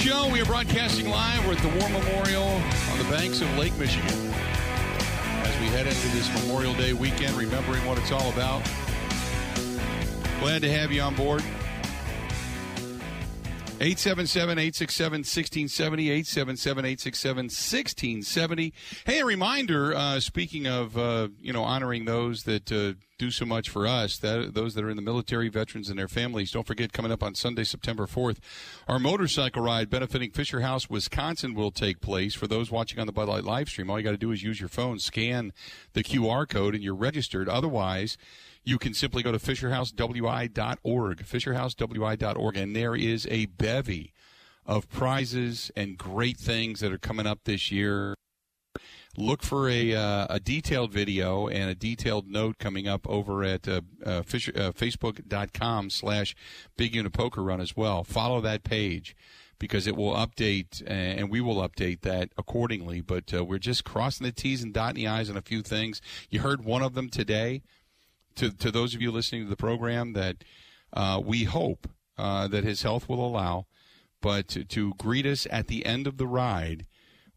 show. 0.00 0.30
We 0.32 0.40
are 0.40 0.46
broadcasting 0.46 1.10
live. 1.10 1.46
We're 1.46 1.52
at 1.52 1.58
the 1.58 1.68
War 1.68 1.88
Memorial 1.90 2.44
on 2.44 2.98
the 2.98 3.04
banks 3.10 3.42
of 3.42 3.58
Lake 3.58 3.76
Michigan. 3.76 4.32
As 5.42 5.60
we 5.60 5.66
head 5.66 5.86
into 5.86 6.08
this 6.08 6.32
Memorial 6.42 6.72
Day 6.72 6.94
weekend, 6.94 7.36
remembering 7.36 7.84
what 7.84 7.98
it's 7.98 8.10
all 8.10 8.30
about. 8.30 8.62
Glad 10.40 10.62
to 10.62 10.72
have 10.72 10.90
you 10.90 11.02
on 11.02 11.14
board. 11.14 11.44
877 13.80 14.58
867 14.58 15.20
1670. 15.20 16.10
877 16.10 16.84
867 16.84 17.44
1670. 17.44 18.74
Hey, 19.06 19.20
a 19.20 19.24
reminder 19.24 19.94
uh, 19.94 20.20
speaking 20.20 20.66
of, 20.66 20.98
uh, 20.98 21.28
you 21.40 21.54
know, 21.54 21.64
honoring 21.64 22.04
those 22.04 22.42
that 22.42 22.70
uh, 22.70 22.92
do 23.16 23.30
so 23.30 23.46
much 23.46 23.70
for 23.70 23.86
us, 23.86 24.18
that, 24.18 24.52
those 24.52 24.74
that 24.74 24.84
are 24.84 24.90
in 24.90 24.96
the 24.96 25.02
military, 25.02 25.48
veterans, 25.48 25.88
and 25.88 25.98
their 25.98 26.08
families, 26.08 26.50
don't 26.50 26.66
forget 26.66 26.92
coming 26.92 27.10
up 27.10 27.22
on 27.22 27.34
Sunday, 27.34 27.64
September 27.64 28.06
4th, 28.06 28.36
our 28.86 28.98
motorcycle 28.98 29.62
ride 29.62 29.88
benefiting 29.88 30.30
Fisher 30.30 30.60
House, 30.60 30.90
Wisconsin 30.90 31.54
will 31.54 31.70
take 31.70 32.02
place. 32.02 32.34
For 32.34 32.46
those 32.46 32.70
watching 32.70 32.98
on 32.98 33.06
the 33.06 33.12
Bud 33.12 33.28
Light 33.28 33.44
live 33.44 33.70
stream, 33.70 33.88
all 33.88 33.98
you 33.98 34.04
got 34.04 34.10
to 34.10 34.18
do 34.18 34.32
is 34.32 34.42
use 34.42 34.60
your 34.60 34.68
phone, 34.68 34.98
scan 34.98 35.54
the 35.94 36.04
QR 36.04 36.46
code, 36.46 36.74
and 36.74 36.84
you're 36.84 36.94
registered. 36.94 37.48
Otherwise, 37.48 38.18
you 38.64 38.78
can 38.78 38.94
simply 38.94 39.22
go 39.22 39.32
to 39.32 39.38
fisherhousewi.org, 39.38 41.24
fisherhousewi.org, 41.24 42.56
and 42.56 42.76
there 42.76 42.94
is 42.94 43.26
a 43.30 43.46
bevy 43.46 44.12
of 44.66 44.88
prizes 44.88 45.70
and 45.76 45.96
great 45.96 46.36
things 46.36 46.80
that 46.80 46.92
are 46.92 46.98
coming 46.98 47.26
up 47.26 47.40
this 47.44 47.72
year. 47.72 48.14
Look 49.16 49.42
for 49.42 49.68
a, 49.68 49.94
uh, 49.94 50.26
a 50.30 50.38
detailed 50.38 50.92
video 50.92 51.48
and 51.48 51.68
a 51.68 51.74
detailed 51.74 52.28
note 52.28 52.58
coming 52.58 52.86
up 52.86 53.08
over 53.08 53.42
at 53.42 53.66
uh, 53.66 53.80
uh, 54.06 54.22
Fisher, 54.22 54.52
uh, 54.54 54.70
facebook.com 54.70 55.90
slash 55.90 56.36
Big 56.76 56.94
Unit 56.94 57.12
Poker 57.12 57.42
Run 57.42 57.60
as 57.60 57.76
well. 57.76 58.04
Follow 58.04 58.40
that 58.40 58.62
page 58.62 59.16
because 59.58 59.86
it 59.86 59.96
will 59.96 60.14
update 60.14 60.82
and 60.86 61.28
we 61.28 61.40
will 61.40 61.56
update 61.56 62.02
that 62.02 62.30
accordingly. 62.38 63.00
But 63.00 63.34
uh, 63.34 63.44
we're 63.44 63.58
just 63.58 63.84
crossing 63.84 64.24
the 64.24 64.32
T's 64.32 64.62
and 64.62 64.72
dotting 64.72 65.02
the 65.02 65.08
I's 65.08 65.28
on 65.28 65.36
a 65.36 65.42
few 65.42 65.62
things. 65.62 66.00
You 66.30 66.40
heard 66.40 66.64
one 66.64 66.82
of 66.82 66.94
them 66.94 67.10
today 67.10 67.62
to, 68.36 68.50
to 68.50 68.70
those 68.70 68.94
of 68.94 69.02
you 69.02 69.10
listening 69.10 69.44
to 69.44 69.50
the 69.50 69.56
program 69.56 70.12
that 70.14 70.44
uh, 70.92 71.20
we 71.24 71.44
hope 71.44 71.88
uh, 72.18 72.48
that 72.48 72.64
his 72.64 72.82
health 72.82 73.08
will 73.08 73.24
allow, 73.24 73.66
but 74.20 74.48
to, 74.48 74.64
to, 74.64 74.94
greet 74.98 75.24
us 75.24 75.46
at 75.50 75.68
the 75.68 75.86
end 75.86 76.06
of 76.06 76.18
the 76.18 76.26
ride, 76.26 76.84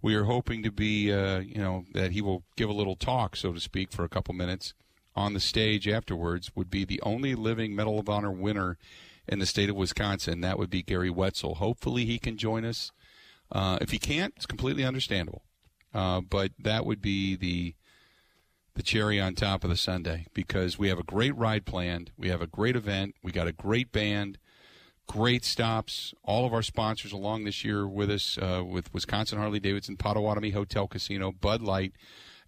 we 0.02 0.16
are 0.16 0.25
hoping 0.25 0.61
to 0.63 0.72
be, 0.72 1.11
uh, 1.11 1.39
you 1.39 1.58
know, 1.58 1.85
that 1.94 2.11
he 2.11 2.22
will 2.22 2.44
give 2.58 2.69
a 2.69 2.73
little 2.73 2.95
talk, 2.95 3.35
so 3.35 3.53
to 3.53 3.59
speak, 3.59 3.91
for 3.91 4.03
a 4.03 4.09
couple 4.09 4.33
minutes 4.33 4.73
on 5.16 5.33
the 5.33 5.39
stage 5.39 5.88
afterwards. 5.88 6.52
Would 6.55 6.69
be 6.69 6.83
the 6.83 7.02
only 7.02 7.35
living 7.35 7.75
Medal 7.75 8.00
of 8.00 8.09
Honor 8.09 8.31
winner 8.31 8.78
in 9.28 9.39
the 9.39 9.45
state 9.45 9.69
of 9.69 9.78
Wisconsin. 9.78 10.41
That 10.41 10.59
would 10.59 10.69
be 10.69 10.83
Gary 10.83 11.09
Wetzel. 11.09 11.55
Hopefully, 11.55 12.05
he 12.05 12.19
can 12.19 12.38
join 12.38 12.66
us. 12.66 12.91
Uh, 13.50 13.78
if 13.80 13.91
he 13.91 14.00
can't, 14.00 14.33
it's 14.35 14.45
completely 14.45 14.83
understandable. 14.83 15.44
Uh, 15.94 16.19
but 16.22 16.52
that 16.59 16.85
would 16.85 17.02
be 17.02 17.35
the 17.35 17.75
the 18.75 18.83
cherry 18.83 19.19
on 19.19 19.35
top 19.35 19.63
of 19.63 19.69
the 19.69 19.77
Sunday 19.77 20.25
because 20.33 20.79
we 20.79 20.89
have 20.89 20.99
a 20.99 21.03
great 21.03 21.35
ride 21.35 21.66
planned. 21.66 22.11
We 22.17 22.29
have 22.29 22.41
a 22.41 22.47
great 22.47 22.75
event. 22.75 23.16
We 23.21 23.31
got 23.31 23.47
a 23.47 23.52
great 23.52 23.91
band, 23.91 24.39
great 25.07 25.45
stops. 25.45 26.13
All 26.23 26.45
of 26.45 26.53
our 26.53 26.63
sponsors 26.63 27.11
along 27.11 27.44
this 27.44 27.63
year 27.63 27.88
with 27.88 28.09
us 28.09 28.38
uh, 28.38 28.63
with 28.66 28.94
Wisconsin 28.94 29.38
Harley 29.38 29.59
Davidson, 29.59 29.97
Potawatomi 29.97 30.51
Hotel 30.51 30.88
Casino, 30.88 31.31
Bud 31.31 31.61
Light, 31.61 31.94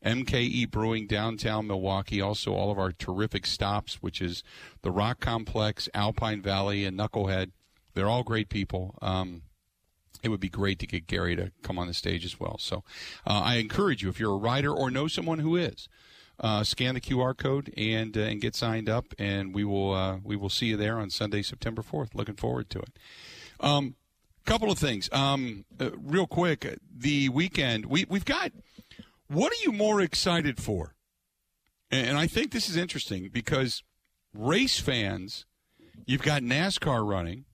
MKE 0.03 0.69
Brewing, 0.71 1.07
downtown 1.07 1.67
Milwaukee. 1.67 2.21
Also, 2.21 2.53
all 2.53 2.71
of 2.71 2.79
our 2.79 2.91
terrific 2.91 3.45
stops, 3.45 4.01
which 4.01 4.21
is 4.21 4.43
the 4.81 4.91
Rock 4.91 5.19
Complex, 5.19 5.89
Alpine 5.93 6.41
Valley, 6.41 6.85
and 6.85 6.97
Knucklehead. 6.97 7.51
They're 7.93 8.09
all 8.09 8.23
great 8.23 8.49
people. 8.49 8.97
Um, 9.01 9.43
it 10.23 10.29
would 10.29 10.39
be 10.39 10.49
great 10.49 10.79
to 10.79 10.87
get 10.87 11.07
Gary 11.07 11.35
to 11.35 11.51
come 11.61 11.77
on 11.77 11.87
the 11.87 11.93
stage 11.93 12.25
as 12.25 12.39
well. 12.39 12.57
So 12.57 12.83
uh, 13.27 13.41
I 13.41 13.55
encourage 13.55 14.01
you, 14.01 14.09
if 14.09 14.19
you're 14.19 14.33
a 14.33 14.37
rider 14.37 14.71
or 14.71 14.89
know 14.89 15.07
someone 15.07 15.39
who 15.39 15.55
is, 15.55 15.87
uh, 16.39 16.63
scan 16.63 16.95
the 16.95 17.01
QR 17.01 17.35
code 17.35 17.73
and 17.77 18.17
uh, 18.17 18.21
and 18.21 18.41
get 18.41 18.55
signed 18.55 18.89
up, 18.89 19.05
and 19.17 19.53
we 19.53 19.63
will 19.63 19.93
uh, 19.93 20.17
we 20.23 20.35
will 20.35 20.49
see 20.49 20.67
you 20.67 20.77
there 20.77 20.99
on 20.99 21.09
Sunday, 21.09 21.41
September 21.41 21.81
fourth. 21.81 22.13
Looking 22.15 22.35
forward 22.35 22.69
to 22.71 22.79
it. 22.79 22.89
Um, 23.59 23.95
couple 24.45 24.71
of 24.71 24.77
things, 24.77 25.09
um, 25.11 25.65
uh, 25.79 25.91
real 25.97 26.27
quick. 26.27 26.77
The 26.95 27.29
weekend 27.29 27.85
we 27.85 28.05
we've 28.09 28.25
got. 28.25 28.51
What 29.27 29.51
are 29.51 29.63
you 29.63 29.71
more 29.71 30.01
excited 30.01 30.61
for? 30.61 30.93
And, 31.89 32.09
and 32.09 32.17
I 32.17 32.27
think 32.27 32.51
this 32.51 32.69
is 32.69 32.77
interesting 32.77 33.29
because 33.33 33.81
race 34.35 34.79
fans, 34.79 35.45
you've 36.05 36.21
got 36.21 36.43
NASCAR 36.43 37.07
running. 37.07 37.45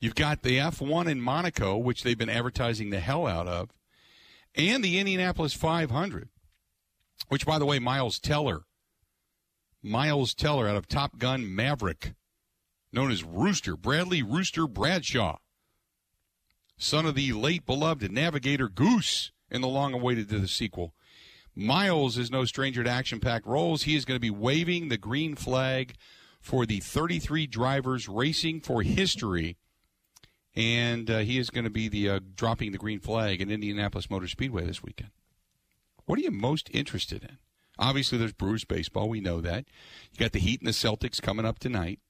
You've 0.00 0.14
got 0.14 0.42
the 0.42 0.58
F1 0.58 1.08
in 1.08 1.20
Monaco, 1.20 1.76
which 1.76 2.02
they've 2.02 2.18
been 2.18 2.30
advertising 2.30 2.90
the 2.90 2.98
hell 2.98 3.26
out 3.26 3.46
of, 3.46 3.70
and 4.56 4.82
the 4.82 4.98
Indianapolis 4.98 5.52
500 5.52 6.28
which, 7.28 7.46
by 7.46 7.58
the 7.58 7.66
way, 7.66 7.78
Miles 7.78 8.18
Teller, 8.18 8.62
Miles 9.82 10.34
Teller 10.34 10.68
out 10.68 10.76
of 10.76 10.88
Top 10.88 11.18
Gun 11.18 11.54
Maverick, 11.54 12.14
known 12.92 13.10
as 13.10 13.24
Rooster, 13.24 13.76
Bradley 13.76 14.22
Rooster 14.22 14.66
Bradshaw, 14.66 15.38
son 16.76 17.06
of 17.06 17.14
the 17.14 17.32
late 17.32 17.64
beloved 17.64 18.10
navigator 18.10 18.68
Goose 18.68 19.32
in 19.50 19.60
the 19.60 19.68
long 19.68 19.92
awaited 19.92 20.28
the 20.28 20.48
sequel. 20.48 20.94
Miles 21.54 22.16
is 22.16 22.30
no 22.30 22.44
stranger 22.44 22.82
to 22.82 22.90
action 22.90 23.20
packed 23.20 23.46
roles. 23.46 23.82
He 23.82 23.94
is 23.94 24.04
going 24.04 24.16
to 24.16 24.20
be 24.20 24.30
waving 24.30 24.88
the 24.88 24.96
green 24.96 25.36
flag 25.36 25.94
for 26.40 26.64
the 26.66 26.80
33 26.80 27.46
drivers 27.46 28.08
racing 28.08 28.60
for 28.60 28.82
history. 28.82 29.58
And 30.54 31.10
uh, 31.10 31.18
he 31.18 31.38
is 31.38 31.50
going 31.50 31.64
to 31.64 31.70
be 31.70 31.88
the 31.88 32.08
uh, 32.08 32.20
dropping 32.34 32.72
the 32.72 32.78
green 32.78 33.00
flag 33.00 33.40
in 33.40 33.50
Indianapolis 33.50 34.10
Motor 34.10 34.28
Speedway 34.28 34.64
this 34.64 34.82
weekend. 34.82 35.10
What 36.06 36.18
are 36.18 36.22
you 36.22 36.30
most 36.30 36.68
interested 36.72 37.22
in? 37.22 37.38
Obviously, 37.78 38.18
there's 38.18 38.32
Brewers 38.32 38.64
baseball. 38.64 39.08
We 39.08 39.20
know 39.20 39.40
that. 39.40 39.64
You 40.12 40.18
got 40.18 40.32
the 40.32 40.38
Heat 40.38 40.60
and 40.60 40.68
the 40.68 40.72
Celtics 40.72 41.20
coming 41.20 41.46
up 41.46 41.58
tonight. 41.58 42.00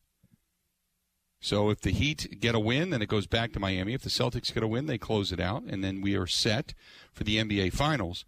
So 1.41 1.71
if 1.71 1.81
the 1.81 1.91
Heat 1.91 2.41
get 2.41 2.55
a 2.55 2.61
win, 2.61 2.91
then 2.91 3.03
it 3.03 3.09
goes 3.09 3.27
back 3.27 3.53
to 3.53 3.61
Miami. 3.61 3.95
If 3.95 4.03
the 4.03 4.11
Celtics 4.11 4.53
get 4.53 4.63
a 4.63 4.69
win, 4.69 4.87
they 4.87 4.99
close 4.99 5.33
it 5.33 5.41
out, 5.41 5.65
and 5.65 5.83
then 5.83 6.01
we 6.01 6.17
are 6.17 6.27
set 6.27 6.75
for 7.13 7.25
the 7.25 7.37
NBA 7.37 7.73
Finals. 7.73 8.25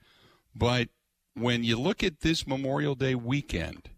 But 0.54 0.88
when 1.34 1.64
you 1.64 1.78
look 1.78 2.02
at 2.02 2.20
this 2.20 2.46
Memorial 2.46 2.94
Day 2.94 3.14
weekend 3.14 3.91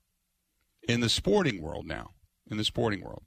in 0.87 1.01
the 1.01 1.09
sporting 1.09 1.63
world 1.63 1.87
now, 1.87 2.11
in 2.51 2.59
the 2.59 2.65
sporting 2.65 3.03
world, 3.03 3.23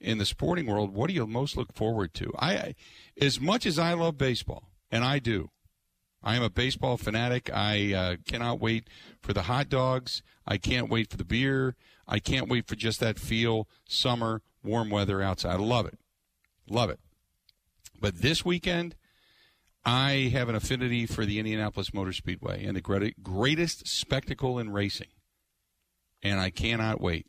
in 0.00 0.18
the 0.18 0.26
sporting 0.26 0.66
world, 0.66 0.94
what 0.94 1.08
do 1.08 1.14
you 1.14 1.26
most 1.26 1.56
look 1.56 1.72
forward 1.72 2.12
to? 2.14 2.32
I, 2.38 2.74
as 3.20 3.40
much 3.40 3.64
as 3.64 3.78
I 3.78 3.94
love 3.94 4.18
baseball, 4.18 4.68
and 4.90 5.02
I 5.02 5.18
do, 5.18 5.50
I 6.24 6.34
am 6.36 6.42
a 6.42 6.48
baseball 6.48 6.96
fanatic. 6.96 7.50
I 7.52 7.92
uh, 7.92 8.16
cannot 8.26 8.58
wait 8.58 8.88
for 9.20 9.34
the 9.34 9.42
hot 9.42 9.68
dogs. 9.68 10.22
I 10.46 10.56
can't 10.56 10.88
wait 10.88 11.10
for 11.10 11.18
the 11.18 11.24
beer. 11.24 11.76
I 12.08 12.18
can't 12.18 12.48
wait 12.48 12.66
for 12.66 12.76
just 12.76 12.98
that 13.00 13.18
feel, 13.18 13.68
summer, 13.86 14.40
warm 14.62 14.88
weather 14.88 15.20
outside. 15.20 15.52
I 15.52 15.62
love 15.62 15.84
it. 15.86 15.98
Love 16.68 16.88
it. 16.88 16.98
But 18.00 18.22
this 18.22 18.42
weekend, 18.44 18.94
I 19.84 20.30
have 20.32 20.48
an 20.48 20.54
affinity 20.54 21.04
for 21.04 21.26
the 21.26 21.38
Indianapolis 21.38 21.92
Motor 21.92 22.14
Speedway 22.14 22.64
and 22.64 22.74
the 22.74 23.12
greatest 23.22 23.86
spectacle 23.86 24.58
in 24.58 24.70
racing. 24.70 25.08
And 26.22 26.40
I 26.40 26.48
cannot 26.48 27.02
wait. 27.02 27.26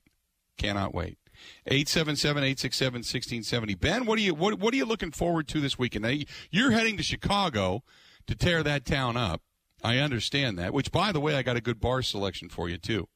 Cannot 0.57 0.94
wait. 0.94 1.17
877-867-1670. 1.69 3.78
Ben, 3.78 4.05
what 4.05 4.17
are 4.17 4.22
you 4.22 4.34
what, 4.34 4.57
what 4.57 4.73
are 4.73 4.78
you 4.78 4.85
looking 4.85 5.11
forward 5.11 5.50
to 5.50 5.59
this 5.59 5.78
weekend? 5.78 6.05
Now, 6.05 6.16
you're 6.50 6.72
heading 6.72 6.95
to 6.95 7.03
Chicago 7.03 7.84
to 8.28 8.35
tear 8.35 8.64
that 8.64 8.85
town 8.85 9.17
up. 9.17 9.41
I 9.84 9.97
understand 9.97 10.58
that. 10.59 10.73
Which, 10.73 10.91
by 10.91 11.11
the 11.11 11.20
way, 11.20 11.35
I 11.35 11.44
got 11.44 11.58
a 11.58 11.61
good 11.61 11.79
bar 11.79 12.02
selection 12.02 12.49
for 12.49 12.70
you 12.70 12.78
too. 12.78 13.08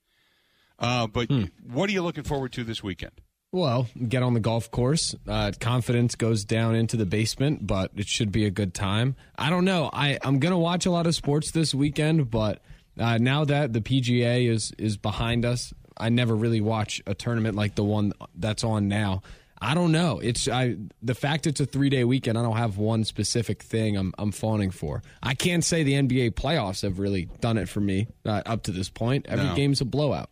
Uh, 0.78 1.08
but 1.08 1.28
hmm. 1.28 1.46
what 1.64 1.90
are 1.90 1.94
you 1.94 2.02
looking 2.02 2.24
forward 2.24 2.54
to 2.54 2.64
this 2.64 2.84
weekend? 2.84 3.14
Well, 3.52 3.88
get 4.08 4.22
on 4.22 4.36
the 4.36 4.40
golf 4.40 4.70
course. 4.70 5.16
Uh, 5.28 5.52
confidence 5.60 6.14
goes 6.14 6.46
down 6.46 6.76
into 6.76 6.98
the 6.98 7.06
basement, 7.06 7.66
but 7.66 7.92
it 7.96 8.08
should 8.08 8.32
be 8.32 8.46
a 8.46 8.52
good 8.52 8.76
time. 8.76 9.16
I 9.38 9.50
don't 9.50 9.66
know. 9.66 9.90
I 9.92 10.20
I'm 10.24 10.40
gonna 10.40 10.60
watch 10.60 10.86
a 10.86 10.92
lot 10.92 11.08
of 11.08 11.16
sports 11.16 11.50
this 11.50 11.74
weekend, 11.74 12.30
but 12.30 12.62
uh, 13.00 13.18
now 13.18 13.46
that 13.46 13.74
the 13.74 13.82
PGA 13.82 14.48
is 14.48 14.72
is 14.78 14.98
behind 14.98 15.46
us, 15.46 15.74
I 15.98 16.10
never 16.10 16.36
really 16.36 16.62
watch 16.62 17.02
a 17.08 17.16
tournament 17.16 17.56
like 17.56 17.74
the 17.74 17.84
one 17.84 18.14
that's 18.36 18.64
on 18.64 18.88
now. 18.88 19.24
I 19.62 19.74
don't 19.74 19.92
know. 19.92 20.20
It's 20.20 20.48
I 20.48 20.78
the 21.02 21.16
fact 21.16 21.46
it's 21.46 21.60
a 21.60 21.66
three 21.66 21.90
day 21.90 22.04
weekend. 22.04 22.38
I 22.38 22.42
don't 22.42 22.56
have 22.56 22.78
one 22.78 23.04
specific 23.04 23.62
thing 23.62 23.98
I'm 23.98 24.14
I'm 24.18 24.32
fawning 24.32 24.72
for. 24.72 25.02
I 25.22 25.34
can't 25.34 25.64
say 25.64 25.84
the 25.84 25.94
NBA 25.94 26.32
playoffs 26.32 26.82
have 26.84 27.00
really 27.00 27.30
done 27.42 27.58
it 27.58 27.68
for 27.68 27.82
me 27.82 28.08
uh, 28.26 28.42
up 28.46 28.64
to 28.64 28.72
this 28.72 28.90
point. 28.90 29.26
Every 29.28 29.46
no. 29.46 29.56
game's 29.56 29.82
a 29.82 29.86
blowout. 29.86 30.30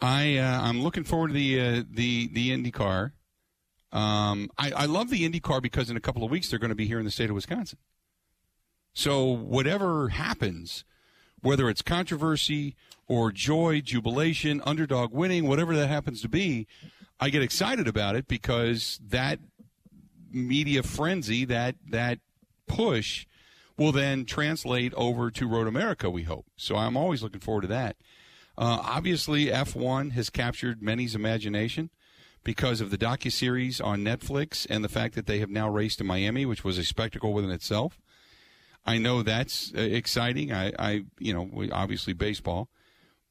I 0.00 0.36
uh, 0.36 0.60
I'm 0.62 0.82
looking 0.82 1.04
forward 1.04 1.28
to 1.28 1.34
the 1.34 1.60
uh, 1.60 1.82
the 1.90 2.28
the 2.32 2.50
IndyCar. 2.50 3.12
Um, 3.92 4.50
I, 4.58 4.72
I 4.72 4.84
love 4.86 5.08
the 5.08 5.28
IndyCar 5.28 5.62
because 5.62 5.88
in 5.88 5.96
a 5.96 6.00
couple 6.00 6.24
of 6.24 6.30
weeks 6.30 6.50
they're 6.50 6.58
going 6.58 6.70
to 6.70 6.74
be 6.74 6.86
here 6.86 6.98
in 6.98 7.06
the 7.06 7.10
state 7.10 7.30
of 7.30 7.34
Wisconsin. 7.34 7.78
So 8.92 9.24
whatever 9.24 10.08
happens, 10.08 10.84
whether 11.40 11.70
it's 11.70 11.82
controversy 11.82 12.76
or 13.08 13.32
joy, 13.32 13.80
jubilation, 13.80 14.62
underdog 14.64 15.12
winning, 15.12 15.46
whatever 15.46 15.76
that 15.76 15.88
happens 15.88 16.20
to 16.22 16.28
be, 16.28 16.66
I 17.20 17.30
get 17.30 17.42
excited 17.42 17.88
about 17.88 18.16
it 18.16 18.28
because 18.28 19.00
that 19.06 19.38
media 20.30 20.82
frenzy, 20.82 21.44
that 21.46 21.76
that 21.88 22.18
push, 22.66 23.26
will 23.76 23.92
then 23.92 24.24
translate 24.24 24.92
over 24.94 25.30
to 25.30 25.46
Road 25.46 25.66
America. 25.66 26.10
We 26.10 26.24
hope. 26.24 26.46
So 26.56 26.76
I'm 26.76 26.96
always 26.96 27.22
looking 27.22 27.40
forward 27.40 27.62
to 27.62 27.68
that. 27.68 27.96
Uh, 28.58 28.80
obviously, 28.82 29.46
F1 29.46 30.12
has 30.12 30.30
captured 30.30 30.82
many's 30.82 31.14
imagination 31.14 31.90
because 32.42 32.80
of 32.80 32.90
the 32.90 32.96
docu 32.96 33.30
series 33.30 33.80
on 33.80 34.02
Netflix 34.02 34.66
and 34.70 34.82
the 34.82 34.88
fact 34.88 35.14
that 35.14 35.26
they 35.26 35.40
have 35.40 35.50
now 35.50 35.68
raced 35.68 36.00
in 36.00 36.06
Miami, 36.06 36.46
which 36.46 36.64
was 36.64 36.78
a 36.78 36.84
spectacle 36.84 37.32
within 37.32 37.50
itself. 37.50 38.00
I 38.86 38.98
know 38.98 39.22
that's 39.22 39.72
uh, 39.76 39.80
exciting. 39.80 40.52
I, 40.52 40.72
I, 40.78 41.04
you 41.18 41.34
know, 41.34 41.50
obviously 41.72 42.12
baseball, 42.12 42.68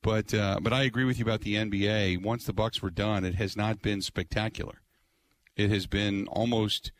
but 0.06 0.36
uh, 0.36 0.60
but 0.62 0.72
I 0.72 0.84
agree 0.84 1.04
with 1.04 1.18
you 1.18 1.26
about 1.26 1.42
the 1.42 1.56
NBA. 1.56 2.22
Once 2.22 2.46
the 2.46 2.54
Bucks 2.54 2.80
were 2.80 2.92
done, 2.92 3.26
it 3.26 3.34
has 3.36 3.58
not 3.58 3.82
been 3.82 4.04
spectacular. 4.04 4.84
It 5.58 5.72
has 5.72 5.88
been 5.88 6.28
almost 6.28 6.92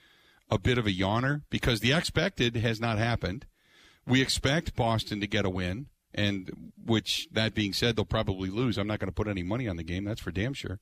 a 0.50 0.58
bit 0.58 0.80
of 0.80 0.88
a 0.88 0.92
yawner 0.92 1.44
because 1.52 1.82
the 1.82 1.94
expected 1.94 2.56
has 2.56 2.82
not 2.82 2.98
happened. 2.98 3.46
We 4.08 4.24
expect 4.24 4.76
Boston 4.76 5.20
to 5.22 5.28
get 5.28 5.46
a 5.46 5.52
win, 5.52 5.86
and 6.16 6.72
which 6.84 7.28
that 7.32 7.54
being 7.54 7.74
said, 7.74 7.96
they'll 7.96 8.06
probably 8.06 8.50
lose. 8.50 8.76
I'm 8.76 8.88
not 8.88 8.98
going 8.98 9.10
to 9.10 9.16
put 9.16 9.28
any 9.28 9.44
money 9.44 9.68
on 9.68 9.78
the 9.78 9.84
game. 9.84 10.04
That's 10.04 10.22
for 10.22 10.32
damn 10.32 10.56
sure. 10.56 10.80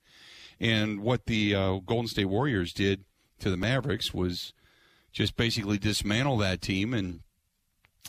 And 0.62 1.02
what 1.02 1.26
the 1.26 1.54
uh, 1.54 1.80
Golden 1.86 2.08
State 2.08 2.26
Warriors 2.26 2.72
did 2.72 3.04
to 3.40 3.50
the 3.50 3.58
Mavericks 3.58 4.14
was 4.14 4.54
just 5.12 5.36
basically 5.36 5.78
dismantle 5.78 6.38
that 6.38 6.62
team 6.62 6.94
and 6.94 7.20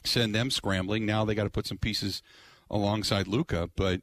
send 0.05 0.37
them 0.37 0.52
scrambling. 0.52 1.05
Now 1.05 1.25
they 1.25 1.34
got 1.34 1.44
to 1.44 1.50
put 1.50 1.66
some 1.66 1.78
pieces 1.78 2.22
alongside 2.70 3.26
Luka. 3.26 3.70
but 3.76 4.00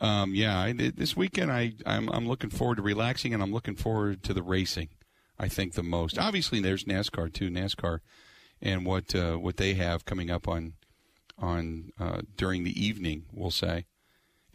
um, 0.00 0.34
yeah, 0.34 0.58
I, 0.58 0.72
this 0.72 1.16
weekend 1.16 1.50
I 1.50 1.72
I'm, 1.84 2.08
I'm 2.10 2.28
looking 2.28 2.50
forward 2.50 2.76
to 2.76 2.82
relaxing 2.82 3.34
and 3.34 3.42
I'm 3.42 3.52
looking 3.52 3.76
forward 3.76 4.22
to 4.24 4.32
the 4.32 4.42
racing. 4.42 4.90
I 5.38 5.48
think 5.48 5.74
the 5.74 5.82
most. 5.82 6.18
Obviously, 6.18 6.60
there's 6.60 6.84
NASCAR 6.84 7.32
too. 7.32 7.48
NASCAR 7.48 8.00
and 8.60 8.84
what 8.84 9.14
uh, 9.14 9.36
what 9.36 9.56
they 9.56 9.74
have 9.74 10.04
coming 10.04 10.30
up 10.30 10.48
on 10.48 10.74
on 11.38 11.92
uh, 11.98 12.22
during 12.36 12.64
the 12.64 12.84
evening. 12.84 13.24
We'll 13.32 13.50
say. 13.50 13.86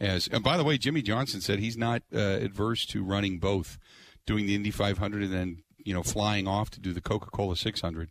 As 0.00 0.28
and 0.28 0.42
by 0.42 0.56
the 0.56 0.64
way, 0.64 0.76
Jimmie 0.76 1.02
Johnson 1.02 1.40
said 1.40 1.58
he's 1.58 1.78
not 1.78 2.02
uh, 2.14 2.18
adverse 2.18 2.84
to 2.86 3.04
running 3.04 3.38
both, 3.38 3.78
doing 4.26 4.46
the 4.46 4.54
Indy 4.54 4.70
500 4.70 5.22
and 5.22 5.32
then 5.32 5.62
you 5.78 5.94
know 5.94 6.02
flying 6.02 6.46
off 6.46 6.70
to 6.70 6.80
do 6.80 6.92
the 6.92 7.00
Coca 7.00 7.30
Cola 7.30 7.56
600. 7.56 8.10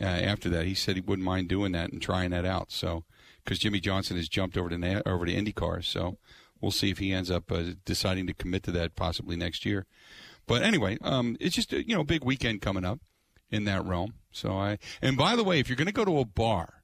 Uh, 0.00 0.04
after 0.04 0.48
that, 0.50 0.66
he 0.66 0.74
said 0.74 0.94
he 0.94 1.00
wouldn't 1.00 1.26
mind 1.26 1.48
doing 1.48 1.72
that 1.72 1.90
and 1.90 2.00
trying 2.00 2.30
that 2.30 2.44
out. 2.44 2.70
So 2.70 3.04
because 3.48 3.58
Jimmie 3.58 3.80
Johnson 3.80 4.18
has 4.18 4.28
jumped 4.28 4.58
over 4.58 4.68
to 4.68 4.76
Na- 4.76 5.00
over 5.06 5.24
to 5.24 5.32
IndyCar, 5.32 5.82
so 5.82 6.18
we'll 6.60 6.70
see 6.70 6.90
if 6.90 6.98
he 6.98 7.14
ends 7.14 7.30
up 7.30 7.50
uh, 7.50 7.62
deciding 7.86 8.26
to 8.26 8.34
commit 8.34 8.62
to 8.64 8.70
that 8.72 8.94
possibly 8.94 9.36
next 9.36 9.64
year. 9.64 9.86
But 10.46 10.62
anyway, 10.62 10.98
um, 11.00 11.34
it's 11.40 11.56
just 11.56 11.72
a, 11.72 11.88
you 11.88 11.96
know 11.96 12.04
big 12.04 12.22
weekend 12.22 12.60
coming 12.60 12.84
up 12.84 13.00
in 13.50 13.64
that 13.64 13.86
realm. 13.86 14.12
So 14.30 14.52
I 14.52 14.78
and 15.00 15.16
by 15.16 15.34
the 15.34 15.42
way, 15.42 15.60
if 15.60 15.68
you're 15.68 15.76
going 15.76 15.86
to 15.86 15.94
go 15.94 16.04
to 16.04 16.18
a 16.18 16.26
bar 16.26 16.82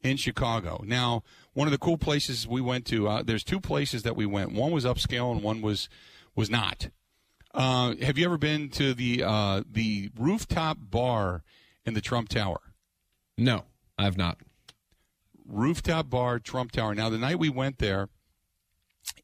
in 0.00 0.16
Chicago, 0.16 0.82
now 0.86 1.22
one 1.52 1.68
of 1.68 1.72
the 1.72 1.78
cool 1.78 1.98
places 1.98 2.48
we 2.48 2.62
went 2.62 2.86
to, 2.86 3.06
uh, 3.06 3.22
there's 3.22 3.44
two 3.44 3.60
places 3.60 4.02
that 4.02 4.16
we 4.16 4.24
went. 4.24 4.52
One 4.52 4.72
was 4.72 4.86
upscale 4.86 5.30
and 5.32 5.42
one 5.42 5.60
was 5.60 5.90
was 6.34 6.48
not. 6.48 6.88
Uh, 7.52 7.94
have 8.00 8.16
you 8.16 8.24
ever 8.24 8.38
been 8.38 8.70
to 8.70 8.94
the 8.94 9.22
uh, 9.22 9.64
the 9.70 10.10
rooftop 10.18 10.78
bar 10.80 11.42
in 11.84 11.92
the 11.92 12.00
Trump 12.00 12.30
Tower? 12.30 12.60
No, 13.36 13.64
I've 13.98 14.16
not. 14.16 14.38
Rooftop 15.50 16.08
bar, 16.08 16.38
Trump 16.38 16.72
Tower. 16.72 16.94
Now 16.94 17.10
the 17.10 17.18
night 17.18 17.38
we 17.38 17.48
went 17.48 17.78
there, 17.78 18.08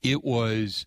it 0.03 0.25
was 0.25 0.87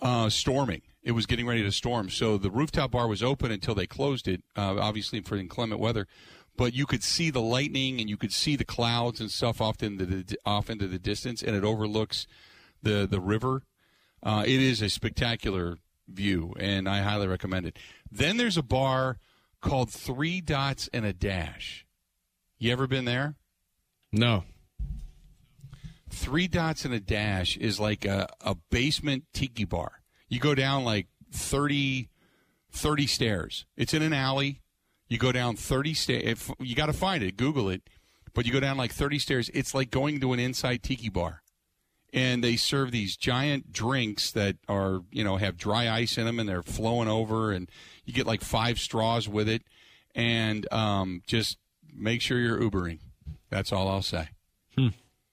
uh, 0.00 0.28
storming 0.28 0.82
it 1.04 1.12
was 1.12 1.26
getting 1.26 1.46
ready 1.46 1.62
to 1.62 1.70
storm. 1.70 2.08
So 2.08 2.38
the 2.38 2.50
rooftop 2.50 2.90
bar 2.90 3.06
was 3.06 3.22
open 3.22 3.52
until 3.52 3.74
they 3.74 3.86
closed 3.86 4.26
it, 4.26 4.42
uh, 4.56 4.76
obviously 4.80 5.20
for 5.20 5.36
inclement 5.36 5.80
weather. 5.80 6.08
But 6.56 6.72
you 6.72 6.86
could 6.86 7.02
see 7.02 7.30
the 7.30 7.42
lightning 7.42 8.00
and 8.00 8.08
you 8.08 8.16
could 8.16 8.32
see 8.32 8.56
the 8.56 8.64
clouds 8.64 9.20
and 9.20 9.30
stuff 9.30 9.60
off 9.60 9.82
into 9.82 10.06
the 10.06 10.38
off 10.46 10.70
into 10.70 10.88
the 10.88 10.98
distance, 10.98 11.42
and 11.42 11.54
it 11.54 11.64
overlooks 11.64 12.26
the 12.82 13.06
the 13.06 13.20
river. 13.20 13.62
Uh, 14.22 14.44
it 14.46 14.60
is 14.60 14.80
a 14.80 14.88
spectacular 14.88 15.78
view, 16.08 16.54
and 16.58 16.88
I 16.88 17.00
highly 17.00 17.26
recommend 17.26 17.66
it. 17.66 17.78
Then 18.10 18.36
there's 18.36 18.56
a 18.56 18.62
bar 18.62 19.18
called 19.60 19.90
Three 19.90 20.40
Dots 20.40 20.88
and 20.92 21.04
a 21.04 21.12
Dash. 21.12 21.84
You 22.58 22.72
ever 22.72 22.86
been 22.86 23.04
there? 23.04 23.34
No. 24.14 24.44
Three 26.10 26.48
Dots 26.48 26.84
and 26.84 26.94
a 26.94 27.00
Dash 27.00 27.56
is 27.56 27.80
like 27.80 28.04
a, 28.04 28.28
a 28.40 28.54
basement 28.70 29.24
tiki 29.32 29.64
bar 29.64 30.04
you 30.34 30.40
go 30.40 30.54
down 30.54 30.84
like 30.84 31.06
30, 31.32 32.08
30 32.72 33.06
stairs. 33.06 33.66
It's 33.76 33.94
in 33.94 34.02
an 34.02 34.12
alley. 34.12 34.60
You 35.08 35.18
go 35.18 35.32
down 35.32 35.56
30 35.56 35.94
stairs. 35.94 36.50
You 36.58 36.74
got 36.74 36.86
to 36.86 36.92
find 36.92 37.22
it. 37.22 37.36
Google 37.36 37.68
it. 37.68 37.88
But 38.34 38.46
you 38.46 38.52
go 38.52 38.60
down 38.60 38.76
like 38.76 38.92
30 38.92 39.20
stairs. 39.20 39.50
It's 39.54 39.74
like 39.74 39.90
going 39.90 40.20
to 40.20 40.32
an 40.32 40.40
inside 40.40 40.82
tiki 40.82 41.08
bar. 41.08 41.42
And 42.12 42.42
they 42.42 42.56
serve 42.56 42.90
these 42.90 43.16
giant 43.16 43.72
drinks 43.72 44.32
that 44.32 44.56
are, 44.68 45.02
you 45.10 45.24
know, 45.24 45.36
have 45.36 45.56
dry 45.56 45.88
ice 45.88 46.18
in 46.18 46.26
them 46.26 46.40
and 46.40 46.48
they're 46.48 46.62
flowing 46.62 47.08
over. 47.08 47.52
And 47.52 47.70
you 48.04 48.12
get 48.12 48.26
like 48.26 48.42
five 48.42 48.78
straws 48.78 49.28
with 49.28 49.48
it. 49.48 49.62
And 50.16 50.72
um, 50.72 51.22
just 51.26 51.58
make 51.92 52.20
sure 52.20 52.38
you're 52.38 52.58
Ubering. 52.58 52.98
That's 53.54 53.72
all 53.72 53.86
I'll 53.86 54.02
say. 54.02 54.30
Hmm. 54.76 54.88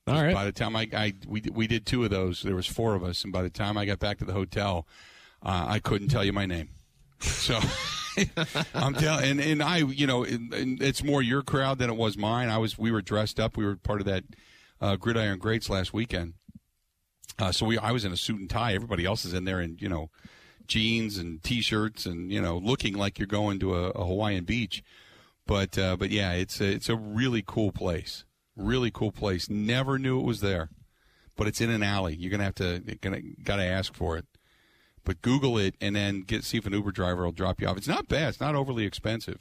All 0.05 0.21
right. 0.21 0.31
By 0.31 0.45
the 0.45 0.51
time 0.51 0.75
I, 0.75 0.87
I 0.93 1.13
we 1.27 1.41
we 1.51 1.65
did 1.65 1.87
two 1.87 2.03
of 2.03 2.11
those, 2.11 2.43
there 2.43 2.55
was 2.55 2.67
four 2.67 2.93
of 2.93 3.03
us, 3.03 3.23
and 3.23 3.33
by 3.33 3.41
the 3.41 3.49
time 3.49 3.79
I 3.79 3.85
got 3.85 3.97
back 3.97 4.19
to 4.19 4.25
the 4.25 4.33
hotel, 4.33 4.85
uh, 5.41 5.65
I 5.67 5.79
couldn't 5.79 6.09
tell 6.09 6.23
you 6.23 6.31
my 6.31 6.45
name. 6.45 6.69
So 7.19 7.59
I'm 8.75 8.93
telling, 8.93 9.25
and 9.25 9.41
and 9.41 9.63
I, 9.63 9.77
you 9.77 10.05
know, 10.05 10.23
it's 10.27 11.03
more 11.03 11.23
your 11.23 11.41
crowd 11.41 11.79
than 11.79 11.89
it 11.89 11.95
was 11.95 12.15
mine. 12.15 12.49
I 12.49 12.59
was, 12.59 12.77
we 12.77 12.91
were 12.91 13.01
dressed 13.01 13.39
up. 13.39 13.57
We 13.57 13.65
were 13.65 13.75
part 13.75 14.01
of 14.01 14.05
that 14.05 14.23
uh, 14.79 14.97
Gridiron 14.97 15.39
Greats 15.39 15.67
last 15.67 15.91
weekend. 15.91 16.33
Uh, 17.39 17.51
so 17.51 17.65
we, 17.65 17.79
I 17.79 17.91
was 17.91 18.05
in 18.05 18.11
a 18.11 18.17
suit 18.17 18.39
and 18.39 18.49
tie. 18.49 18.75
Everybody 18.75 19.03
else 19.03 19.25
is 19.25 19.33
in 19.33 19.45
there 19.45 19.59
in 19.61 19.77
you 19.79 19.89
know 19.89 20.11
jeans 20.67 21.17
and 21.17 21.41
t-shirts 21.41 22.05
and 22.05 22.31
you 22.31 22.39
know 22.39 22.57
looking 22.57 22.93
like 22.93 23.17
you're 23.17 23.25
going 23.25 23.59
to 23.61 23.75
a, 23.75 23.89
a 23.89 24.05
Hawaiian 24.05 24.43
beach. 24.43 24.83
But 25.51 25.77
uh, 25.77 25.97
but 25.97 26.11
yeah, 26.11 26.31
it's 26.31 26.61
a, 26.61 26.71
it's 26.71 26.87
a 26.87 26.95
really 26.95 27.43
cool 27.45 27.73
place. 27.73 28.23
Really 28.55 28.89
cool 28.89 29.11
place. 29.11 29.49
Never 29.49 29.99
knew 29.99 30.17
it 30.17 30.23
was 30.23 30.39
there, 30.39 30.69
but 31.35 31.45
it's 31.45 31.59
in 31.59 31.69
an 31.69 31.83
alley. 31.83 32.15
You're 32.15 32.31
gonna 32.31 32.45
have 32.45 32.55
to 32.55 32.79
gonna 33.01 33.19
gotta 33.43 33.65
ask 33.65 33.93
for 33.93 34.15
it. 34.15 34.25
But 35.03 35.21
Google 35.21 35.57
it 35.57 35.75
and 35.81 35.93
then 35.93 36.21
get 36.21 36.45
see 36.45 36.57
if 36.57 36.65
an 36.65 36.71
Uber 36.71 36.93
driver 36.93 37.25
will 37.25 37.33
drop 37.33 37.59
you 37.59 37.67
off. 37.67 37.75
It's 37.75 37.85
not 37.85 38.07
bad. 38.07 38.29
It's 38.29 38.39
not 38.39 38.55
overly 38.55 38.85
expensive. 38.85 39.39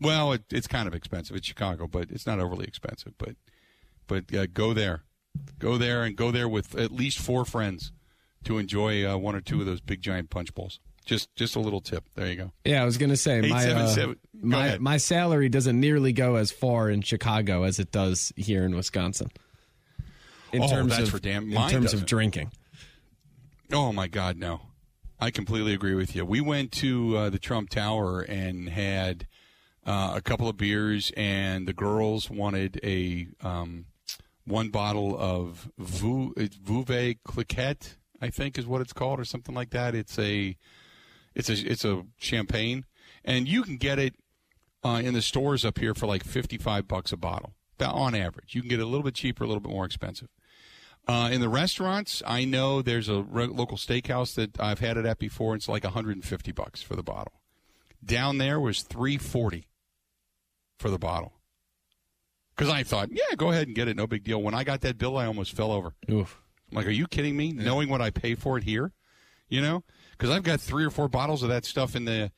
Well, 0.00 0.34
it, 0.34 0.44
it's 0.52 0.68
kind 0.68 0.86
of 0.86 0.94
expensive. 0.94 1.34
It's 1.34 1.48
Chicago, 1.48 1.88
but 1.88 2.12
it's 2.12 2.28
not 2.28 2.38
overly 2.38 2.66
expensive. 2.66 3.14
But 3.18 3.34
but 4.06 4.32
uh, 4.32 4.46
go 4.46 4.72
there, 4.72 5.02
go 5.58 5.76
there, 5.76 6.04
and 6.04 6.14
go 6.14 6.30
there 6.30 6.48
with 6.48 6.78
at 6.78 6.92
least 6.92 7.18
four 7.18 7.44
friends 7.44 7.90
to 8.44 8.58
enjoy 8.58 9.04
uh, 9.04 9.16
one 9.16 9.34
or 9.34 9.40
two 9.40 9.58
of 9.58 9.66
those 9.66 9.80
big 9.80 10.00
giant 10.00 10.30
punch 10.30 10.54
bowls. 10.54 10.78
Just 11.04 11.34
just 11.36 11.56
a 11.56 11.60
little 11.60 11.80
tip. 11.80 12.04
There 12.14 12.26
you 12.26 12.36
go. 12.36 12.52
Yeah, 12.64 12.82
I 12.82 12.84
was 12.84 12.96
going 12.96 13.10
to 13.10 13.16
say 13.16 13.42
my 13.42 13.70
uh, 13.70 14.14
my 14.40 14.66
ahead. 14.66 14.80
my 14.80 14.96
salary 14.96 15.50
doesn't 15.50 15.78
nearly 15.78 16.12
go 16.12 16.36
as 16.36 16.50
far 16.50 16.88
in 16.88 17.02
Chicago 17.02 17.64
as 17.64 17.78
it 17.78 17.92
does 17.92 18.32
here 18.36 18.64
in 18.64 18.74
Wisconsin. 18.74 19.30
In 20.52 20.62
oh, 20.62 20.68
terms 20.68 20.98
of 20.98 21.20
damn, 21.20 21.52
in 21.52 21.68
terms 21.68 21.86
doesn't. 21.86 22.00
of 22.00 22.06
drinking. 22.06 22.52
Oh 23.72 23.92
my 23.92 24.06
God, 24.06 24.38
no! 24.38 24.62
I 25.20 25.30
completely 25.30 25.74
agree 25.74 25.94
with 25.94 26.16
you. 26.16 26.24
We 26.24 26.40
went 26.40 26.72
to 26.72 27.16
uh, 27.16 27.30
the 27.30 27.38
Trump 27.38 27.70
Tower 27.70 28.20
and 28.22 28.68
had 28.68 29.26
uh, 29.86 30.12
a 30.14 30.22
couple 30.22 30.48
of 30.48 30.56
beers, 30.56 31.12
and 31.16 31.68
the 31.68 31.72
girls 31.72 32.30
wanted 32.30 32.80
a 32.82 33.26
um, 33.42 33.86
one 34.46 34.70
bottle 34.70 35.16
of 35.18 35.70
Veuve 35.78 37.18
Clicquot, 37.24 37.96
I 38.20 38.30
think 38.30 38.58
is 38.58 38.66
what 38.66 38.80
it's 38.80 38.92
called, 38.92 39.20
or 39.20 39.24
something 39.24 39.54
like 39.54 39.70
that. 39.70 39.94
It's 39.94 40.18
a 40.18 40.56
it's 41.34 41.48
a 41.48 41.54
it's 41.54 41.84
a 41.84 42.04
champagne, 42.16 42.84
and 43.24 43.48
you 43.48 43.62
can 43.62 43.76
get 43.76 43.98
it 43.98 44.14
uh, 44.84 45.00
in 45.02 45.14
the 45.14 45.22
stores 45.22 45.64
up 45.64 45.78
here 45.78 45.94
for 45.94 46.06
like 46.06 46.24
fifty 46.24 46.58
five 46.58 46.86
bucks 46.88 47.12
a 47.12 47.16
bottle, 47.16 47.54
on 47.80 48.14
average. 48.14 48.54
You 48.54 48.60
can 48.60 48.70
get 48.70 48.80
it 48.80 48.84
a 48.84 48.86
little 48.86 49.04
bit 49.04 49.14
cheaper, 49.14 49.44
a 49.44 49.46
little 49.46 49.60
bit 49.60 49.72
more 49.72 49.84
expensive. 49.84 50.28
Uh, 51.06 51.28
in 51.30 51.40
the 51.40 51.50
restaurants, 51.50 52.22
I 52.26 52.46
know 52.46 52.80
there's 52.80 53.10
a 53.10 53.22
re- 53.22 53.46
local 53.46 53.76
steakhouse 53.76 54.34
that 54.36 54.58
I've 54.58 54.78
had 54.78 54.96
it 54.96 55.04
at 55.04 55.18
before. 55.18 55.54
It's 55.54 55.68
like 55.68 55.84
150 55.84 56.52
bucks 56.52 56.80
for 56.80 56.96
the 56.96 57.02
bottle. 57.02 57.34
Down 58.02 58.38
there 58.38 58.58
was 58.58 58.82
340 58.82 59.66
for 60.78 60.88
the 60.88 60.98
bottle. 60.98 61.34
Because 62.56 62.72
I 62.72 62.84
thought, 62.84 63.08
yeah, 63.10 63.34
go 63.36 63.50
ahead 63.50 63.66
and 63.66 63.76
get 63.76 63.88
it, 63.88 63.96
no 63.96 64.06
big 64.06 64.24
deal. 64.24 64.40
When 64.40 64.54
I 64.54 64.64
got 64.64 64.80
that 64.82 64.96
bill, 64.96 65.18
I 65.18 65.26
almost 65.26 65.54
fell 65.54 65.72
over. 65.72 65.94
Oof. 66.10 66.40
I'm 66.70 66.76
like, 66.76 66.86
are 66.86 66.90
you 66.90 67.06
kidding 67.06 67.36
me? 67.36 67.46
Yeah. 67.46 67.64
Knowing 67.64 67.88
what 67.88 68.00
I 68.00 68.10
pay 68.10 68.34
for 68.34 68.56
it 68.56 68.64
here, 68.64 68.92
you 69.48 69.60
know? 69.60 69.82
Because 70.16 70.30
I've 70.30 70.42
got 70.42 70.60
three 70.60 70.84
or 70.84 70.90
four 70.90 71.08
bottles 71.08 71.42
of 71.42 71.48
that 71.48 71.64
stuff 71.64 71.96
in 71.96 72.04
the 72.04 72.30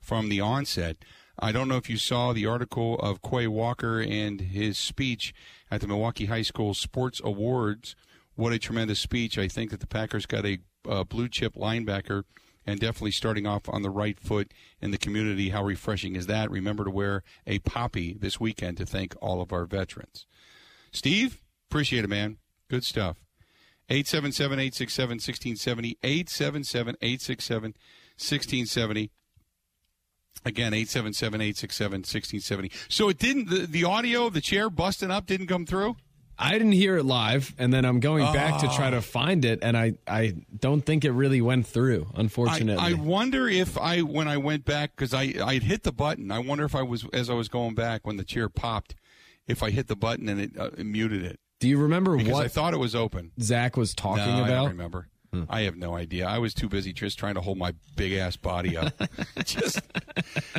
from 0.00 0.28
the 0.28 0.40
onset. 0.40 0.98
I 1.38 1.52
don't 1.52 1.68
know 1.68 1.76
if 1.76 1.88
you 1.88 1.96
saw 1.96 2.32
the 2.32 2.46
article 2.46 2.98
of 2.98 3.22
Quay 3.22 3.46
Walker 3.46 4.00
and 4.00 4.40
his 4.40 4.76
speech 4.76 5.32
at 5.70 5.80
the 5.80 5.86
Milwaukee 5.86 6.26
High 6.26 6.42
School 6.42 6.74
Sports 6.74 7.20
Awards. 7.24 7.96
What 8.40 8.54
a 8.54 8.58
tremendous 8.58 8.98
speech. 8.98 9.36
I 9.36 9.48
think 9.48 9.70
that 9.70 9.80
the 9.80 9.86
Packers 9.86 10.24
got 10.24 10.46
a 10.46 10.60
uh, 10.88 11.04
blue 11.04 11.28
chip 11.28 11.56
linebacker 11.56 12.22
and 12.64 12.80
definitely 12.80 13.10
starting 13.10 13.46
off 13.46 13.68
on 13.68 13.82
the 13.82 13.90
right 13.90 14.18
foot 14.18 14.54
in 14.80 14.92
the 14.92 14.96
community. 14.96 15.50
How 15.50 15.62
refreshing 15.62 16.16
is 16.16 16.26
that? 16.26 16.50
Remember 16.50 16.84
to 16.84 16.90
wear 16.90 17.22
a 17.46 17.58
poppy 17.58 18.16
this 18.18 18.40
weekend 18.40 18.78
to 18.78 18.86
thank 18.86 19.14
all 19.20 19.42
of 19.42 19.52
our 19.52 19.66
veterans. 19.66 20.24
Steve, 20.90 21.42
appreciate 21.68 22.02
it, 22.02 22.08
man. 22.08 22.38
Good 22.70 22.82
stuff. 22.82 23.18
877 23.90 24.58
867 24.58 25.16
1670. 25.16 25.98
877 26.02 26.96
867 27.02 27.62
1670. 28.16 29.10
Again, 30.46 30.72
877 30.72 31.40
867 31.42 31.92
1670. 31.98 32.70
So 32.88 33.10
it 33.10 33.18
didn't, 33.18 33.50
the, 33.50 33.66
the 33.66 33.84
audio 33.84 34.24
of 34.24 34.32
the 34.32 34.40
chair 34.40 34.70
busting 34.70 35.10
up 35.10 35.26
didn't 35.26 35.48
come 35.48 35.66
through? 35.66 35.96
I 36.40 36.52
didn't 36.52 36.72
hear 36.72 36.96
it 36.96 37.04
live, 37.04 37.54
and 37.58 37.72
then 37.72 37.84
I'm 37.84 38.00
going 38.00 38.32
back 38.32 38.62
to 38.62 38.68
try 38.68 38.88
to 38.88 38.96
ah. 38.96 39.02
find 39.02 39.44
it, 39.44 39.58
and 39.62 39.76
I, 39.76 39.94
I 40.06 40.36
don't 40.58 40.80
think 40.80 41.04
it 41.04 41.12
really 41.12 41.42
went 41.42 41.66
through. 41.66 42.08
Unfortunately, 42.14 42.82
I, 42.82 42.90
I 42.90 42.92
wonder 42.94 43.46
if 43.46 43.76
I 43.76 44.00
when 44.00 44.26
I 44.26 44.38
went 44.38 44.64
back 44.64 44.96
because 44.96 45.12
I 45.12 45.34
I 45.44 45.58
hit 45.58 45.82
the 45.82 45.92
button. 45.92 46.32
I 46.32 46.38
wonder 46.38 46.64
if 46.64 46.74
I 46.74 46.82
was 46.82 47.06
as 47.12 47.28
I 47.28 47.34
was 47.34 47.48
going 47.48 47.74
back 47.74 48.06
when 48.06 48.16
the 48.16 48.24
chair 48.24 48.48
popped, 48.48 48.94
if 49.46 49.62
I 49.62 49.70
hit 49.70 49.88
the 49.88 49.96
button 49.96 50.28
and 50.30 50.40
it, 50.40 50.58
uh, 50.58 50.70
it 50.78 50.86
muted 50.86 51.24
it. 51.24 51.38
Do 51.60 51.68
you 51.68 51.76
remember 51.76 52.16
because 52.16 52.32
what 52.32 52.44
I 52.44 52.48
thought 52.48 52.72
it 52.72 52.78
was 52.78 52.94
open? 52.94 53.32
Zach 53.40 53.76
was 53.76 53.94
talking 53.94 54.24
no, 54.24 54.44
about. 54.44 54.50
I 54.50 54.54
don't 54.54 54.68
remember. 54.68 55.08
Hmm. 55.32 55.44
I 55.48 55.60
have 55.62 55.76
no 55.76 55.94
idea. 55.94 56.26
I 56.26 56.38
was 56.38 56.54
too 56.54 56.68
busy 56.68 56.92
just 56.92 57.16
trying 57.16 57.34
to 57.34 57.40
hold 57.40 57.56
my 57.56 57.72
big 57.94 58.12
ass 58.14 58.36
body 58.36 58.76
up. 58.76 58.92
just, 59.44 59.80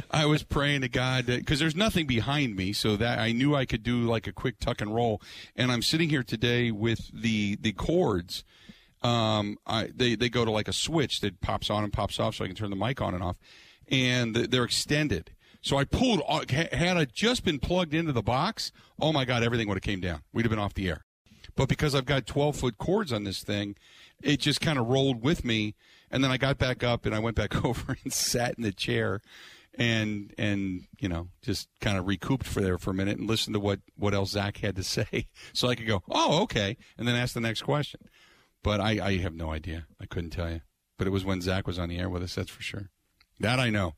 I 0.09 0.25
was 0.25 0.43
praying 0.43 0.81
to 0.81 0.89
God 0.89 1.25
because 1.25 1.59
there's 1.59 1.75
nothing 1.75 2.07
behind 2.07 2.55
me, 2.55 2.71
so 2.71 2.95
that 2.95 3.19
I 3.19 3.33
knew 3.33 3.53
I 3.53 3.65
could 3.65 3.83
do 3.83 4.03
like 4.03 4.27
a 4.27 4.31
quick 4.31 4.59
tuck 4.59 4.79
and 4.79 4.95
roll. 4.95 5.21
And 5.57 5.73
I'm 5.73 5.81
sitting 5.81 6.09
here 6.09 6.23
today 6.23 6.71
with 6.71 7.11
the 7.13 7.57
the 7.57 7.73
cords. 7.73 8.45
Um, 9.01 9.57
I, 9.67 9.89
they 9.93 10.15
they 10.15 10.29
go 10.29 10.45
to 10.45 10.51
like 10.51 10.69
a 10.69 10.73
switch 10.73 11.19
that 11.19 11.41
pops 11.41 11.69
on 11.69 11.83
and 11.83 11.91
pops 11.91 12.17
off, 12.17 12.35
so 12.35 12.45
I 12.45 12.47
can 12.47 12.55
turn 12.55 12.69
the 12.69 12.75
mic 12.77 13.01
on 13.01 13.13
and 13.13 13.23
off, 13.23 13.35
and 13.89 14.33
they're 14.35 14.63
extended. 14.63 15.31
So 15.61 15.75
I 15.77 15.83
pulled. 15.83 16.21
Had 16.49 16.95
I 16.95 17.05
just 17.05 17.43
been 17.43 17.59
plugged 17.59 17.93
into 17.93 18.13
the 18.13 18.23
box, 18.23 18.71
oh 19.01 19.11
my 19.11 19.25
God, 19.25 19.43
everything 19.43 19.67
would 19.67 19.75
have 19.75 19.83
came 19.83 19.99
down. 19.99 20.21
We'd 20.31 20.43
have 20.43 20.49
been 20.49 20.59
off 20.59 20.73
the 20.73 20.87
air. 20.87 21.03
But 21.55 21.67
because 21.69 21.93
I've 21.93 22.05
got 22.05 22.25
12 22.25 22.55
foot 22.55 22.77
cords 22.77 23.11
on 23.11 23.23
this 23.23 23.43
thing, 23.43 23.75
it 24.23 24.39
just 24.39 24.61
kind 24.61 24.79
of 24.79 24.87
rolled 24.87 25.21
with 25.21 25.43
me. 25.43 25.75
And 26.09 26.23
then 26.23 26.31
I 26.31 26.37
got 26.37 26.57
back 26.57 26.83
up 26.83 27.05
and 27.05 27.15
I 27.15 27.19
went 27.19 27.35
back 27.35 27.63
over 27.65 27.97
and 28.03 28.11
sat 28.11 28.55
in 28.57 28.63
the 28.63 28.71
chair 28.71 29.21
and 29.75 30.33
and 30.37 30.85
you 30.99 31.07
know 31.07 31.29
just 31.41 31.69
kind 31.79 31.97
of 31.97 32.05
recouped 32.05 32.45
for 32.45 32.61
there 32.61 32.77
for 32.77 32.91
a 32.91 32.93
minute 32.93 33.17
and 33.17 33.27
listened 33.27 33.53
to 33.53 33.59
what 33.59 33.79
what 33.95 34.13
else 34.13 34.31
Zach 34.31 34.57
had 34.57 34.75
to 34.75 34.83
say, 34.83 35.27
so 35.53 35.67
I 35.67 35.75
could 35.75 35.87
go, 35.87 36.03
oh 36.09 36.43
okay, 36.43 36.77
and 36.97 37.07
then 37.07 37.15
ask 37.15 37.33
the 37.33 37.41
next 37.41 37.61
question. 37.61 38.01
But 38.63 38.79
I 38.79 39.05
I 39.05 39.17
have 39.17 39.33
no 39.33 39.51
idea. 39.51 39.85
I 39.99 40.05
couldn't 40.05 40.31
tell 40.31 40.51
you. 40.51 40.61
But 40.97 41.07
it 41.07 41.11
was 41.11 41.25
when 41.25 41.41
Zach 41.41 41.65
was 41.65 41.79
on 41.79 41.89
the 41.89 41.97
air 41.97 42.09
with 42.09 42.21
us. 42.21 42.35
That's 42.35 42.51
for 42.51 42.61
sure. 42.61 42.89
That 43.39 43.59
I 43.59 43.69
know. 43.69 43.95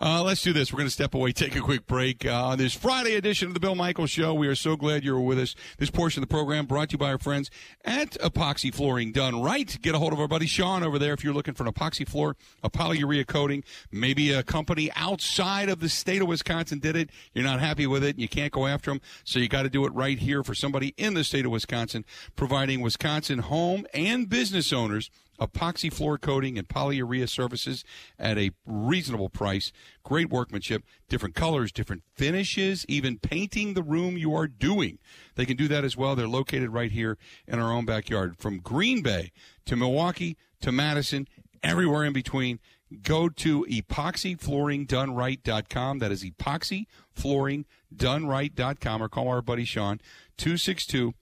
Uh, 0.00 0.22
let's 0.22 0.42
do 0.42 0.52
this. 0.52 0.72
We're 0.72 0.78
going 0.78 0.88
to 0.88 0.92
step 0.92 1.14
away, 1.14 1.32
take 1.32 1.56
a 1.56 1.60
quick 1.60 1.86
break 1.86 2.26
uh, 2.26 2.48
on 2.48 2.58
this 2.58 2.74
Friday 2.74 3.14
edition 3.14 3.48
of 3.48 3.54
the 3.54 3.60
Bill 3.60 3.74
Michaels 3.74 4.10
Show. 4.10 4.34
We 4.34 4.46
are 4.46 4.54
so 4.54 4.76
glad 4.76 5.04
you're 5.04 5.18
with 5.18 5.38
us. 5.38 5.54
This 5.78 5.90
portion 5.90 6.22
of 6.22 6.28
the 6.28 6.32
program 6.32 6.66
brought 6.66 6.90
to 6.90 6.94
you 6.94 6.98
by 6.98 7.12
our 7.12 7.18
friends 7.18 7.50
at 7.82 8.10
Epoxy 8.20 8.74
Flooring 8.74 9.12
Done 9.12 9.40
Right. 9.40 9.78
Get 9.80 9.94
a 9.94 9.98
hold 9.98 10.12
of 10.12 10.20
our 10.20 10.28
buddy 10.28 10.46
Sean 10.46 10.82
over 10.82 10.98
there 10.98 11.14
if 11.14 11.24
you're 11.24 11.32
looking 11.32 11.54
for 11.54 11.66
an 11.66 11.72
epoxy 11.72 12.06
floor, 12.06 12.36
a 12.62 12.68
polyurea 12.68 13.26
coating. 13.26 13.64
Maybe 13.90 14.32
a 14.32 14.42
company 14.42 14.90
outside 14.94 15.70
of 15.70 15.80
the 15.80 15.88
state 15.88 16.20
of 16.20 16.28
Wisconsin 16.28 16.78
did 16.78 16.94
it. 16.94 17.08
You're 17.32 17.44
not 17.44 17.60
happy 17.60 17.86
with 17.86 18.04
it 18.04 18.16
and 18.16 18.20
you 18.20 18.28
can't 18.28 18.52
go 18.52 18.66
after 18.66 18.90
them. 18.90 19.00
So 19.24 19.38
you 19.38 19.48
got 19.48 19.62
to 19.62 19.70
do 19.70 19.86
it 19.86 19.94
right 19.94 20.18
here 20.18 20.42
for 20.42 20.54
somebody 20.54 20.94
in 20.98 21.14
the 21.14 21.24
state 21.24 21.46
of 21.46 21.52
Wisconsin, 21.52 22.04
providing 22.36 22.82
Wisconsin 22.82 23.38
home 23.38 23.86
and 23.94 24.28
business 24.28 24.74
owners– 24.74 25.10
epoxy 25.40 25.92
floor 25.92 26.18
coating 26.18 26.58
and 26.58 26.68
polyurea 26.68 27.28
services 27.28 27.84
at 28.18 28.38
a 28.38 28.50
reasonable 28.64 29.28
price. 29.28 29.72
Great 30.02 30.30
workmanship, 30.30 30.82
different 31.08 31.34
colors, 31.34 31.72
different 31.72 32.02
finishes, 32.14 32.86
even 32.88 33.18
painting 33.18 33.74
the 33.74 33.82
room 33.82 34.16
you 34.16 34.34
are 34.34 34.46
doing. 34.46 34.98
They 35.34 35.46
can 35.46 35.56
do 35.56 35.68
that 35.68 35.84
as 35.84 35.96
well. 35.96 36.16
They're 36.16 36.28
located 36.28 36.70
right 36.70 36.92
here 36.92 37.18
in 37.46 37.58
our 37.58 37.72
own 37.72 37.84
backyard. 37.84 38.36
From 38.38 38.58
Green 38.58 39.02
Bay 39.02 39.32
to 39.66 39.76
Milwaukee 39.76 40.36
to 40.60 40.72
Madison, 40.72 41.28
everywhere 41.62 42.04
in 42.04 42.12
between. 42.12 42.58
Go 43.02 43.28
to 43.28 43.66
epoxyflooringdoneright.com. 43.68 45.98
That 45.98 46.12
is 46.12 46.24
epoxyflooringdoneright.com 46.24 49.02
or 49.02 49.08
call 49.08 49.28
our 49.28 49.42
buddy 49.42 49.64
Sean, 49.64 50.00
262 50.36 51.12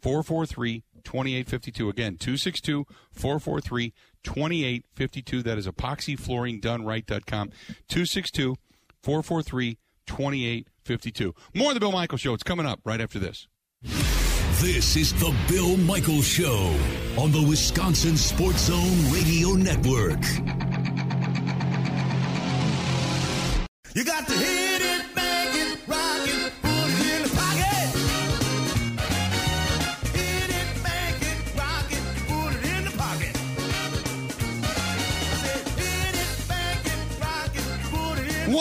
443 0.00 0.82
2852. 1.02 1.88
Again, 1.88 2.16
262 2.16 2.86
443 3.12 3.92
2852. 4.22 5.42
That 5.42 5.58
is 5.58 5.66
epoxyflooringdoneright.com. 5.66 7.48
262 7.88 8.56
443 9.02 9.78
2852. 10.06 11.34
More 11.54 11.68
of 11.68 11.74
the 11.74 11.80
Bill 11.80 11.92
Michael 11.92 12.18
Show. 12.18 12.34
It's 12.34 12.42
coming 12.42 12.66
up 12.66 12.80
right 12.84 13.00
after 13.00 13.18
this. 13.18 13.46
This 13.82 14.96
is 14.96 15.12
the 15.14 15.34
Bill 15.48 15.76
Michael 15.76 16.22
Show 16.22 16.76
on 17.18 17.32
the 17.32 17.44
Wisconsin 17.48 18.16
Sports 18.16 18.66
Zone 18.66 19.12
Radio 19.12 19.54
Network. 19.54 20.22
You 23.94 24.04
got 24.04 24.26
to 24.28 24.34
hit 24.34 24.51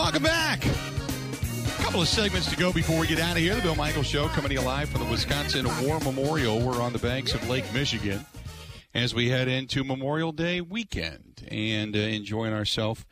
Welcome 0.03 0.23
back. 0.23 0.65
A 0.65 1.83
couple 1.83 2.01
of 2.01 2.07
segments 2.07 2.49
to 2.49 2.57
go 2.57 2.73
before 2.73 2.99
we 2.99 3.05
get 3.05 3.19
out 3.19 3.33
of 3.33 3.37
here. 3.37 3.53
The 3.53 3.61
Bill 3.61 3.75
Michael 3.75 4.01
Show 4.01 4.27
coming 4.29 4.49
to 4.49 4.55
you 4.55 4.61
live 4.61 4.89
from 4.89 5.03
the 5.03 5.09
Wisconsin 5.11 5.67
War 5.85 5.99
Memorial. 5.99 6.59
We're 6.59 6.81
on 6.81 6.91
the 6.91 6.97
banks 6.97 7.35
of 7.35 7.47
Lake 7.47 7.71
Michigan. 7.71 8.25
as 8.95 9.13
we 9.13 9.29
head 9.29 9.47
into 9.47 9.83
Memorial 9.83 10.31
Day 10.31 10.59
weekend 10.59 11.47
and 11.49 11.95
uh, 11.95 11.99
enjoying 11.99 12.51
ourselves 12.51 13.05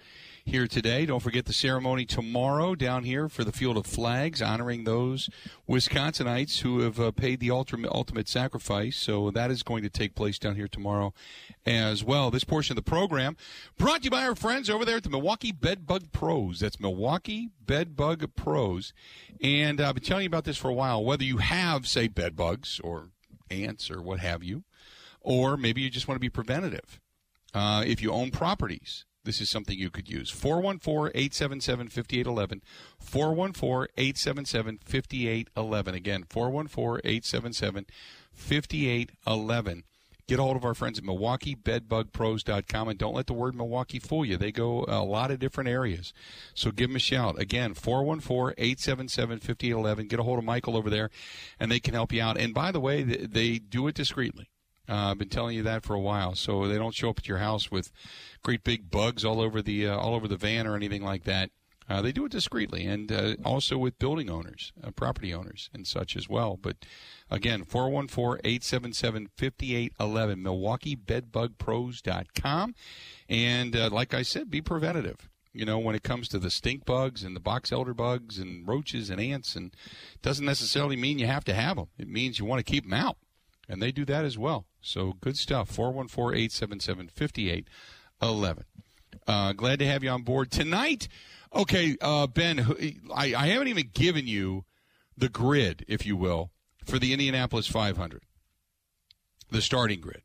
here 0.50 0.68
today. 0.68 1.06
Don't 1.06 1.20
forget 1.20 1.46
the 1.46 1.54
ceremony 1.54 2.06
tomorrow 2.06 2.74
down 2.74 3.04
here 3.04 3.30
for 3.30 3.44
the 3.44 3.52
Field 3.52 3.78
of 3.78 3.86
Flags, 3.86 4.42
honoring 4.42 4.84
those 4.84 5.30
Wisconsinites 5.70 6.62
who 6.62 6.80
have 6.80 7.00
uh, 7.00 7.12
paid 7.12 7.40
the 7.40 7.52
ultimate, 7.52 7.92
ultimate 7.92 8.28
sacrifice. 8.28 8.98
So 8.98 9.30
that 9.30 9.52
is 9.52 9.62
going 9.62 9.84
to 9.84 9.90
take 9.90 10.16
place 10.16 10.40
down 10.40 10.56
here 10.56 10.68
tomorrow 10.68 11.14
as 11.68 12.04
well. 12.04 12.32
This 12.32 12.44
portion 12.44 12.76
of 12.78 12.84
the 12.84 12.90
program 12.90 13.38
brought 13.78 14.00
to 14.00 14.06
you 14.06 14.10
by 14.10 14.26
our 14.26 14.36
friends 14.36 14.72
over 14.72 14.86
there 14.86 14.98
at 14.98 15.04
the 15.04 15.10
Milwaukee 15.12 15.52
Bedbug 15.52 16.12
Pros. 16.12 16.62
That's 16.62 16.80
Milwaukee 16.80 17.50
Bedbug 17.64 18.36
Pros. 18.36 18.92
And 19.42 19.80
I've 19.80 19.96
been 19.96 20.04
telling 20.04 20.24
you 20.24 20.30
about 20.30 20.46
this 20.46 20.58
for 20.58 20.70
a 20.70 20.74
while. 20.74 21.06
Whether 21.06 21.26
you 21.26 21.38
have, 21.38 21.88
say, 21.88 22.08
bed 22.08 22.36
bugs 22.36 22.82
or 22.84 23.10
ants 23.52 23.92
or 23.92 24.02
what 24.02 24.20
have 24.20 24.44
you, 24.44 24.64
or 25.22 25.58
maybe 25.58 25.82
you 25.82 25.92
just 25.92 26.08
want 26.08 26.16
to 26.16 26.20
be 26.20 26.30
preventative. 26.30 27.00
Uh, 27.54 27.84
if 27.86 28.02
you 28.02 28.12
own 28.12 28.32
properties, 28.32 29.06
this 29.30 29.42
is 29.42 29.50
something 29.52 29.78
you 29.78 29.92
could 29.92 30.10
use. 30.10 30.32
414 30.32 31.12
877 31.14 31.90
5811. 31.90 32.64
414 32.98 33.94
877 33.96 34.80
5811. 34.84 35.94
Again, 35.94 36.26
414 36.28 37.02
877 37.04 37.86
5811. 38.34 39.84
Get 40.28 40.40
a 40.40 40.42
hold 40.42 40.58
of 40.58 40.66
our 40.66 40.74
friends 40.74 40.98
at 40.98 41.06
MilwaukeeBedBugPros.com 41.06 42.88
and 42.88 42.98
don't 42.98 43.14
let 43.14 43.28
the 43.28 43.34
word 43.34 43.54
Milwaukee 43.54 44.00
fool 44.00 44.26
you. 44.26 44.36
They 44.36 44.52
go 44.52 44.84
a 44.88 45.04
lot 45.04 45.30
of 45.30 45.38
different 45.38 45.70
areas. 45.70 46.12
So 46.56 46.72
give 46.72 46.90
them 46.90 46.96
a 46.96 47.00
shout. 47.00 47.40
Again, 47.40 47.76
414 47.76 48.56
877 48.58 49.40
5811. 49.42 50.08
Get 50.08 50.20
a 50.20 50.24
hold 50.24 50.40
of 50.40 50.46
Michael 50.46 50.76
over 50.76 50.90
there 50.90 51.12
and 51.60 51.72
they 51.72 51.80
can 51.80 51.94
help 51.94 52.12
you 52.12 52.24
out. 52.24 52.36
And 52.36 52.52
by 52.52 52.72
the 52.72 52.80
way, 52.80 53.04
they 53.04 53.60
do 53.60 53.88
it 53.88 53.94
discreetly. 53.94 54.50
Uh, 54.90 55.12
I've 55.12 55.20
been 55.20 55.30
telling 55.30 55.56
you 55.56 55.64
that 55.64 55.84
for 55.84 55.94
a 55.94 56.00
while, 56.00 56.36
so 56.36 56.68
they 56.68 56.78
don't 56.78 56.96
show 56.96 57.10
up 57.10 57.20
at 57.20 57.28
your 57.28 57.38
house 57.38 57.70
with 57.70 57.92
great 58.44 58.64
big 58.64 58.90
bugs 58.90 59.24
all 59.24 59.40
over 59.40 59.62
the 59.62 59.88
uh, 59.88 59.98
all 59.98 60.16
over 60.16 60.28
the 60.28 60.38
van 60.38 60.66
or 60.66 60.76
anything 60.76 61.04
like 61.04 61.26
that. 61.26 61.52
Uh, 61.90 62.02
they 62.04 62.12
do 62.12 62.26
it 62.26 62.32
discreetly, 62.32 62.86
and 62.86 63.12
uh, 63.12 63.34
also 63.44 63.76
with 63.76 63.98
building 63.98 64.30
owners, 64.30 64.72
uh, 64.84 64.92
property 64.92 65.34
owners, 65.34 65.72
and 65.74 65.88
such 65.88 66.16
as 66.16 66.30
well. 66.30 66.56
But 66.56 66.86
again, 67.32 67.66
414-877-5811, 67.66 69.90
MilwaukeeBedBugPros.com, 69.98 72.76
and 73.28 73.76
uh, 73.76 73.90
like 73.92 74.14
I 74.14 74.22
said, 74.22 74.52
be 74.52 74.62
preventative. 74.62 75.28
You 75.52 75.66
know, 75.66 75.80
when 75.80 75.96
it 75.96 76.04
comes 76.04 76.28
to 76.30 76.38
the 76.38 76.52
stink 76.52 76.86
bugs 76.86 77.24
and 77.24 77.36
the 77.36 77.40
box 77.40 77.72
elder 77.72 77.96
bugs 77.96 78.38
and 78.38 78.68
roaches 78.68 79.10
and 79.10 79.20
ants, 79.20 79.56
and 79.56 79.74
doesn't 80.22 80.46
necessarily 80.46 80.96
mean 80.96 81.18
you 81.18 81.26
have 81.26 81.46
to 81.46 81.56
have 81.56 81.78
them. 81.78 81.88
It 81.98 82.08
means 82.08 82.38
you 82.38 82.46
want 82.46 82.64
to 82.64 82.72
keep 82.72 82.84
them 82.84 82.94
out, 82.94 83.18
and 83.70 83.82
they 83.82 83.92
do 83.92 84.04
that 84.06 84.24
as 84.26 84.38
well. 84.38 84.66
So 84.82 85.14
good 85.22 85.38
stuff. 85.38 85.74
414-877-5811. 85.76 88.64
Uh, 89.28 89.54
glad 89.54 89.80
to 89.80 89.86
have 89.86 90.04
you 90.04 90.10
on 90.10 90.24
board 90.24 90.52
tonight. 90.52 91.08
Okay, 91.54 91.96
uh, 92.02 92.28
Ben, 92.28 92.60
I, 93.14 93.34
I 93.36 93.48
haven't 93.48 93.70
even 93.70 93.92
given 93.94 94.28
you 94.28 94.66
the 95.16 95.30
grid, 95.30 95.86
if 95.88 96.06
you 96.06 96.18
will, 96.18 96.52
for 96.84 97.00
the 97.00 97.14
Indianapolis 97.14 97.68
500, 97.68 98.24
the 99.52 99.62
starting 99.62 100.02
grid. 100.02 100.24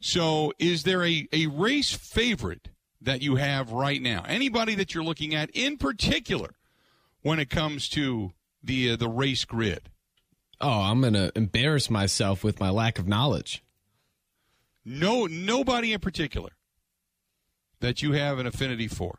So, 0.00 0.52
is 0.58 0.82
there 0.82 1.04
a, 1.04 1.28
a 1.32 1.46
race 1.46 1.92
favorite 1.92 2.70
that 3.00 3.22
you 3.22 3.36
have 3.36 3.70
right 3.70 4.02
now? 4.02 4.24
Anybody 4.26 4.74
that 4.74 4.92
you're 4.94 5.04
looking 5.04 5.32
at 5.34 5.50
in 5.50 5.76
particular 5.76 6.56
when 7.22 7.38
it 7.38 7.50
comes 7.50 7.88
to 7.90 8.32
the 8.62 8.90
uh, 8.90 8.96
the 8.96 9.08
race 9.08 9.44
grid? 9.44 9.90
Oh, 10.62 10.80
I'm 10.80 11.00
going 11.00 11.14
to 11.14 11.32
embarrass 11.34 11.90
myself 11.90 12.44
with 12.44 12.60
my 12.60 12.70
lack 12.70 13.00
of 13.00 13.08
knowledge. 13.08 13.64
No, 14.84 15.26
nobody 15.26 15.92
in 15.92 16.00
particular 16.00 16.50
that 17.80 18.00
you 18.00 18.12
have 18.12 18.38
an 18.38 18.46
affinity 18.46 18.88
for. 18.88 19.18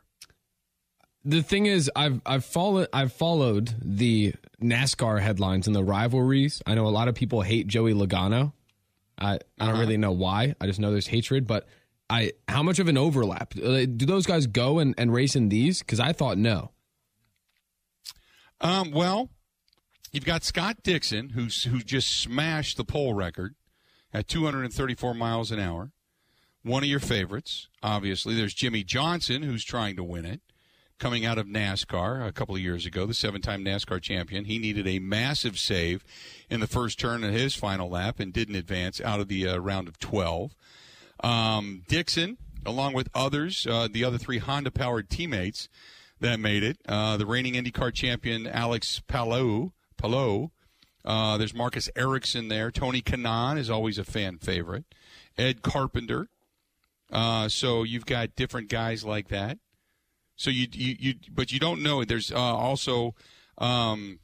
The 1.24 1.42
thing 1.42 1.66
is, 1.66 1.90
I've 1.96 2.20
I've 2.26 2.44
followed 2.44 2.88
I've 2.92 3.12
followed 3.12 3.74
the 3.80 4.34
NASCAR 4.62 5.20
headlines 5.20 5.66
and 5.66 5.74
the 5.74 5.84
rivalries. 5.84 6.60
I 6.66 6.74
know 6.74 6.86
a 6.86 6.88
lot 6.88 7.08
of 7.08 7.14
people 7.14 7.40
hate 7.40 7.66
Joey 7.66 7.94
Logano. 7.94 8.52
I 9.18 9.34
I 9.34 9.38
don't 9.58 9.68
uh-huh. 9.70 9.80
really 9.80 9.96
know 9.96 10.12
why. 10.12 10.54
I 10.60 10.66
just 10.66 10.78
know 10.80 10.90
there's 10.90 11.06
hatred, 11.06 11.46
but 11.46 11.66
I 12.10 12.32
how 12.46 12.62
much 12.62 12.78
of 12.78 12.88
an 12.88 12.98
overlap 12.98 13.54
do 13.54 13.86
those 13.86 14.26
guys 14.26 14.46
go 14.46 14.78
and, 14.78 14.94
and 14.98 15.14
race 15.14 15.34
in 15.34 15.48
these? 15.48 15.78
Because 15.78 16.00
I 16.00 16.12
thought 16.12 16.36
no. 16.36 16.72
Um. 18.60 18.90
Well, 18.90 19.30
you've 20.14 20.24
got 20.24 20.44
Scott 20.44 20.78
Dixon, 20.82 21.30
who's 21.30 21.64
who 21.64 21.80
just 21.80 22.10
smashed 22.10 22.76
the 22.76 22.84
pole 22.84 23.14
record 23.14 23.54
at 24.12 24.28
234 24.28 25.12
miles 25.12 25.50
an 25.50 25.58
hour. 25.58 25.90
One 26.62 26.82
of 26.82 26.88
your 26.88 27.00
favorites, 27.00 27.68
obviously. 27.82 28.34
There's 28.34 28.54
Jimmie 28.54 28.84
Johnson, 28.84 29.42
who's 29.42 29.64
trying 29.64 29.96
to 29.96 30.04
win 30.04 30.24
it 30.24 30.40
coming 30.98 31.26
out 31.26 31.38
of 31.38 31.46
NASCAR 31.46 32.26
a 32.26 32.32
couple 32.32 32.54
of 32.54 32.60
years 32.60 32.86
ago, 32.86 33.04
the 33.04 33.14
seven 33.14 33.42
time 33.42 33.64
NASCAR 33.64 34.00
champion. 34.00 34.44
He 34.44 34.58
needed 34.58 34.86
a 34.86 35.00
massive 35.00 35.58
save 35.58 36.04
in 36.48 36.60
the 36.60 36.66
first 36.66 36.98
turn 36.98 37.24
of 37.24 37.32
his 37.32 37.54
final 37.54 37.90
lap 37.90 38.20
and 38.20 38.32
didn't 38.32 38.54
advance 38.54 39.00
out 39.00 39.20
of 39.20 39.28
the 39.28 39.48
uh, 39.48 39.58
round 39.58 39.88
of 39.88 39.98
12. 39.98 40.54
Um, 41.22 41.82
Dixon, 41.88 42.38
along 42.64 42.94
with 42.94 43.08
others, 43.14 43.66
uh, 43.68 43.88
the 43.90 44.04
other 44.04 44.18
three 44.18 44.38
Honda 44.38 44.70
powered 44.70 45.10
teammates 45.10 45.68
that 46.20 46.38
made 46.38 46.62
it, 46.62 46.78
uh, 46.88 47.16
the 47.16 47.26
reigning 47.26 47.54
IndyCar 47.54 47.92
champion 47.92 48.46
Alex 48.46 49.02
Palou. 49.06 49.72
Palou. 50.04 50.50
Uh, 51.04 51.38
there's 51.38 51.54
Marcus 51.54 51.88
Ericsson 51.96 52.48
there. 52.48 52.70
Tony 52.70 53.00
Kanaan 53.00 53.58
is 53.58 53.70
always 53.70 53.98
a 53.98 54.04
fan 54.04 54.38
favorite. 54.38 54.84
Ed 55.38 55.62
Carpenter. 55.62 56.28
Uh, 57.10 57.48
so 57.48 57.82
you've 57.82 58.06
got 58.06 58.36
different 58.36 58.68
guys 58.68 59.04
like 59.04 59.28
that. 59.28 59.58
So 60.36 60.50
you 60.50 60.66
you, 60.72 60.96
you 60.98 61.14
but 61.30 61.52
you 61.52 61.58
don't 61.60 61.82
know. 61.82 62.04
There's 62.04 62.32
uh, 62.32 62.36
also 62.36 63.14
um, 63.58 64.18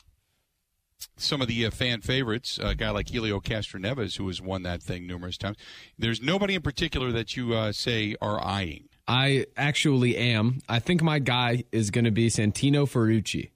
some 1.16 1.40
of 1.40 1.48
the 1.48 1.66
uh, 1.66 1.70
fan 1.70 2.00
favorites, 2.00 2.58
a 2.62 2.74
guy 2.74 2.90
like 2.90 3.08
Helio 3.08 3.40
Castroneves, 3.40 4.16
who 4.16 4.26
has 4.26 4.40
won 4.42 4.62
that 4.64 4.82
thing 4.82 5.06
numerous 5.06 5.38
times. 5.38 5.56
There's 5.98 6.20
nobody 6.20 6.54
in 6.56 6.62
particular 6.62 7.12
that 7.12 7.36
you 7.36 7.54
uh, 7.54 7.72
say 7.72 8.16
are 8.20 8.42
eyeing. 8.42 8.88
I 9.06 9.46
actually 9.56 10.16
am. 10.16 10.60
I 10.68 10.78
think 10.78 11.02
my 11.02 11.20
guy 11.20 11.64
is 11.72 11.90
going 11.90 12.04
to 12.04 12.10
be 12.10 12.28
Santino 12.28 12.88
Ferrucci. 12.88 13.50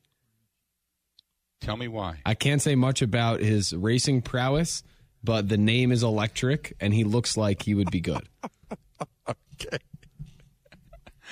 Tell 1.64 1.77
me 1.79 1.88
why. 1.88 2.20
I 2.27 2.35
can't 2.35 2.61
say 2.61 2.74
much 2.74 3.00
about 3.00 3.40
his 3.40 3.72
racing 3.72 4.20
prowess, 4.20 4.83
but 5.22 5.48
the 5.48 5.57
name 5.57 5.92
is 5.92 6.03
electric, 6.03 6.74
and 6.79 6.92
he 6.92 7.05
looks 7.05 7.38
like 7.38 7.62
he 7.62 7.74
would 7.74 7.90
be 7.90 8.00
good. 8.00 8.29
okay. 9.29 9.79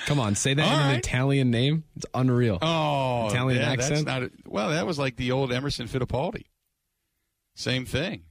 Come 0.06 0.18
on, 0.18 0.34
say 0.34 0.54
that 0.54 0.66
All 0.66 0.72
in 0.72 0.78
right. 0.78 0.92
an 0.92 0.98
Italian 0.98 1.50
name. 1.50 1.84
It's 1.96 2.06
unreal. 2.14 2.58
Oh, 2.62 3.28
Italian 3.28 3.60
yeah, 3.60 3.70
accent. 3.70 4.08
A, 4.08 4.30
well, 4.46 4.70
that 4.70 4.86
was 4.86 4.98
like 4.98 5.16
the 5.16 5.32
old 5.32 5.52
Emerson 5.52 5.86
Fittipaldi. 5.86 6.46
Same 7.54 7.84
thing. 7.84 8.22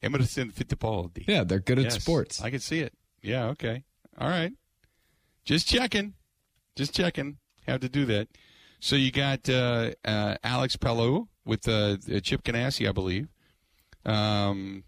Emerson 0.00 0.52
Fittipaldi. 0.52 1.24
Yeah, 1.26 1.42
they're 1.42 1.58
good 1.58 1.78
yes, 1.78 1.96
at 1.96 2.02
sports. 2.02 2.40
I 2.40 2.50
can 2.50 2.60
see 2.60 2.78
it. 2.80 2.94
Yeah. 3.20 3.46
Okay. 3.46 3.82
All 4.16 4.28
right. 4.28 4.52
Just 5.44 5.66
checking. 5.66 6.14
Just 6.76 6.94
checking. 6.94 7.38
Have 7.66 7.80
to 7.80 7.88
do 7.88 8.06
that. 8.06 8.28
So 8.80 8.94
you 8.94 9.10
got 9.10 9.48
uh, 9.50 9.90
uh, 10.04 10.36
Alex 10.44 10.76
Palou 10.76 11.28
with 11.48 11.66
uh, 11.66 11.96
Chip 12.20 12.44
Ganassi, 12.44 12.88
I 12.88 12.92
believe. 12.92 13.28
Um, 14.04 14.84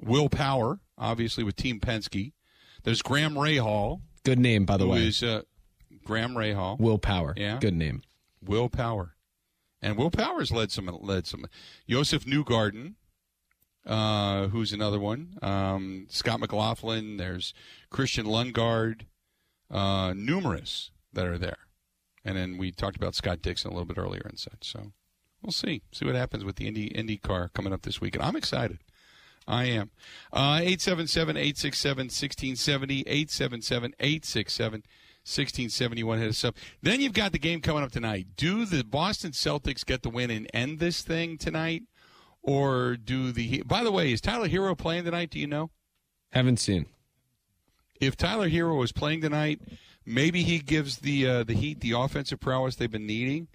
Will 0.00 0.28
Power, 0.28 0.80
obviously 0.98 1.42
with 1.42 1.56
Team 1.56 1.80
Penske. 1.80 2.32
There's 2.82 3.02
Graham 3.02 3.34
Rahal. 3.34 4.02
Good 4.24 4.38
name, 4.38 4.66
by 4.66 4.76
the 4.76 4.86
way. 4.86 5.06
Is, 5.06 5.22
uh, 5.22 5.42
Graham 6.04 6.34
Rahal. 6.34 6.78
Willpower. 6.78 7.32
Yeah. 7.36 7.58
Good 7.58 7.74
name. 7.74 8.02
Will 8.42 8.68
Power. 8.68 9.16
And 9.80 9.96
Will 9.96 10.10
Powers 10.10 10.52
led 10.52 10.70
some 10.70 10.86
led 11.00 11.26
some. 11.26 11.46
Josef 11.88 12.24
Newgarden, 12.24 12.94
uh, 13.86 14.48
who's 14.48 14.72
another 14.72 15.00
one. 15.00 15.38
Um, 15.42 16.06
Scott 16.10 16.40
McLaughlin. 16.40 17.16
There's 17.16 17.54
Christian 17.90 18.26
Lundgaard. 18.26 19.02
Uh, 19.70 20.12
numerous 20.14 20.90
that 21.12 21.26
are 21.26 21.38
there. 21.38 21.56
And 22.24 22.36
then 22.36 22.58
we 22.58 22.70
talked 22.70 22.96
about 22.96 23.14
Scott 23.14 23.42
Dixon 23.42 23.70
a 23.70 23.74
little 23.74 23.86
bit 23.86 23.98
earlier 23.98 24.22
and 24.24 24.38
such. 24.38 24.70
So 24.70 24.92
we'll 25.44 25.52
see. 25.52 25.82
See 25.92 26.04
what 26.04 26.14
happens 26.14 26.44
with 26.44 26.56
the 26.56 26.66
Indy 26.66 26.86
Indy 26.86 27.18
car 27.18 27.50
coming 27.54 27.72
up 27.72 27.82
this 27.82 28.00
weekend. 28.00 28.24
I'm 28.24 28.36
excited. 28.36 28.78
I 29.46 29.64
am. 29.64 29.90
Uh, 30.32 30.58
877 30.62 31.36
867 31.36 32.04
1670. 32.06 33.00
877 33.00 33.94
867 34.00 34.82
1671 35.24 36.18
hit 36.18 36.28
us 36.28 36.44
up. 36.44 36.56
Then 36.82 37.00
you've 37.00 37.12
got 37.12 37.32
the 37.32 37.38
game 37.38 37.60
coming 37.60 37.82
up 37.82 37.92
tonight. 37.92 38.28
Do 38.36 38.64
the 38.64 38.84
Boston 38.84 39.32
Celtics 39.32 39.84
get 39.84 40.02
the 40.02 40.10
win 40.10 40.30
and 40.30 40.50
end 40.52 40.78
this 40.78 41.02
thing 41.02 41.38
tonight? 41.38 41.84
Or 42.42 42.96
do 42.96 43.32
the. 43.32 43.62
By 43.62 43.84
the 43.84 43.92
way, 43.92 44.12
is 44.12 44.20
Tyler 44.20 44.48
Herro 44.48 44.76
playing 44.76 45.04
tonight? 45.04 45.30
Do 45.30 45.38
you 45.38 45.46
know? 45.46 45.70
Haven't 46.32 46.58
seen. 46.58 46.86
If 48.00 48.16
Tyler 48.16 48.50
Herro 48.50 48.82
is 48.82 48.92
playing 48.92 49.22
tonight, 49.22 49.60
maybe 50.04 50.42
he 50.42 50.58
gives 50.58 50.98
the 50.98 51.26
uh, 51.26 51.44
the 51.44 51.54
Heat 51.54 51.80
the 51.80 51.92
offensive 51.92 52.40
prowess 52.40 52.76
they've 52.76 52.90
been 52.90 53.06
needing, 53.06 53.48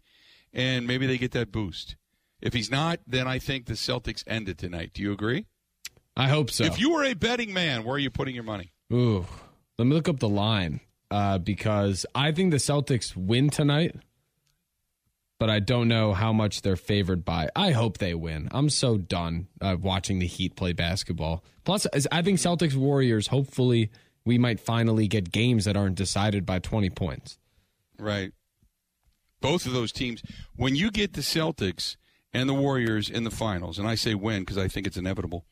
and 0.54 0.88
maybe 0.88 1.08
they 1.08 1.18
get 1.18 1.32
that 1.32 1.52
boost. 1.52 1.96
If 2.42 2.54
he's 2.54 2.72
not, 2.72 3.00
then 3.06 3.28
I 3.28 3.40
think 3.40 3.66
the 3.66 3.74
Celtics 3.74 4.24
end 4.26 4.48
it 4.50 4.58
tonight. 4.58 4.92
Do 4.94 5.02
you 5.02 5.12
agree? 5.12 5.46
I 6.16 6.28
hope 6.28 6.52
so. 6.52 6.64
If 6.66 6.80
you 6.80 6.92
were 6.92 7.04
a 7.04 7.14
betting 7.14 7.54
man, 7.54 7.84
where 7.84 7.96
are 7.96 8.00
you 8.00 8.10
putting 8.10 8.36
your 8.36 8.44
money? 8.44 8.74
Ooh, 8.92 9.26
let 9.78 9.86
me 9.86 9.94
look 9.94 10.10
up 10.10 10.20
the 10.20 10.30
line 10.30 10.80
uh, 11.12 11.38
because 11.38 12.06
I 12.16 12.32
think 12.32 12.52
the 12.52 12.58
Celtics 12.58 13.16
win 13.16 13.50
tonight, 13.50 13.96
but 15.40 15.50
I 15.50 15.60
don't 15.60 15.88
know 15.88 16.14
how 16.14 16.34
much 16.34 16.62
they're 16.62 16.76
favored 16.76 17.24
by. 17.24 17.50
I 17.56 17.72
hope 17.72 17.98
they 17.98 18.14
win. 18.14 18.50
I'm 18.52 18.70
so 18.70 18.98
done 18.98 19.48
uh, 19.62 19.78
watching 19.80 20.20
the 20.20 20.28
Heat 20.28 20.56
play 20.56 20.74
basketball. 20.74 21.44
Plus, 21.64 21.88
I 22.12 22.22
think 22.22 22.40
Celtics 22.40 22.76
Warriors. 22.76 23.28
Hopefully, 23.28 23.90
we 24.26 24.38
might 24.38 24.60
finally 24.60 25.08
get 25.08 25.32
games 25.32 25.66
that 25.66 25.78
aren't 25.78 25.96
decided 25.96 26.46
by 26.46 26.60
20 26.60 26.90
points. 26.90 27.38
Right. 27.98 28.32
Both 29.41 29.65
of 29.65 29.73
those 29.73 29.91
teams. 29.91 30.21
When 30.56 30.75
you 30.75 30.91
get 30.91 31.13
the 31.13 31.21
Celtics 31.21 31.95
and 32.34 32.49
the 32.49 32.54
Warriors 32.54 33.10
in 33.10 33.23
the 33.23 33.32
finals, 33.32 33.80
and 33.80 33.88
I 33.88 33.95
say 33.95 34.15
win 34.15 34.41
because 34.41 34.58
I 34.58 34.67
think 34.67 34.86
it's 34.86 34.97
inevitable 34.97 35.45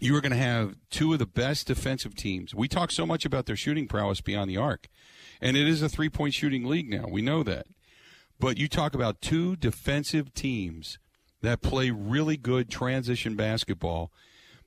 you 0.00 0.16
are 0.16 0.20
going 0.20 0.32
to 0.32 0.38
have 0.38 0.76
two 0.90 1.12
of 1.12 1.18
the 1.18 1.26
best 1.26 1.66
defensive 1.66 2.14
teams. 2.14 2.54
We 2.54 2.68
talk 2.68 2.90
so 2.92 3.06
much 3.06 3.24
about 3.24 3.46
their 3.46 3.56
shooting 3.56 3.88
prowess 3.88 4.20
beyond 4.20 4.50
the 4.50 4.56
arc, 4.56 4.88
and 5.40 5.56
it 5.56 5.66
is 5.66 5.82
a 5.82 5.88
three 5.88 6.08
point 6.08 6.34
shooting 6.34 6.64
league 6.64 6.90
now. 6.90 7.06
We 7.08 7.22
know 7.22 7.42
that. 7.42 7.66
But 8.38 8.58
you 8.58 8.68
talk 8.68 8.94
about 8.94 9.20
two 9.20 9.56
defensive 9.56 10.32
teams 10.32 10.98
that 11.42 11.62
play 11.62 11.90
really 11.90 12.36
good 12.36 12.70
transition 12.70 13.36
basketball 13.36 14.10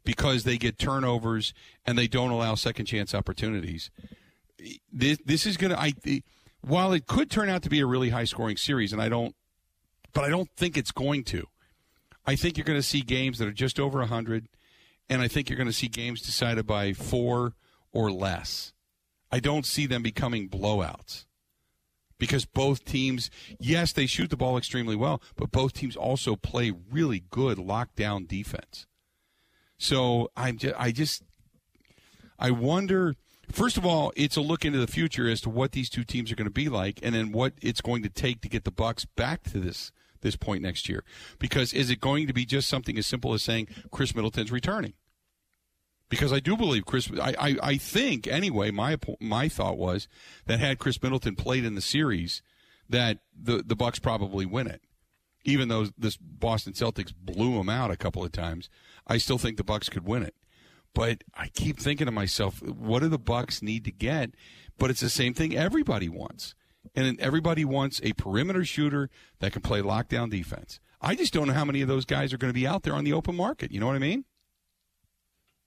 because 0.04 0.44
they 0.44 0.58
get 0.58 0.78
turnovers 0.78 1.54
and 1.86 1.98
they 1.98 2.08
don't 2.08 2.32
allow 2.32 2.56
second 2.56 2.86
chance 2.86 3.16
opportunities. 3.16 3.90
This, 4.92 5.18
this 5.26 5.46
is 5.46 5.58
going 5.58 5.72
to, 5.72 5.80
I, 5.80 5.94
while 6.64 6.94
it 6.94 7.08
could 7.08 7.30
turn 7.30 7.50
out 7.50 7.64
to 7.64 7.70
be 7.70 7.80
a 7.80 7.86
really 7.86 8.10
high 8.10 8.24
scoring 8.24 8.58
series, 8.58 8.94
and 8.94 9.02
I 9.02 9.10
don't, 9.10 9.36
but 10.14 10.24
I 10.24 10.30
don't 10.30 10.50
think 10.56 10.78
it's 10.78 10.92
going 10.92 11.24
to. 11.26 11.48
I 12.26 12.36
think 12.36 12.58
you're 12.58 12.66
going 12.66 12.80
to 12.80 12.84
see 12.84 13.02
games 13.02 13.38
that 13.40 13.48
are 13.48 13.52
just 13.52 13.80
over 13.80 14.00
100 14.00 14.48
and 15.10 15.22
I 15.22 15.28
think 15.28 15.50
you're 15.50 15.58
going 15.58 15.68
to 15.68 15.74
see 15.74 15.88
games 15.88 16.22
decided 16.22 16.66
by 16.66 16.94
four 16.94 17.54
or 17.92 18.12
less. 18.12 18.74
I 19.32 19.40
don't 19.40 19.66
see 19.66 19.86
them 19.86 20.04
becoming 20.04 20.50
blowouts 20.50 21.26
because 22.18 22.46
both 22.46 22.86
teams, 22.86 23.30
yes, 23.60 23.92
they 23.92 24.06
shoot 24.06 24.30
the 24.30 24.38
ball 24.38 24.58
extremely 24.58 24.96
well, 24.96 25.22
but 25.36 25.52
both 25.52 25.74
teams 25.74 25.96
also 25.96 26.36
play 26.36 26.72
really 26.92 27.24
good 27.30 27.58
lockdown 27.58 28.28
defense. 28.28 28.86
So 29.78 30.32
I'm 30.38 30.58
just, 30.58 30.76
I 30.78 30.92
just, 30.92 31.24
I 32.40 32.52
wonder. 32.52 33.16
First 33.54 33.78
of 33.78 33.86
all, 33.86 34.12
it's 34.16 34.36
a 34.36 34.42
look 34.42 34.66
into 34.66 34.80
the 34.80 34.88
future 34.88 35.30
as 35.30 35.40
to 35.42 35.50
what 35.50 35.74
these 35.74 35.88
two 35.88 36.04
teams 36.04 36.32
are 36.32 36.36
going 36.36 36.48
to 36.48 36.52
be 36.52 36.70
like, 36.70 37.00
and 37.04 37.14
then 37.14 37.32
what 37.32 37.54
it's 37.62 37.82
going 37.82 38.02
to 38.02 38.10
take 38.10 38.42
to 38.42 38.50
get 38.50 38.64
the 38.64 38.72
Bucks 38.72 39.06
back 39.06 39.44
to 39.52 39.60
this 39.60 39.92
this 40.22 40.36
point 40.36 40.64
next 40.64 40.90
year. 40.90 41.04
Because 41.38 41.72
is 41.72 41.92
it 41.92 42.00
going 42.00 42.26
to 42.26 42.34
be 42.34 42.46
just 42.46 42.68
something 42.68 42.98
as 42.98 43.06
simple 43.06 43.32
as 43.32 43.44
saying 43.44 43.68
Khris 43.92 44.16
Middleton's 44.16 44.52
returning? 44.52 44.94
Because 46.10 46.34
I 46.34 46.40
do 46.40 46.58
believe 46.58 46.86
Chris, 46.86 47.12
I, 47.22 47.36
I, 47.40 47.58
I 47.62 47.78
think 47.78 48.26
anyway, 48.26 48.72
my 48.72 48.98
my 49.20 49.48
thought 49.50 49.78
was 49.78 50.08
that 50.48 50.60
had 50.60 50.80
Khris 50.80 51.04
Middleton 51.04 51.36
played 51.36 51.64
in 51.64 51.76
the 51.76 51.82
series, 51.82 52.42
that 52.90 53.20
the 53.40 53.62
the 53.64 53.76
Bucks 53.76 54.00
probably 54.00 54.48
win 54.48 54.66
it. 54.66 54.82
Even 55.46 55.68
though 55.68 55.90
this 55.96 56.18
Boston 56.18 56.74
Celtics 56.74 57.14
blew 57.16 57.56
them 57.56 57.70
out 57.70 57.92
a 57.92 57.98
couple 57.98 58.24
of 58.24 58.32
times, 58.32 58.68
I 59.06 59.20
still 59.20 59.38
think 59.38 59.58
the 59.58 59.64
Bucks 59.64 59.90
could 59.90 60.06
win 60.06 60.24
it. 60.24 60.34
But 60.94 61.24
I 61.34 61.48
keep 61.48 61.80
thinking 61.80 62.06
to 62.06 62.12
myself, 62.12 62.62
what 62.62 63.02
do 63.02 63.10
the 63.10 63.18
Bucks 63.18 63.62
need 63.62 63.86
to 63.86 63.92
get? 63.92 64.32
But 64.78 64.90
it's 64.90 65.02
the 65.02 65.10
same 65.10 65.34
thing 65.34 65.56
everybody 65.56 66.10
wants 66.10 66.56
and 66.96 67.20
everybody 67.20 67.66
wants 67.66 68.00
a 68.04 68.14
perimeter 68.14 68.66
shooter 68.66 69.10
that 69.40 69.54
can 69.54 69.62
play 69.62 69.82
lockdown 69.82 70.30
defense. 70.30 70.80
I 71.02 71.16
just 71.16 71.34
don't 71.34 71.48
know 71.48 71.54
how 71.54 71.66
many 71.66 71.82
of 71.82 71.88
those 71.88 72.06
guys 72.06 72.34
are 72.34 72.38
going 72.38 72.54
to 72.54 72.60
be 72.60 72.68
out 72.68 72.84
there 72.84 72.94
on 72.94 73.04
the 73.04 73.14
open 73.14 73.36
market. 73.36 73.72
You 73.72 73.80
know 73.80 73.88
what 73.88 73.96
I 73.96 74.00
mean? 74.00 74.26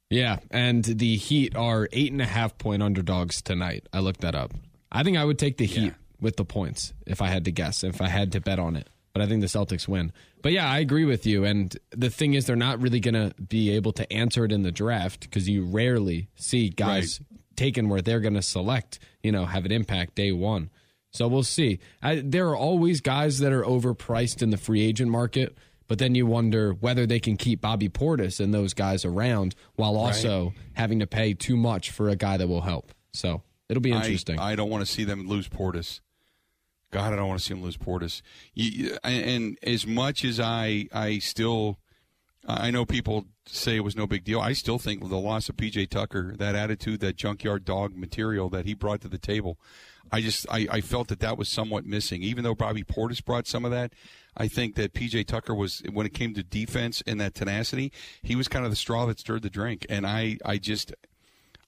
Yeah, 0.08 0.38
and 0.50 0.84
the 0.84 1.16
Heat 1.16 1.56
are 1.56 1.88
eight 1.92 2.12
and 2.12 2.22
a 2.22 2.26
half 2.26 2.56
point 2.58 2.82
underdogs 2.82 3.42
tonight. 3.42 3.88
I 3.92 3.98
looked 3.98 4.20
that 4.20 4.36
up. 4.36 4.52
I 4.92 5.02
think 5.02 5.16
I 5.16 5.24
would 5.24 5.38
take 5.38 5.56
the 5.56 5.66
Heat 5.66 5.84
yeah. 5.86 5.94
with 6.20 6.36
the 6.36 6.44
points 6.44 6.94
if 7.06 7.20
I 7.20 7.28
had 7.28 7.44
to 7.46 7.52
guess, 7.52 7.82
if 7.82 8.00
I 8.00 8.08
had 8.08 8.30
to 8.32 8.40
bet 8.40 8.58
on 8.58 8.76
it. 8.76 8.88
But 9.16 9.22
I 9.22 9.28
think 9.28 9.40
the 9.40 9.46
Celtics 9.46 9.88
win. 9.88 10.12
But 10.42 10.52
yeah, 10.52 10.70
I 10.70 10.80
agree 10.80 11.06
with 11.06 11.24
you. 11.24 11.46
And 11.46 11.74
the 11.88 12.10
thing 12.10 12.34
is, 12.34 12.44
they're 12.44 12.54
not 12.54 12.82
really 12.82 13.00
going 13.00 13.14
to 13.14 13.34
be 13.40 13.70
able 13.70 13.92
to 13.92 14.12
answer 14.12 14.44
it 14.44 14.52
in 14.52 14.62
the 14.62 14.70
draft 14.70 15.20
because 15.20 15.48
you 15.48 15.64
rarely 15.64 16.28
see 16.34 16.68
guys 16.68 17.20
right. 17.20 17.40
taken 17.56 17.88
where 17.88 18.02
they're 18.02 18.20
going 18.20 18.34
to 18.34 18.42
select, 18.42 18.98
you 19.22 19.32
know, 19.32 19.46
have 19.46 19.64
an 19.64 19.72
impact 19.72 20.16
day 20.16 20.32
one. 20.32 20.68
So 21.12 21.28
we'll 21.28 21.44
see. 21.44 21.78
I, 22.02 22.16
there 22.22 22.46
are 22.48 22.56
always 22.56 23.00
guys 23.00 23.38
that 23.38 23.54
are 23.54 23.62
overpriced 23.62 24.42
in 24.42 24.50
the 24.50 24.58
free 24.58 24.82
agent 24.82 25.10
market, 25.10 25.56
but 25.88 25.98
then 25.98 26.14
you 26.14 26.26
wonder 26.26 26.74
whether 26.74 27.06
they 27.06 27.18
can 27.18 27.38
keep 27.38 27.62
Bobby 27.62 27.88
Portis 27.88 28.38
and 28.38 28.52
those 28.52 28.74
guys 28.74 29.06
around 29.06 29.54
while 29.76 29.96
also 29.96 30.48
right. 30.48 30.54
having 30.74 30.98
to 30.98 31.06
pay 31.06 31.32
too 31.32 31.56
much 31.56 31.90
for 31.90 32.10
a 32.10 32.16
guy 32.16 32.36
that 32.36 32.48
will 32.48 32.60
help. 32.60 32.92
So 33.14 33.40
it'll 33.70 33.80
be 33.80 33.92
interesting. 33.92 34.38
I, 34.38 34.52
I 34.52 34.56
don't 34.56 34.68
want 34.68 34.86
to 34.86 34.92
see 34.92 35.04
them 35.04 35.26
lose 35.26 35.48
Portis. 35.48 36.00
God, 36.90 37.12
I 37.12 37.16
don't 37.16 37.28
want 37.28 37.40
to 37.40 37.44
see 37.44 37.54
him 37.54 37.62
lose 37.62 37.76
Portis. 37.76 38.22
You, 38.54 38.96
and 39.02 39.58
as 39.62 39.86
much 39.86 40.24
as 40.24 40.38
I, 40.38 40.88
I 40.92 41.18
still, 41.18 41.78
I 42.46 42.70
know 42.70 42.84
people 42.84 43.26
say 43.46 43.76
it 43.76 43.84
was 43.84 43.96
no 43.96 44.06
big 44.06 44.24
deal. 44.24 44.40
I 44.40 44.52
still 44.52 44.78
think 44.78 45.08
the 45.08 45.16
loss 45.16 45.48
of 45.48 45.56
PJ 45.56 45.90
Tucker, 45.90 46.34
that 46.36 46.54
attitude, 46.54 47.00
that 47.00 47.16
junkyard 47.16 47.64
dog 47.64 47.96
material 47.96 48.48
that 48.50 48.66
he 48.66 48.74
brought 48.74 49.00
to 49.02 49.08
the 49.08 49.18
table, 49.18 49.58
I 50.12 50.20
just 50.20 50.46
I, 50.50 50.66
I 50.70 50.80
felt 50.80 51.08
that 51.08 51.20
that 51.20 51.36
was 51.36 51.48
somewhat 51.48 51.84
missing. 51.84 52.22
Even 52.22 52.44
though 52.44 52.54
Bobby 52.54 52.84
Portis 52.84 53.24
brought 53.24 53.46
some 53.46 53.64
of 53.64 53.70
that, 53.72 53.92
I 54.36 54.48
think 54.48 54.74
that 54.76 54.94
PJ 54.94 55.26
Tucker 55.26 55.54
was 55.54 55.82
when 55.92 56.06
it 56.06 56.14
came 56.14 56.34
to 56.34 56.42
defense 56.42 57.02
and 57.06 57.20
that 57.20 57.34
tenacity, 57.34 57.92
he 58.22 58.36
was 58.36 58.48
kind 58.48 58.64
of 58.64 58.70
the 58.70 58.76
straw 58.76 59.06
that 59.06 59.18
stirred 59.18 59.42
the 59.42 59.50
drink. 59.50 59.86
And 59.88 60.06
I 60.06 60.38
I 60.44 60.58
just 60.58 60.92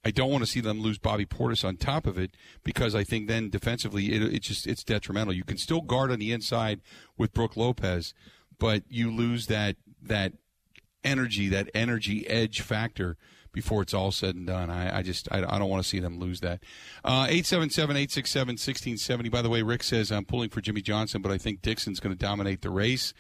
I 0.05 0.11
don't 0.11 0.31
want 0.31 0.45
to 0.45 0.51
see 0.51 0.61
them 0.61 0.81
lose 0.81 0.99
Bobby 0.99 1.27
Portis 1.27 1.65
on 1.65 1.77
top 1.77 2.07
of 2.07 2.17
it 2.19 2.31
because 2.63 2.95
I 2.95 3.05
think 3.05 3.27
then 3.27 3.51
defensively 3.51 4.15
it, 4.15 4.23
it 4.23 4.43
just 4.43 4.67
it's 4.67 4.85
detrimental. 4.85 5.35
You 5.35 5.45
can 5.45 5.59
still 5.59 5.81
guard 5.81 6.11
on 6.11 6.19
the 6.19 6.33
inside 6.33 6.81
with 7.17 7.33
Brook 7.33 7.57
Lopez, 7.57 8.15
but 8.59 8.85
you 8.89 9.11
lose 9.11 9.47
that 9.49 9.77
that 10.03 10.35
energy, 11.05 11.49
that 11.49 11.69
energy 11.75 12.27
edge 12.29 12.61
factor 12.61 13.17
before 13.53 13.83
it's 13.83 13.95
all 13.95 14.13
said 14.13 14.37
and 14.37 14.47
done. 14.47 14.71
I, 14.71 14.99
I 14.99 15.03
just 15.03 15.29
I, 15.33 15.39
I, 15.39 15.59
don't 15.59 15.69
want 15.69 15.83
to 15.83 15.89
see 15.89 16.01
them 16.01 16.19
lose 16.19 16.41
that. 16.41 16.63
Uh, 17.05 17.27
eight 17.29 17.47
seven 17.47 17.71
seven 17.71 17.97
eight 17.97 18.13
six 18.13 18.31
seven 18.31 18.57
sixteen 18.57 18.97
seventy. 18.97 19.29
By 19.29 19.43
the 19.43 19.51
way, 19.51 19.63
Rick 19.63 19.83
says 19.83 20.13
I'm 20.13 20.25
pulling 20.25 20.51
for 20.51 20.61
Jimmie 20.61 20.83
Johnson, 20.83 21.23
but 21.23 21.33
I 21.33 21.39
think 21.39 21.63
Dixon's 21.63 22.01
going 22.01 22.17
to 22.17 22.19
dominate 22.19 22.63
the 22.63 22.71
race. 22.71 23.15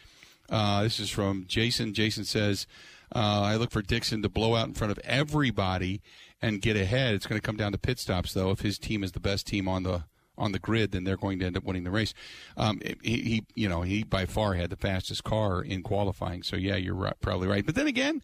Uh, 0.48 0.82
this 0.82 1.00
is 1.00 1.10
from 1.10 1.44
Jason. 1.48 1.92
Jason 1.92 2.24
says 2.24 2.66
uh, 3.14 3.42
I 3.42 3.56
look 3.56 3.70
for 3.70 3.82
Dixon 3.82 4.22
to 4.22 4.28
blow 4.28 4.54
out 4.54 4.68
in 4.68 4.74
front 4.74 4.90
of 4.90 4.98
everybody 5.00 6.00
and 6.40 6.62
get 6.62 6.76
ahead. 6.76 7.14
It's 7.14 7.26
going 7.26 7.40
to 7.40 7.46
come 7.46 7.56
down 7.56 7.72
to 7.72 7.78
pit 7.78 7.98
stops 7.98 8.32
though. 8.32 8.50
If 8.50 8.60
his 8.60 8.78
team 8.78 9.02
is 9.02 9.12
the 9.12 9.20
best 9.20 9.46
team 9.46 9.68
on 9.68 9.82
the 9.82 10.04
on 10.36 10.52
the 10.52 10.58
grid, 10.58 10.92
then 10.92 11.04
they're 11.04 11.16
going 11.16 11.40
to 11.40 11.46
end 11.46 11.56
up 11.56 11.64
winning 11.64 11.84
the 11.84 11.90
race. 11.90 12.14
Um, 12.56 12.80
he, 12.80 12.94
he, 13.02 13.44
you 13.54 13.68
know, 13.68 13.82
he 13.82 14.04
by 14.04 14.24
far 14.24 14.54
had 14.54 14.70
the 14.70 14.76
fastest 14.76 15.24
car 15.24 15.60
in 15.62 15.82
qualifying. 15.82 16.42
So 16.42 16.56
yeah, 16.56 16.76
you're 16.76 16.94
right, 16.94 17.20
probably 17.20 17.48
right. 17.48 17.66
But 17.66 17.74
then 17.74 17.88
again, 17.88 18.22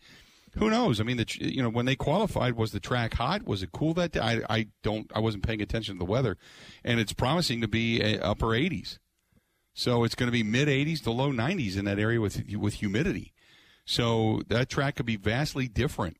who 0.57 0.71
knows? 0.71 1.01
I 1.01 1.03
mean, 1.03 1.17
the 1.17 1.27
you 1.41 1.63
know 1.63 1.69
when 1.69 1.87
they 1.87 1.97
qualified, 1.97 2.55
was 2.55 2.73
the 2.73 2.81
track 2.81 3.15
hot? 3.15 3.45
Was 3.45 3.63
it 3.63 3.73
cool 3.73 3.95
that 3.95 4.13
day? 4.13 4.21
I, 4.21 4.43
I 4.49 4.67
don't 4.83 5.11
I 5.15 5.21
wasn't 5.21 5.45
paying 5.45 5.61
attention 5.61 5.97
to 5.97 5.99
the 5.99 6.05
weather, 6.05 6.37
and 6.85 7.01
it's 7.01 7.13
promising 7.13 7.61
to 7.61 7.69
be 7.69 8.19
upper 8.19 8.49
80s. 8.49 8.99
So 9.77 10.05
it's 10.05 10.15
going 10.15 10.29
to 10.29 10.33
be 10.33 10.45
mid 10.45 10.69
80s 10.69 11.03
to 11.03 11.11
low 11.11 11.33
90s 11.33 11.77
in 11.77 11.85
that 11.87 11.99
area 11.99 12.21
with 12.21 12.45
with 12.57 12.75
humidity. 12.75 13.33
So 13.85 14.43
that 14.49 14.69
track 14.69 14.95
could 14.97 15.07
be 15.07 15.17
vastly 15.17 15.67
different 15.67 16.17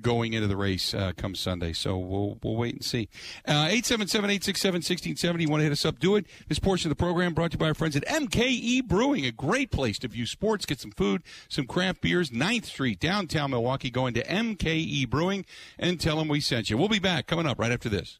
going 0.00 0.32
into 0.32 0.46
the 0.46 0.56
race 0.56 0.94
uh, 0.94 1.12
come 1.16 1.34
Sunday. 1.34 1.72
So 1.72 1.96
we'll 1.98 2.38
we'll 2.42 2.56
wait 2.56 2.74
and 2.74 2.84
see. 2.84 3.08
Uh, 3.46 3.68
eight 3.70 3.86
seven 3.86 4.06
seven 4.06 4.30
eight 4.30 4.44
six 4.44 4.60
seven 4.60 4.82
sixteen 4.82 5.16
seventy. 5.16 5.44
You 5.44 5.50
want 5.50 5.60
to 5.60 5.64
hit 5.64 5.72
us 5.72 5.84
up? 5.84 5.98
Do 5.98 6.16
it. 6.16 6.26
This 6.48 6.58
portion 6.58 6.90
of 6.90 6.96
the 6.96 7.02
program 7.02 7.34
brought 7.34 7.52
to 7.52 7.54
you 7.56 7.58
by 7.58 7.68
our 7.68 7.74
friends 7.74 7.96
at 7.96 8.06
MKE 8.06 8.86
Brewing, 8.86 9.26
a 9.26 9.32
great 9.32 9.70
place 9.70 9.98
to 10.00 10.08
view 10.08 10.26
sports, 10.26 10.66
get 10.66 10.80
some 10.80 10.92
food, 10.92 11.22
some 11.48 11.66
craft 11.66 12.00
beers. 12.00 12.30
9th 12.30 12.66
Street, 12.66 13.00
downtown 13.00 13.50
Milwaukee. 13.50 13.90
Going 13.90 14.14
to 14.14 14.24
MKE 14.24 15.08
Brewing 15.08 15.44
and 15.78 16.00
tell 16.00 16.16
them 16.16 16.28
we 16.28 16.40
sent 16.40 16.70
you. 16.70 16.78
We'll 16.78 16.88
be 16.88 16.98
back 16.98 17.26
coming 17.26 17.46
up 17.46 17.58
right 17.58 17.72
after 17.72 17.88
this. 17.88 18.18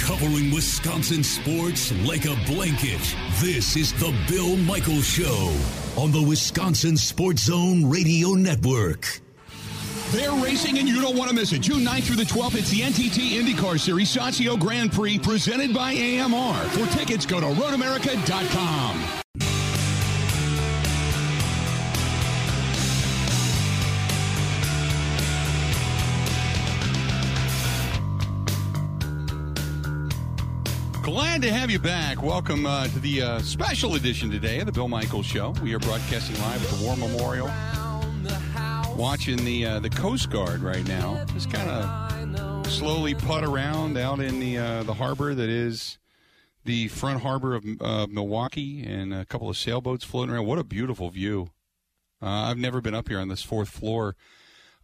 Covering 0.00 0.50
Wisconsin 0.50 1.22
sports 1.22 1.92
like 2.04 2.24
a 2.24 2.34
blanket. 2.46 3.00
This 3.40 3.76
is 3.76 3.92
the 3.94 4.14
Bill 4.28 4.56
Michaels 4.56 5.06
Show 5.06 5.54
on 5.96 6.10
the 6.10 6.22
Wisconsin 6.22 6.96
Sports 6.96 7.44
Zone 7.44 7.88
Radio 7.88 8.30
Network. 8.30 9.20
They're 10.10 10.32
racing 10.32 10.78
and 10.78 10.88
you 10.88 11.00
don't 11.00 11.16
want 11.16 11.30
to 11.30 11.36
miss 11.36 11.52
it. 11.52 11.60
June 11.60 11.84
9th 11.84 12.02
through 12.02 12.16
the 12.16 12.24
12th, 12.24 12.56
it's 12.56 12.70
the 12.70 12.80
NTT 12.80 13.40
IndyCar 13.40 13.78
Series 13.78 14.12
Sonsio 14.12 14.58
Grand 14.58 14.92
Prix 14.92 15.20
presented 15.20 15.72
by 15.72 15.92
AMR. 15.92 16.54
For 16.70 16.86
tickets, 16.98 17.24
go 17.24 17.38
to 17.38 17.46
roadamerica.com. 17.46 19.04
Glad 31.02 31.42
to 31.42 31.52
have 31.52 31.70
you 31.70 31.78
back. 31.78 32.20
Welcome 32.20 32.66
uh, 32.66 32.88
to 32.88 32.98
the 32.98 33.22
uh, 33.22 33.38
special 33.42 33.94
edition 33.94 34.28
today 34.28 34.58
of 34.58 34.66
the 34.66 34.72
Bill 34.72 34.88
Michaels 34.88 35.26
Show. 35.26 35.54
We 35.62 35.72
are 35.74 35.78
broadcasting 35.78 36.36
live 36.40 36.64
at 36.64 36.78
the 36.78 36.84
War 36.84 36.96
Memorial 36.96 37.48
watching 39.00 39.42
the 39.46 39.64
uh, 39.64 39.80
the 39.80 39.88
Coast 39.88 40.28
Guard 40.28 40.60
right 40.60 40.86
now. 40.86 41.24
Just 41.32 41.50
kind 41.50 41.70
of 41.70 42.66
slowly 42.70 43.14
putt 43.14 43.44
around 43.44 43.96
out 43.96 44.20
in 44.20 44.38
the 44.38 44.58
uh, 44.58 44.82
the 44.82 44.92
harbor 44.92 45.34
that 45.34 45.48
is 45.48 45.98
the 46.66 46.88
front 46.88 47.22
harbor 47.22 47.54
of 47.54 47.64
uh, 47.80 48.06
Milwaukee, 48.10 48.84
and 48.84 49.14
a 49.14 49.24
couple 49.24 49.48
of 49.48 49.56
sailboats 49.56 50.04
floating 50.04 50.34
around. 50.34 50.44
What 50.44 50.58
a 50.58 50.64
beautiful 50.64 51.08
view! 51.08 51.50
Uh, 52.20 52.26
I've 52.26 52.58
never 52.58 52.82
been 52.82 52.94
up 52.94 53.08
here 53.08 53.18
on 53.18 53.28
this 53.28 53.42
fourth 53.42 53.70
floor 53.70 54.16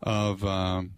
of 0.02 0.42
um, 0.42 0.92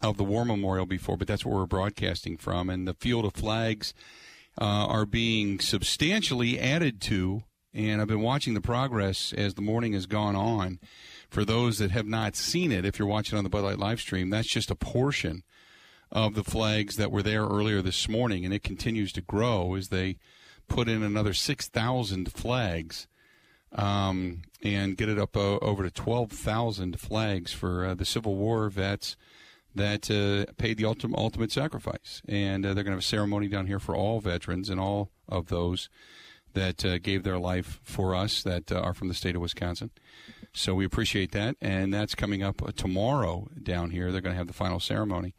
of 0.00 0.16
the 0.16 0.24
War 0.24 0.44
Memorial 0.44 0.86
before, 0.86 1.16
but 1.16 1.26
that's 1.26 1.44
where 1.44 1.56
we're 1.56 1.66
broadcasting 1.66 2.36
from. 2.36 2.70
And 2.70 2.86
the 2.86 2.94
field 2.94 3.24
of 3.24 3.34
flags 3.34 3.92
uh, 4.60 4.64
are 4.64 5.04
being 5.04 5.58
substantially 5.58 6.60
added 6.60 7.00
to, 7.02 7.42
and 7.72 8.00
I've 8.00 8.06
been 8.06 8.20
watching 8.20 8.54
the 8.54 8.60
progress 8.60 9.32
as 9.32 9.54
the 9.54 9.62
morning 9.62 9.94
has 9.94 10.06
gone 10.06 10.36
on. 10.36 10.78
For 11.34 11.44
those 11.44 11.78
that 11.78 11.90
have 11.90 12.06
not 12.06 12.36
seen 12.36 12.70
it, 12.70 12.84
if 12.84 12.96
you're 12.96 13.08
watching 13.08 13.36
on 13.36 13.42
the 13.42 13.50
Bud 13.50 13.64
Light 13.64 13.76
live 13.80 14.00
stream, 14.00 14.30
that's 14.30 14.46
just 14.46 14.70
a 14.70 14.76
portion 14.76 15.42
of 16.12 16.36
the 16.36 16.44
flags 16.44 16.94
that 16.94 17.10
were 17.10 17.24
there 17.24 17.42
earlier 17.42 17.82
this 17.82 18.08
morning, 18.08 18.44
and 18.44 18.54
it 18.54 18.62
continues 18.62 19.10
to 19.14 19.20
grow 19.20 19.74
as 19.74 19.88
they 19.88 20.18
put 20.68 20.88
in 20.88 21.02
another 21.02 21.34
6,000 21.34 22.30
flags 22.30 23.08
um, 23.72 24.42
and 24.62 24.96
get 24.96 25.08
it 25.08 25.18
up 25.18 25.36
uh, 25.36 25.56
over 25.56 25.82
to 25.82 25.90
12,000 25.90 27.00
flags 27.00 27.52
for 27.52 27.84
uh, 27.84 27.94
the 27.96 28.04
Civil 28.04 28.36
War 28.36 28.68
vets 28.68 29.16
that 29.74 30.08
uh, 30.12 30.52
paid 30.56 30.76
the 30.76 30.84
ultimate, 30.84 31.18
ultimate 31.18 31.50
sacrifice. 31.50 32.22
And 32.28 32.64
uh, 32.64 32.74
they're 32.74 32.84
going 32.84 32.92
to 32.92 32.98
have 32.98 32.98
a 33.00 33.02
ceremony 33.02 33.48
down 33.48 33.66
here 33.66 33.80
for 33.80 33.96
all 33.96 34.20
veterans 34.20 34.70
and 34.70 34.78
all 34.78 35.10
of 35.28 35.48
those 35.48 35.88
that 36.54 36.84
uh, 36.84 36.98
gave 36.98 37.22
their 37.22 37.38
life 37.38 37.80
for 37.82 38.14
us 38.14 38.42
that 38.42 38.72
uh, 38.72 38.80
are 38.80 38.94
from 38.94 39.08
the 39.08 39.14
state 39.14 39.36
of 39.36 39.42
Wisconsin. 39.42 39.90
So 40.52 40.74
we 40.74 40.84
appreciate 40.84 41.32
that. 41.32 41.56
And 41.60 41.92
that's 41.92 42.14
coming 42.14 42.42
up 42.42 42.62
uh, 42.62 42.70
tomorrow 42.74 43.48
down 43.62 43.90
here. 43.90 44.10
They're 44.10 44.20
going 44.20 44.34
to 44.34 44.38
have 44.38 44.46
the 44.46 44.52
final 44.52 44.80
ceremony. 44.80 45.34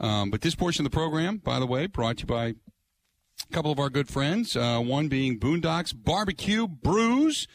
Um, 0.00 0.30
but 0.30 0.40
this 0.40 0.54
portion 0.54 0.84
of 0.84 0.90
the 0.90 0.96
program, 0.96 1.38
by 1.38 1.58
the 1.58 1.66
way, 1.66 1.86
brought 1.86 2.18
to 2.18 2.22
you 2.22 2.26
by 2.26 2.46
a 2.46 3.52
couple 3.52 3.70
of 3.70 3.78
our 3.78 3.90
good 3.90 4.08
friends, 4.08 4.56
uh, 4.56 4.78
one 4.80 5.08
being 5.08 5.38
Boondocks 5.38 5.94
Barbecue 5.94 6.66
Brews 6.66 7.46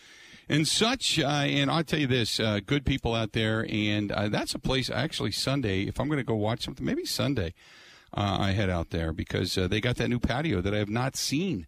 and 0.48 0.68
such. 0.68 1.20
Uh, 1.20 1.28
and 1.28 1.72
I'll 1.72 1.84
tell 1.84 2.00
you 2.00 2.08
this, 2.08 2.40
uh, 2.40 2.60
good 2.66 2.86
people 2.86 3.16
out 3.16 3.34
there, 3.34 3.66
and 3.70 4.12
uh, 4.12 4.30
that's 4.30 4.54
a 4.54 4.60
place. 4.60 4.90
Actually, 4.90 5.32
Sunday, 5.32 5.84
if 5.84 6.00
I'm 6.00 6.08
going 6.08 6.18
to 6.18 6.24
go 6.24 6.36
watch 6.36 6.64
something, 6.64 6.86
maybe 6.86 7.06
Sunday. 7.06 7.54
Uh, 8.14 8.38
I 8.42 8.52
head 8.52 8.70
out 8.70 8.90
there 8.90 9.14
because 9.14 9.58
uh, 9.58 9.68
they 9.70 9.80
got 9.80 9.96
that 9.96 10.10
new 10.10 10.20
patio 10.20 10.60
that 10.60 10.74
I 10.74 10.80
have 10.80 10.90
not 10.90 11.16
seen 11.16 11.66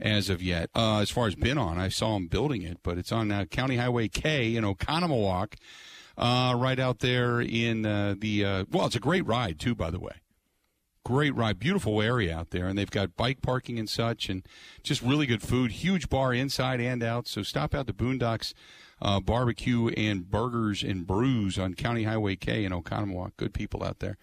as 0.00 0.30
of 0.30 0.42
yet. 0.42 0.70
Uh, 0.74 1.00
as 1.00 1.10
far 1.10 1.26
as 1.26 1.34
been 1.34 1.58
on, 1.58 1.78
I 1.78 1.88
saw 1.88 2.14
them 2.14 2.28
building 2.28 2.62
it, 2.62 2.78
but 2.82 2.96
it's 2.96 3.12
on 3.12 3.46
County 3.46 3.76
Highway 3.76 4.08
K 4.08 4.56
in 4.56 4.64
Oconomowoc, 4.64 5.54
right 6.16 6.78
out 6.78 7.00
there 7.00 7.40
in 7.42 7.82
the. 7.82 8.66
well, 8.70 8.86
it's 8.86 8.96
a 8.96 9.00
great 9.00 9.26
ride 9.26 9.60
too, 9.60 9.74
by 9.74 9.90
the 9.90 10.00
way 10.00 10.12
great 11.04 11.34
ride, 11.34 11.58
beautiful 11.58 12.00
area 12.00 12.36
out 12.36 12.50
there, 12.50 12.66
and 12.66 12.78
they've 12.78 12.90
got 12.90 13.16
bike 13.16 13.42
parking 13.42 13.78
and 13.78 13.88
such, 13.88 14.28
and 14.28 14.46
just 14.82 15.02
really 15.02 15.26
good 15.26 15.42
food. 15.42 15.72
Huge 15.72 16.08
bar 16.08 16.32
inside 16.32 16.80
and 16.80 17.02
out. 17.02 17.26
So 17.26 17.42
stop 17.42 17.74
out 17.74 17.86
to 17.88 17.92
Boondocks 17.92 18.54
uh, 19.02 19.20
Barbecue 19.20 19.88
and 19.88 20.30
Burgers 20.30 20.82
and 20.82 21.06
Brews 21.06 21.58
on 21.58 21.74
County 21.74 22.04
Highway 22.04 22.36
K 22.36 22.64
in 22.64 22.72
Oconomowoc. 22.72 23.32
Good 23.36 23.52
people 23.52 23.82
out 23.82 23.98
there. 23.98 24.16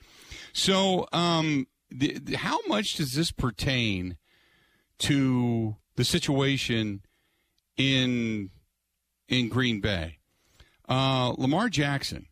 So, 0.53 1.05
um, 1.11 1.67
how 2.35 2.59
much 2.67 2.95
does 2.95 3.13
this 3.13 3.31
pertain 3.31 4.17
to 4.99 5.75
the 5.95 6.05
situation 6.05 7.01
in 7.77 8.49
in 9.27 9.49
Green 9.49 9.81
Bay? 9.81 10.19
Uh, 10.87 11.33
Lamar 11.37 11.69
Jackson 11.69 12.27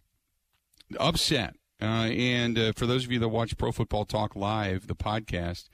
upset 1.00 1.54
uh, 1.82 2.10
and 2.10 2.58
uh, 2.58 2.72
for 2.76 2.88
those 2.88 3.06
of 3.06 3.12
you 3.12 3.20
that 3.20 3.28
watch 3.30 3.56
Pro 3.58 3.72
Football 3.72 4.06
Talk 4.06 4.36
Live, 4.36 4.88
the 4.88 4.96
podcast, 4.96 5.70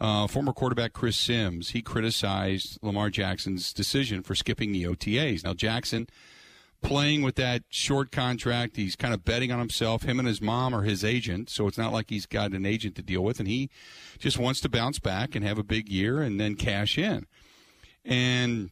uh, 0.00 0.26
former 0.26 0.52
quarterback 0.52 0.92
Chris 0.92 1.16
Sims, 1.16 1.70
he 1.70 1.82
criticized 1.82 2.78
Lamar 2.82 3.10
Jackson's 3.10 3.72
decision 3.72 4.22
for 4.22 4.34
skipping 4.34 4.72
the 4.72 4.84
OTAs. 4.84 5.44
Now, 5.44 5.54
Jackson 5.54 6.08
playing 6.82 7.22
with 7.22 7.34
that 7.34 7.62
short 7.68 8.10
contract, 8.10 8.76
he's 8.76 8.96
kind 8.96 9.12
of 9.12 9.24
betting 9.24 9.52
on 9.52 9.58
himself. 9.58 10.02
Him 10.02 10.18
and 10.18 10.26
his 10.26 10.40
mom 10.40 10.74
are 10.74 10.82
his 10.82 11.04
agent, 11.04 11.50
so 11.50 11.66
it's 11.66 11.76
not 11.76 11.92
like 11.92 12.08
he's 12.08 12.26
got 12.26 12.52
an 12.52 12.64
agent 12.64 12.96
to 12.96 13.02
deal 13.02 13.22
with, 13.22 13.38
and 13.38 13.48
he 13.48 13.68
just 14.18 14.38
wants 14.38 14.60
to 14.60 14.68
bounce 14.68 14.98
back 14.98 15.34
and 15.34 15.44
have 15.44 15.58
a 15.58 15.62
big 15.62 15.88
year 15.88 16.22
and 16.22 16.40
then 16.40 16.54
cash 16.54 16.96
in. 16.96 17.26
And 18.04 18.70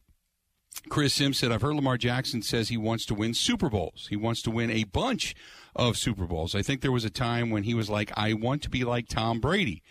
Chris 0.89 1.13
Sims 1.13 1.39
said, 1.39 1.53
I've 1.53 1.61
heard 1.63 1.75
Lamar 1.75 1.99
Jackson 1.99 2.41
says 2.41 2.69
he 2.69 2.77
wants 2.79 3.05
to 3.07 3.15
win 3.15 3.35
Super 3.35 3.69
Bowls. 3.69 4.07
He 4.09 4.17
wants 4.17 4.41
to 4.43 4.51
win 4.51 4.71
a 4.71 4.85
bunch 4.85 5.35
of 5.77 5.99
Super 5.99 6.27
Bowls. 6.27 6.55
I 6.55 6.63
think 6.63 6.81
there 6.81 6.93
was 6.93 7.05
a 7.05 7.11
time 7.11 7.51
when 7.51 7.65
he 7.65 7.75
was 7.75 7.91
like, 7.91 8.11
I 8.17 8.33
want 8.33 8.63
to 8.63 8.71
be 8.71 8.85
like 8.85 9.09
Tom 9.09 9.41
Brady. 9.41 9.83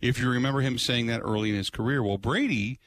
If 0.00 0.18
you 0.18 0.28
remember 0.28 0.60
him 0.60 0.78
saying 0.78 1.06
that 1.06 1.22
early 1.22 1.50
in 1.50 1.56
his 1.56 1.70
career, 1.70 2.02
well, 2.02 2.18
Brady 2.18 2.78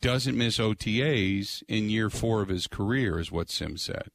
doesn't 0.00 0.36
miss 0.36 0.58
OTAs 0.58 1.62
in 1.68 1.90
year 1.90 2.08
four 2.08 2.40
of 2.40 2.48
his 2.48 2.66
career, 2.66 3.18
is 3.18 3.30
what 3.30 3.50
Sims 3.50 3.82
said. 3.82 4.10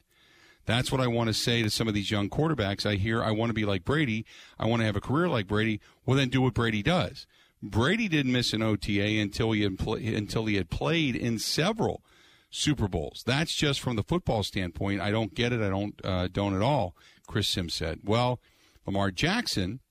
That's 0.66 0.92
what 0.92 1.02
I 1.02 1.08
want 1.08 1.28
to 1.28 1.34
say 1.34 1.62
to 1.62 1.70
some 1.70 1.88
of 1.88 1.94
these 1.94 2.10
young 2.10 2.30
quarterbacks. 2.30 2.86
I 2.86 2.96
hear 2.96 3.24
I 3.24 3.32
want 3.32 3.52
to 3.52 3.54
be 3.54 3.66
like 3.66 3.86
Brady. 3.86 4.26
I 4.58 4.66
want 4.66 4.82
to 4.82 4.86
have 4.86 4.96
a 4.96 5.02
career 5.02 5.28
like 5.28 5.48
Brady. 5.48 5.80
Well, 6.06 6.18
then 6.18 6.30
do 6.30 6.42
what 6.42 6.56
Brady 6.56 6.82
does. 6.82 7.28
Brady 7.62 8.08
didn't 8.08 8.32
miss 8.32 8.54
an 8.54 8.64
OTA 8.64 9.20
until 9.20 9.52
he 9.52 9.62
had 9.62 9.80
until 9.80 10.46
he 10.46 10.56
had 10.56 10.70
played 10.70 11.16
in 11.16 11.38
several 11.38 12.04
Super 12.50 12.88
Bowls. 12.88 13.24
That's 13.26 13.54
just 13.54 13.80
from 13.80 13.96
the 13.96 14.04
football 14.04 14.42
standpoint. 14.44 15.02
I 15.02 15.12
don't 15.12 15.36
get 15.36 15.54
it. 15.54 15.62
I 15.62 15.70
don't 15.70 16.00
uh, 16.04 16.30
don't 16.32 16.56
at 16.56 16.62
all. 16.62 16.96
Chris 17.28 17.48
Sims 17.48 17.74
said. 17.74 18.00
Well, 18.04 18.40
Lamar 18.86 19.12
Jackson 19.12 19.82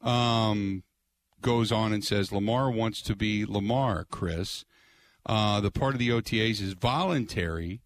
um, 0.00 0.82
goes 1.42 1.70
on 1.70 1.92
and 1.92 2.04
says 2.04 2.32
Lamar 2.32 2.70
wants 2.70 3.02
to 3.02 3.14
be 3.14 3.44
Lamar, 3.44 4.06
Chris. 4.10 4.64
Uh, 5.26 5.60
the 5.60 5.70
part 5.70 5.94
of 5.94 5.98
the 5.98 6.08
OTAs 6.08 6.60
is 6.60 6.72
voluntary. 6.72 7.80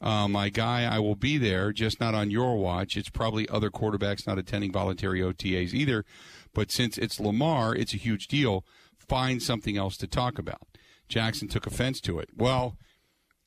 Uh, 0.00 0.28
my 0.28 0.48
guy, 0.48 0.84
I 0.84 0.98
will 0.98 1.14
be 1.14 1.38
there, 1.38 1.72
just 1.72 2.00
not 2.00 2.14
on 2.14 2.30
your 2.30 2.56
watch. 2.56 2.96
It's 2.96 3.08
probably 3.08 3.48
other 3.48 3.70
quarterbacks 3.70 4.26
not 4.26 4.38
attending 4.38 4.72
voluntary 4.72 5.20
OTAs 5.20 5.72
either. 5.72 6.04
But 6.52 6.70
since 6.70 6.98
it's 6.98 7.20
Lamar, 7.20 7.74
it's 7.74 7.94
a 7.94 7.98
huge 7.98 8.28
deal. 8.28 8.64
Find 8.98 9.42
something 9.42 9.76
else 9.76 9.96
to 9.98 10.06
talk 10.06 10.38
about. 10.38 10.62
Jackson 11.08 11.48
took 11.48 11.66
offense 11.66 12.00
to 12.02 12.18
it. 12.18 12.30
Well, 12.36 12.76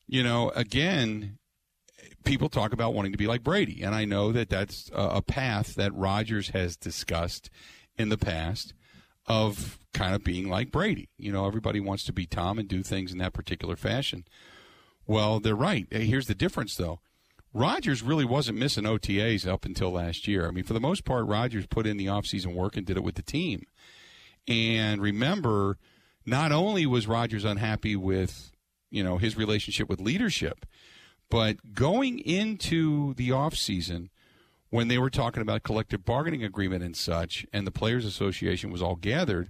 you 0.08 0.24
know, 0.24 0.50
again, 0.52 1.38
people 2.24 2.50
talk 2.50 2.74
about 2.74 2.93
wanting 2.93 3.12
to 3.12 3.17
be 3.17 3.28
like 3.28 3.43
Brady, 3.43 3.82
and 3.82 3.93
I 3.93 4.06
know 4.06 4.32
that 4.32 4.50
that's 4.50 4.89
a 4.93 5.22
path 5.22 5.76
that 5.76 5.93
Rodgers 5.93 6.50
has 6.50 6.78
discussed 6.78 7.50
in 7.98 8.10
the 8.10 8.17
past 8.17 8.74
of 9.27 9.79
kind 9.93 10.15
of 10.15 10.23
being 10.23 10.49
like 10.49 10.71
Brady. 10.71 11.09
You 11.17 11.31
know, 11.31 11.47
everybody 11.47 11.79
wants 11.79 12.03
to 12.05 12.13
be 12.13 12.25
Tom 12.25 12.59
and 12.59 12.67
do 12.67 12.83
things 12.83 13.11
in 13.11 13.17
that 13.17 13.33
particular 13.33 13.75
fashion. 13.75 14.25
Well, 15.05 15.39
they're 15.39 15.55
right. 15.55 15.87
Here's 15.91 16.27
the 16.27 16.35
difference, 16.35 16.75
though. 16.75 16.99
Rodgers 17.53 18.03
really 18.03 18.25
wasn't 18.25 18.57
missing 18.57 18.83
OTAs 18.83 19.47
up 19.47 19.65
until 19.65 19.91
last 19.91 20.27
year. 20.27 20.47
I 20.47 20.51
mean, 20.51 20.63
for 20.63 20.73
the 20.73 20.79
most 20.79 21.05
part, 21.05 21.25
Rodgers 21.25 21.65
put 21.65 21.87
in 21.87 21.97
the 21.97 22.07
offseason 22.07 22.53
work 22.53 22.77
and 22.77 22.85
did 22.85 22.97
it 22.97 23.03
with 23.03 23.15
the 23.15 23.21
team. 23.21 23.63
And 24.47 25.01
remember, 25.01 25.77
not 26.25 26.51
only 26.51 26.85
was 26.85 27.07
Rodgers 27.07 27.45
unhappy 27.45 27.95
with, 27.95 28.51
you 28.91 29.03
know, 29.03 29.17
his 29.17 29.37
relationship 29.37 29.89
with 29.89 30.01
leadership– 30.01 30.65
but 31.29 31.73
going 31.73 32.19
into 32.19 33.13
the 33.15 33.29
offseason, 33.29 34.09
when 34.69 34.88
they 34.88 34.97
were 34.97 35.10
talking 35.10 35.41
about 35.41 35.63
collective 35.63 36.03
bargaining 36.03 36.43
agreement 36.43 36.84
and 36.84 36.95
such, 36.95 37.45
and 37.53 37.65
the 37.65 37.71
Players 37.71 38.06
Association 38.06 38.71
was 38.71 38.82
all 38.82 38.95
gathered, 38.95 39.49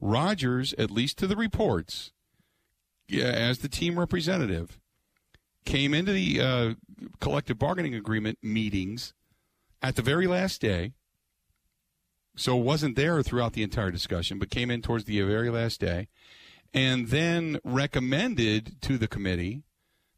Rodgers, 0.00 0.72
at 0.74 0.90
least 0.90 1.18
to 1.18 1.26
the 1.26 1.36
reports, 1.36 2.12
as 3.12 3.58
the 3.58 3.68
team 3.68 3.98
representative, 3.98 4.78
came 5.64 5.92
into 5.92 6.12
the 6.12 6.40
uh, 6.40 6.74
collective 7.20 7.58
bargaining 7.58 7.94
agreement 7.94 8.38
meetings 8.42 9.12
at 9.82 9.96
the 9.96 10.02
very 10.02 10.26
last 10.26 10.60
day. 10.60 10.92
So 12.36 12.56
wasn't 12.56 12.96
there 12.96 13.22
throughout 13.22 13.52
the 13.52 13.64
entire 13.64 13.90
discussion, 13.90 14.38
but 14.38 14.50
came 14.50 14.70
in 14.70 14.80
towards 14.80 15.04
the 15.04 15.20
very 15.22 15.50
last 15.50 15.80
day, 15.80 16.08
and 16.72 17.08
then 17.08 17.58
recommended 17.64 18.80
to 18.82 18.96
the 18.96 19.08
committee 19.08 19.62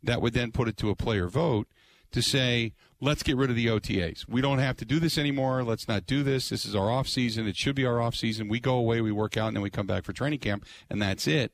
that 0.03 0.21
would 0.21 0.35
then 0.35 0.53
put 0.53 0.69
it 0.69 0.77
to 0.79 0.90
a 0.90 0.97
player 0.97 1.29
vote 1.29 1.66
to 2.12 2.23
say, 2.23 2.75
let's 3.01 3.23
get 3.23 3.37
rid 3.37 3.51
of 3.51 3.57
the 3.57 3.67
OTAs. 3.67 4.29
We 4.29 4.41
don't 4.41 4.59
have 4.59 4.77
to 4.79 4.85
do 4.85 5.01
this 5.01 5.17
anymore. 5.17 5.63
Let's 5.63 5.89
not 5.89 6.07
do 6.07 6.23
this. 6.23 6.51
This 6.51 6.65
is 6.65 6.75
our 6.75 6.91
off 6.91 7.09
season. 7.09 7.47
It 7.47 7.57
should 7.57 7.75
be 7.75 7.87
our 7.87 8.01
off 8.01 8.15
season. 8.15 8.49
We 8.49 8.61
go 8.61 8.75
away, 8.75 9.01
we 9.01 9.13
work 9.13 9.37
out, 9.37 9.49
and 9.49 9.57
then 9.57 9.63
we 9.63 9.71
come 9.71 9.87
back 9.87 10.05
for 10.05 10.13
training 10.13 10.41
camp, 10.41 10.65
and 10.89 11.01
that's 11.01 11.27
it. 11.27 11.53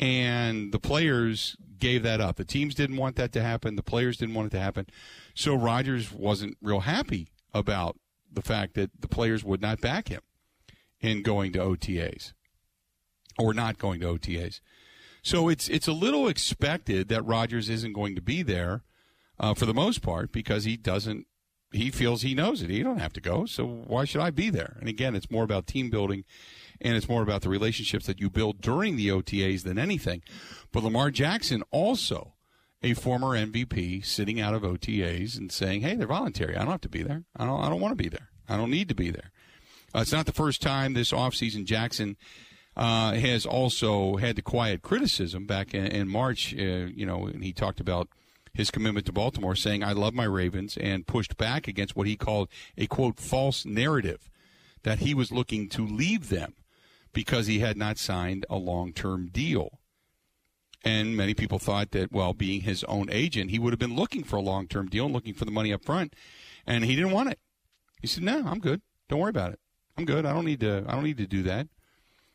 And 0.00 0.72
the 0.72 0.78
players 0.78 1.56
gave 1.78 2.02
that 2.04 2.20
up. 2.20 2.36
The 2.36 2.44
teams 2.44 2.74
didn't 2.74 2.96
want 2.96 3.16
that 3.16 3.32
to 3.32 3.42
happen. 3.42 3.76
The 3.76 3.82
players 3.82 4.16
didn't 4.16 4.34
want 4.34 4.46
it 4.46 4.56
to 4.56 4.62
happen. 4.62 4.86
So 5.34 5.54
Rodgers 5.54 6.12
wasn't 6.12 6.56
real 6.62 6.80
happy 6.80 7.28
about 7.52 7.98
the 8.32 8.42
fact 8.42 8.74
that 8.74 8.90
the 8.98 9.08
players 9.08 9.44
would 9.44 9.60
not 9.60 9.80
back 9.80 10.08
him 10.08 10.22
in 11.00 11.22
going 11.22 11.52
to 11.52 11.58
OTAs 11.58 12.32
or 13.38 13.52
not 13.52 13.78
going 13.78 14.00
to 14.00 14.06
OTAs. 14.06 14.60
So 15.22 15.48
it's 15.48 15.68
it's 15.68 15.86
a 15.86 15.92
little 15.92 16.26
expected 16.26 17.08
that 17.08 17.22
Rodgers 17.22 17.68
isn't 17.68 17.92
going 17.92 18.14
to 18.14 18.22
be 18.22 18.42
there 18.42 18.82
uh, 19.42 19.52
for 19.52 19.66
the 19.66 19.74
most 19.74 20.00
part 20.00 20.32
because 20.32 20.64
he 20.64 20.76
doesn't 20.76 21.26
he 21.72 21.90
feels 21.90 22.22
he 22.22 22.34
knows 22.34 22.62
it. 22.62 22.70
He 22.70 22.82
don't 22.82 22.98
have 22.98 23.14
to 23.14 23.20
go, 23.20 23.46
so 23.46 23.64
why 23.64 24.04
should 24.04 24.20
I 24.20 24.30
be 24.30 24.50
there? 24.50 24.76
And 24.80 24.88
again, 24.88 25.16
it's 25.16 25.30
more 25.30 25.42
about 25.42 25.66
team 25.66 25.90
building, 25.90 26.24
and 26.80 26.94
it's 26.96 27.08
more 27.08 27.22
about 27.22 27.42
the 27.42 27.48
relationships 27.48 28.06
that 28.06 28.20
you 28.20 28.30
build 28.30 28.60
during 28.60 28.96
the 28.96 29.08
OTAs 29.08 29.64
than 29.64 29.78
anything. 29.78 30.22
But 30.70 30.84
Lamar 30.84 31.10
Jackson 31.10 31.62
also 31.70 32.34
a 32.82 32.94
former 32.94 33.28
MVP 33.28 34.04
sitting 34.04 34.40
out 34.40 34.54
of 34.54 34.62
OTAs 34.62 35.36
and 35.38 35.50
saying, 35.50 35.80
"Hey, 35.80 35.96
they're 35.96 36.06
voluntary. 36.06 36.56
I 36.56 36.60
don't 36.60 36.72
have 36.72 36.80
to 36.82 36.88
be 36.88 37.02
there. 37.02 37.24
I 37.36 37.46
don't. 37.46 37.60
I 37.60 37.68
don't 37.68 37.80
want 37.80 37.92
to 37.92 38.02
be 38.02 38.08
there. 38.08 38.28
I 38.48 38.56
don't 38.56 38.70
need 38.70 38.88
to 38.88 38.94
be 38.94 39.10
there." 39.10 39.32
Uh, 39.94 40.00
it's 40.00 40.12
not 40.12 40.26
the 40.26 40.32
first 40.32 40.62
time 40.62 40.92
this 40.92 41.12
offseason 41.12 41.64
Jackson 41.64 42.16
uh, 42.76 43.12
has 43.12 43.44
also 43.44 44.16
had 44.16 44.36
the 44.36 44.42
quiet 44.42 44.82
criticism 44.82 45.46
back 45.46 45.74
in, 45.74 45.86
in 45.86 46.08
March. 46.08 46.54
Uh, 46.54 46.88
you 46.94 47.06
know, 47.06 47.26
and 47.26 47.42
he 47.42 47.52
talked 47.52 47.80
about 47.80 48.08
his 48.54 48.70
commitment 48.70 49.06
to 49.06 49.12
Baltimore, 49.12 49.56
saying, 49.56 49.82
I 49.82 49.92
love 49.92 50.14
my 50.14 50.24
Ravens, 50.24 50.76
and 50.76 51.06
pushed 51.06 51.36
back 51.36 51.66
against 51.66 51.96
what 51.96 52.06
he 52.06 52.16
called 52.16 52.48
a 52.76 52.86
quote, 52.86 53.18
false 53.18 53.64
narrative 53.64 54.30
that 54.82 54.98
he 54.98 55.14
was 55.14 55.32
looking 55.32 55.68
to 55.70 55.86
leave 55.86 56.28
them 56.28 56.54
because 57.12 57.46
he 57.46 57.60
had 57.60 57.76
not 57.76 57.98
signed 57.98 58.46
a 58.50 58.56
long 58.56 58.92
term 58.92 59.28
deal. 59.28 59.78
And 60.84 61.16
many 61.16 61.34
people 61.34 61.58
thought 61.58 61.92
that, 61.92 62.10
well, 62.10 62.34
being 62.34 62.62
his 62.62 62.82
own 62.84 63.08
agent, 63.10 63.50
he 63.50 63.58
would 63.58 63.72
have 63.72 63.78
been 63.78 63.94
looking 63.94 64.24
for 64.24 64.36
a 64.36 64.42
long 64.42 64.66
term 64.66 64.88
deal 64.88 65.04
and 65.04 65.14
looking 65.14 65.34
for 65.34 65.44
the 65.44 65.52
money 65.52 65.72
up 65.72 65.84
front. 65.84 66.14
And 66.66 66.84
he 66.84 66.96
didn't 66.96 67.12
want 67.12 67.30
it. 67.30 67.38
He 68.00 68.08
said, 68.08 68.24
No, 68.24 68.44
I'm 68.44 68.58
good. 68.58 68.82
Don't 69.08 69.20
worry 69.20 69.30
about 69.30 69.52
it. 69.52 69.60
I'm 69.96 70.04
good. 70.04 70.26
I 70.26 70.32
don't 70.32 70.44
need 70.44 70.60
to 70.60 70.84
I 70.88 70.92
don't 70.92 71.04
need 71.04 71.18
to 71.18 71.26
do 71.26 71.42
that. 71.44 71.68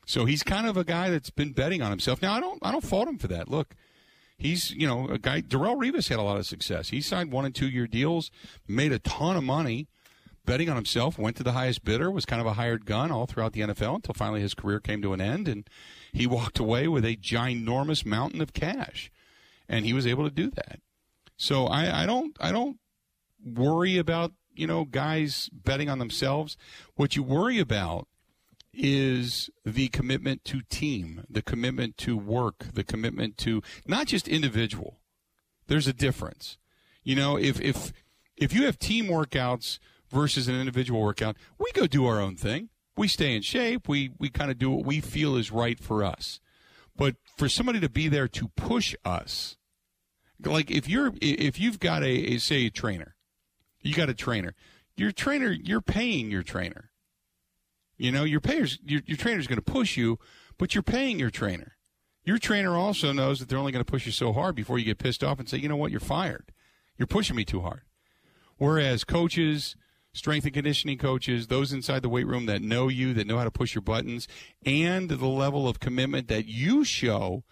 So 0.05 0.23
he's 0.23 0.43
kind 0.43 0.67
of 0.67 0.77
a 0.77 0.85
guy 0.85 1.09
that's 1.09 1.29
been 1.29 1.51
betting 1.51 1.81
on 1.81 1.89
himself. 1.89 2.21
Now 2.21 2.33
I 2.33 2.39
don't 2.39 2.59
I 2.61 2.71
don't 2.71 2.83
fault 2.83 3.07
him 3.07 3.17
for 3.17 3.27
that. 3.27 3.49
Look, 3.49 3.75
he's 4.37 4.71
you 4.71 4.87
know 4.87 5.07
a 5.07 5.17
guy. 5.17 5.41
Darrelle 5.41 5.77
Revis 5.77 6.09
had 6.09 6.19
a 6.19 6.23
lot 6.23 6.37
of 6.37 6.45
success. 6.45 6.89
He 6.89 7.01
signed 7.01 7.31
one 7.31 7.45
and 7.45 7.53
two 7.53 7.67
year 7.67 7.87
deals, 7.87 8.31
made 8.67 8.91
a 8.91 8.99
ton 8.99 9.35
of 9.35 9.43
money, 9.43 9.87
betting 10.45 10.69
on 10.69 10.75
himself. 10.75 11.17
Went 11.17 11.35
to 11.37 11.43
the 11.43 11.53
highest 11.53 11.83
bidder. 11.83 12.11
Was 12.11 12.25
kind 12.25 12.41
of 12.41 12.47
a 12.47 12.53
hired 12.53 12.85
gun 12.85 13.11
all 13.11 13.25
throughout 13.25 13.53
the 13.53 13.61
NFL 13.61 13.95
until 13.95 14.13
finally 14.13 14.41
his 14.41 14.53
career 14.53 14.79
came 14.79 15.01
to 15.01 15.13
an 15.13 15.21
end, 15.21 15.47
and 15.47 15.67
he 16.13 16.27
walked 16.27 16.59
away 16.59 16.87
with 16.87 17.05
a 17.05 17.17
ginormous 17.17 18.05
mountain 18.05 18.41
of 18.41 18.53
cash, 18.53 19.11
and 19.67 19.85
he 19.85 19.93
was 19.93 20.07
able 20.07 20.23
to 20.23 20.33
do 20.33 20.49
that. 20.51 20.79
So 21.35 21.67
I, 21.67 22.03
I 22.03 22.05
don't 22.05 22.35
I 22.39 22.51
don't 22.51 22.79
worry 23.43 23.97
about 23.97 24.33
you 24.53 24.67
know 24.67 24.85
guys 24.85 25.49
betting 25.51 25.89
on 25.89 25.99
themselves. 25.99 26.57
What 26.95 27.15
you 27.15 27.23
worry 27.23 27.59
about 27.59 28.07
is 28.77 29.49
the 29.65 29.87
commitment 29.89 30.45
to 30.45 30.61
team, 30.61 31.25
the 31.29 31.41
commitment 31.41 31.97
to 31.97 32.15
work, 32.15 32.67
the 32.73 32.83
commitment 32.83 33.37
to 33.39 33.61
not 33.87 34.07
just 34.07 34.27
individual. 34.27 34.99
There's 35.67 35.87
a 35.87 35.93
difference. 35.93 36.57
You 37.03 37.15
know, 37.15 37.37
if 37.37 37.59
if 37.59 37.91
if 38.37 38.53
you 38.53 38.65
have 38.65 38.77
team 38.77 39.07
workouts 39.07 39.79
versus 40.09 40.47
an 40.47 40.55
individual 40.55 41.01
workout, 41.01 41.35
we 41.57 41.71
go 41.73 41.87
do 41.87 42.05
our 42.05 42.21
own 42.21 42.35
thing. 42.35 42.69
We 42.95 43.07
stay 43.07 43.35
in 43.35 43.41
shape. 43.41 43.89
We 43.89 44.11
we 44.19 44.29
kind 44.29 44.51
of 44.51 44.57
do 44.57 44.71
what 44.71 44.85
we 44.85 45.01
feel 45.01 45.35
is 45.35 45.51
right 45.51 45.79
for 45.79 46.03
us. 46.03 46.39
But 46.95 47.15
for 47.35 47.49
somebody 47.49 47.79
to 47.79 47.89
be 47.89 48.07
there 48.07 48.27
to 48.27 48.47
push 48.49 48.95
us, 49.03 49.57
like 50.43 50.71
if 50.71 50.87
you're 50.87 51.13
if 51.21 51.59
you've 51.59 51.79
got 51.79 52.03
a, 52.03 52.35
a 52.35 52.37
say 52.37 52.67
a 52.67 52.69
trainer, 52.69 53.15
you 53.81 53.95
got 53.95 54.09
a 54.09 54.13
trainer. 54.13 54.53
Your 54.95 55.11
trainer, 55.11 55.51
you're 55.51 55.81
paying 55.81 56.31
your 56.31 56.43
trainer. 56.43 56.89
You 57.97 58.11
know, 58.11 58.23
your 58.23 58.41
payers, 58.41 58.79
your, 58.85 59.01
your 59.05 59.17
trainer's 59.17 59.47
going 59.47 59.57
to 59.57 59.71
push 59.71 59.97
you, 59.97 60.19
but 60.57 60.75
you're 60.75 60.83
paying 60.83 61.19
your 61.19 61.31
trainer. 61.31 61.73
Your 62.23 62.37
trainer 62.37 62.75
also 62.75 63.11
knows 63.11 63.39
that 63.39 63.49
they're 63.49 63.57
only 63.57 63.71
going 63.71 63.83
to 63.83 63.89
push 63.89 64.05
you 64.05 64.11
so 64.11 64.33
hard 64.33 64.55
before 64.55 64.77
you 64.77 64.85
get 64.85 64.99
pissed 64.99 65.23
off 65.23 65.39
and 65.39 65.47
say, 65.47 65.57
you 65.57 65.69
know 65.69 65.77
what, 65.77 65.91
you're 65.91 65.99
fired. 65.99 66.51
You're 66.97 67.07
pushing 67.07 67.35
me 67.35 67.45
too 67.45 67.61
hard. 67.61 67.81
Whereas 68.57 69.03
coaches, 69.03 69.75
strength 70.13 70.45
and 70.45 70.53
conditioning 70.53 70.97
coaches, 70.97 71.47
those 71.47 71.71
inside 71.71 72.01
the 72.01 72.09
weight 72.09 72.27
room 72.27 72.45
that 72.47 72.61
know 72.61 72.87
you, 72.87 73.13
that 73.13 73.27
know 73.27 73.37
how 73.37 73.43
to 73.43 73.51
push 73.51 73.75
your 73.75 73.81
buttons, 73.81 74.27
and 74.65 75.09
the 75.09 75.25
level 75.25 75.67
of 75.67 75.79
commitment 75.79 76.27
that 76.27 76.47
you 76.47 76.83
show 76.83 77.43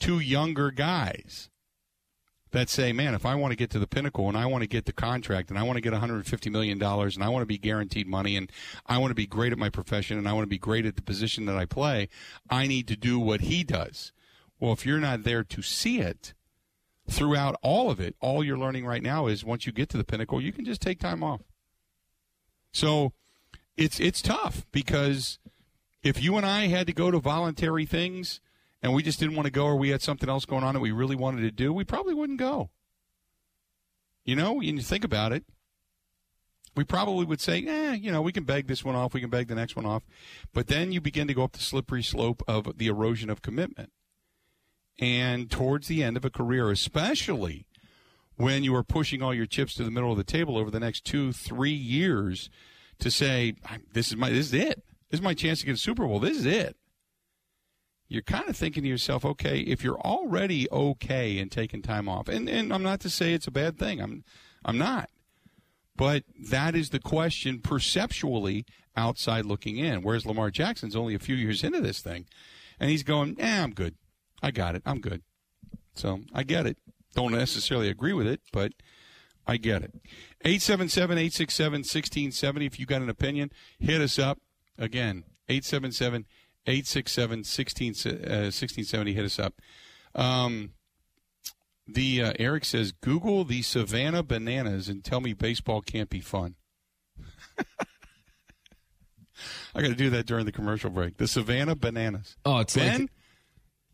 to 0.00 0.18
younger 0.18 0.70
guys 0.70 1.50
that 2.56 2.70
say, 2.70 2.90
man, 2.90 3.14
if 3.14 3.26
I 3.26 3.34
want 3.34 3.52
to 3.52 3.56
get 3.56 3.68
to 3.70 3.78
the 3.78 3.86
pinnacle 3.86 4.28
and 4.28 4.36
I 4.36 4.46
want 4.46 4.62
to 4.62 4.66
get 4.66 4.86
the 4.86 4.92
contract 4.92 5.50
and 5.50 5.58
I 5.58 5.62
want 5.62 5.76
to 5.76 5.82
get 5.82 5.92
$150 5.92 6.50
million 6.50 6.82
and 6.82 7.22
I 7.22 7.28
want 7.28 7.42
to 7.42 7.46
be 7.46 7.58
guaranteed 7.58 8.08
money 8.08 8.34
and 8.34 8.50
I 8.86 8.96
want 8.96 9.10
to 9.10 9.14
be 9.14 9.26
great 9.26 9.52
at 9.52 9.58
my 9.58 9.68
profession 9.68 10.16
and 10.16 10.26
I 10.26 10.32
want 10.32 10.44
to 10.44 10.48
be 10.48 10.58
great 10.58 10.86
at 10.86 10.96
the 10.96 11.02
position 11.02 11.44
that 11.46 11.56
I 11.56 11.66
play, 11.66 12.08
I 12.48 12.66
need 12.66 12.88
to 12.88 12.96
do 12.96 13.18
what 13.18 13.42
he 13.42 13.62
does. 13.62 14.12
Well, 14.58 14.72
if 14.72 14.86
you're 14.86 14.98
not 14.98 15.22
there 15.22 15.44
to 15.44 15.60
see 15.60 16.00
it 16.00 16.32
throughout 17.10 17.56
all 17.60 17.90
of 17.90 18.00
it, 18.00 18.16
all 18.20 18.42
you're 18.42 18.56
learning 18.56 18.86
right 18.86 19.02
now 19.02 19.26
is 19.26 19.44
once 19.44 19.66
you 19.66 19.72
get 19.72 19.90
to 19.90 19.98
the 19.98 20.04
pinnacle, 20.04 20.40
you 20.40 20.52
can 20.52 20.64
just 20.64 20.80
take 20.80 20.98
time 20.98 21.22
off. 21.22 21.42
So 22.72 23.12
it's 23.76 24.00
it's 24.00 24.22
tough 24.22 24.64
because 24.72 25.38
if 26.02 26.22
you 26.22 26.38
and 26.38 26.46
I 26.46 26.68
had 26.68 26.86
to 26.86 26.94
go 26.94 27.10
to 27.10 27.20
voluntary 27.20 27.84
things 27.84 28.40
and 28.82 28.94
we 28.94 29.02
just 29.02 29.18
didn't 29.18 29.36
want 29.36 29.46
to 29.46 29.52
go 29.52 29.64
or 29.64 29.76
we 29.76 29.90
had 29.90 30.02
something 30.02 30.28
else 30.28 30.44
going 30.44 30.64
on 30.64 30.74
that 30.74 30.80
we 30.80 30.92
really 30.92 31.16
wanted 31.16 31.42
to 31.42 31.50
do, 31.50 31.72
we 31.72 31.84
probably 31.84 32.14
wouldn't 32.14 32.38
go. 32.38 32.70
You 34.24 34.36
know, 34.36 34.60
you 34.60 34.80
think 34.80 35.04
about 35.04 35.32
it, 35.32 35.44
we 36.74 36.84
probably 36.84 37.24
would 37.24 37.40
say, 37.40 37.64
eh, 37.64 37.94
you 37.94 38.12
know, 38.12 38.20
we 38.20 38.32
can 38.32 38.44
beg 38.44 38.66
this 38.66 38.84
one 38.84 38.94
off, 38.94 39.14
we 39.14 39.20
can 39.20 39.30
beg 39.30 39.48
the 39.48 39.54
next 39.54 39.76
one 39.76 39.86
off. 39.86 40.02
But 40.52 40.66
then 40.66 40.92
you 40.92 41.00
begin 41.00 41.26
to 41.28 41.34
go 41.34 41.44
up 41.44 41.52
the 41.52 41.60
slippery 41.60 42.02
slope 42.02 42.42
of 42.46 42.76
the 42.76 42.88
erosion 42.88 43.30
of 43.30 43.40
commitment. 43.40 43.92
And 44.98 45.50
towards 45.50 45.88
the 45.88 46.02
end 46.02 46.16
of 46.16 46.24
a 46.24 46.30
career, 46.30 46.70
especially 46.70 47.66
when 48.36 48.64
you 48.64 48.74
are 48.74 48.82
pushing 48.82 49.22
all 49.22 49.34
your 49.34 49.46
chips 49.46 49.74
to 49.74 49.84
the 49.84 49.90
middle 49.90 50.10
of 50.10 50.18
the 50.18 50.24
table 50.24 50.58
over 50.58 50.70
the 50.70 50.80
next 50.80 51.04
two, 51.04 51.32
three 51.32 51.70
years 51.70 52.50
to 52.98 53.10
say, 53.10 53.54
this 53.92 54.08
is 54.08 54.16
my, 54.16 54.30
this 54.30 54.46
is 54.46 54.54
it. 54.54 54.82
This 55.10 55.20
is 55.20 55.22
my 55.22 55.34
chance 55.34 55.60
to 55.60 55.66
get 55.66 55.76
a 55.76 55.78
Super 55.78 56.06
Bowl. 56.06 56.18
This 56.18 56.38
is 56.38 56.46
it 56.46 56.76
you're 58.08 58.22
kind 58.22 58.48
of 58.48 58.56
thinking 58.56 58.82
to 58.84 58.88
yourself, 58.88 59.24
okay, 59.24 59.60
if 59.60 59.82
you're 59.82 60.00
already 60.00 60.70
okay 60.70 61.38
and 61.38 61.50
taking 61.50 61.82
time 61.82 62.08
off, 62.08 62.28
and, 62.28 62.48
and 62.48 62.72
I'm 62.72 62.82
not 62.82 63.00
to 63.00 63.10
say 63.10 63.32
it's 63.32 63.46
a 63.46 63.52
bad 63.52 63.78
thing, 63.78 64.00
I'm 64.00 64.24
I'm 64.64 64.78
not. 64.78 65.10
But 65.96 66.24
that 66.50 66.74
is 66.74 66.90
the 66.90 66.98
question 66.98 67.60
perceptually 67.60 68.66
outside 68.96 69.46
looking 69.46 69.78
in. 69.78 70.02
Whereas 70.02 70.26
Lamar 70.26 70.50
Jackson's 70.50 70.96
only 70.96 71.14
a 71.14 71.18
few 71.18 71.36
years 71.36 71.64
into 71.64 71.80
this 71.80 72.00
thing, 72.00 72.26
and 72.78 72.90
he's 72.90 73.02
going, 73.02 73.36
eh, 73.40 73.62
I'm 73.62 73.72
good. 73.72 73.94
I 74.42 74.50
got 74.50 74.74
it. 74.74 74.82
I'm 74.84 75.00
good. 75.00 75.22
So 75.94 76.20
I 76.34 76.42
get 76.42 76.66
it. 76.66 76.78
Don't 77.14 77.32
necessarily 77.32 77.88
agree 77.88 78.12
with 78.12 78.26
it, 78.26 78.42
but 78.52 78.72
I 79.46 79.56
get 79.56 79.82
it. 79.82 79.94
877 80.42 81.16
867 81.16 81.78
1670. 81.78 82.66
If 82.66 82.78
you 82.78 82.86
got 82.86 83.02
an 83.02 83.08
opinion, 83.08 83.50
hit 83.78 84.00
us 84.00 84.18
up. 84.18 84.38
Again, 84.78 85.24
877 85.48 86.26
867 86.66 87.38
1670. 87.38 89.10
Uh, 89.10 89.14
hit 89.14 89.24
us 89.24 89.38
up. 89.38 89.60
Um, 90.14 90.72
the 91.86 92.22
uh, 92.22 92.32
Eric 92.38 92.64
says, 92.64 92.92
Google 92.92 93.44
the 93.44 93.62
Savannah 93.62 94.22
Bananas 94.22 94.88
and 94.88 95.04
tell 95.04 95.20
me 95.20 95.32
baseball 95.32 95.80
can't 95.80 96.10
be 96.10 96.20
fun. 96.20 96.56
I 99.74 99.82
got 99.82 99.88
to 99.88 99.94
do 99.94 100.10
that 100.10 100.26
during 100.26 100.46
the 100.46 100.52
commercial 100.52 100.90
break. 100.90 101.18
The 101.18 101.28
Savannah 101.28 101.76
Bananas. 101.76 102.36
Oh, 102.44 102.58
it's 102.60 102.74
ben? 102.74 103.02
like 103.02 103.10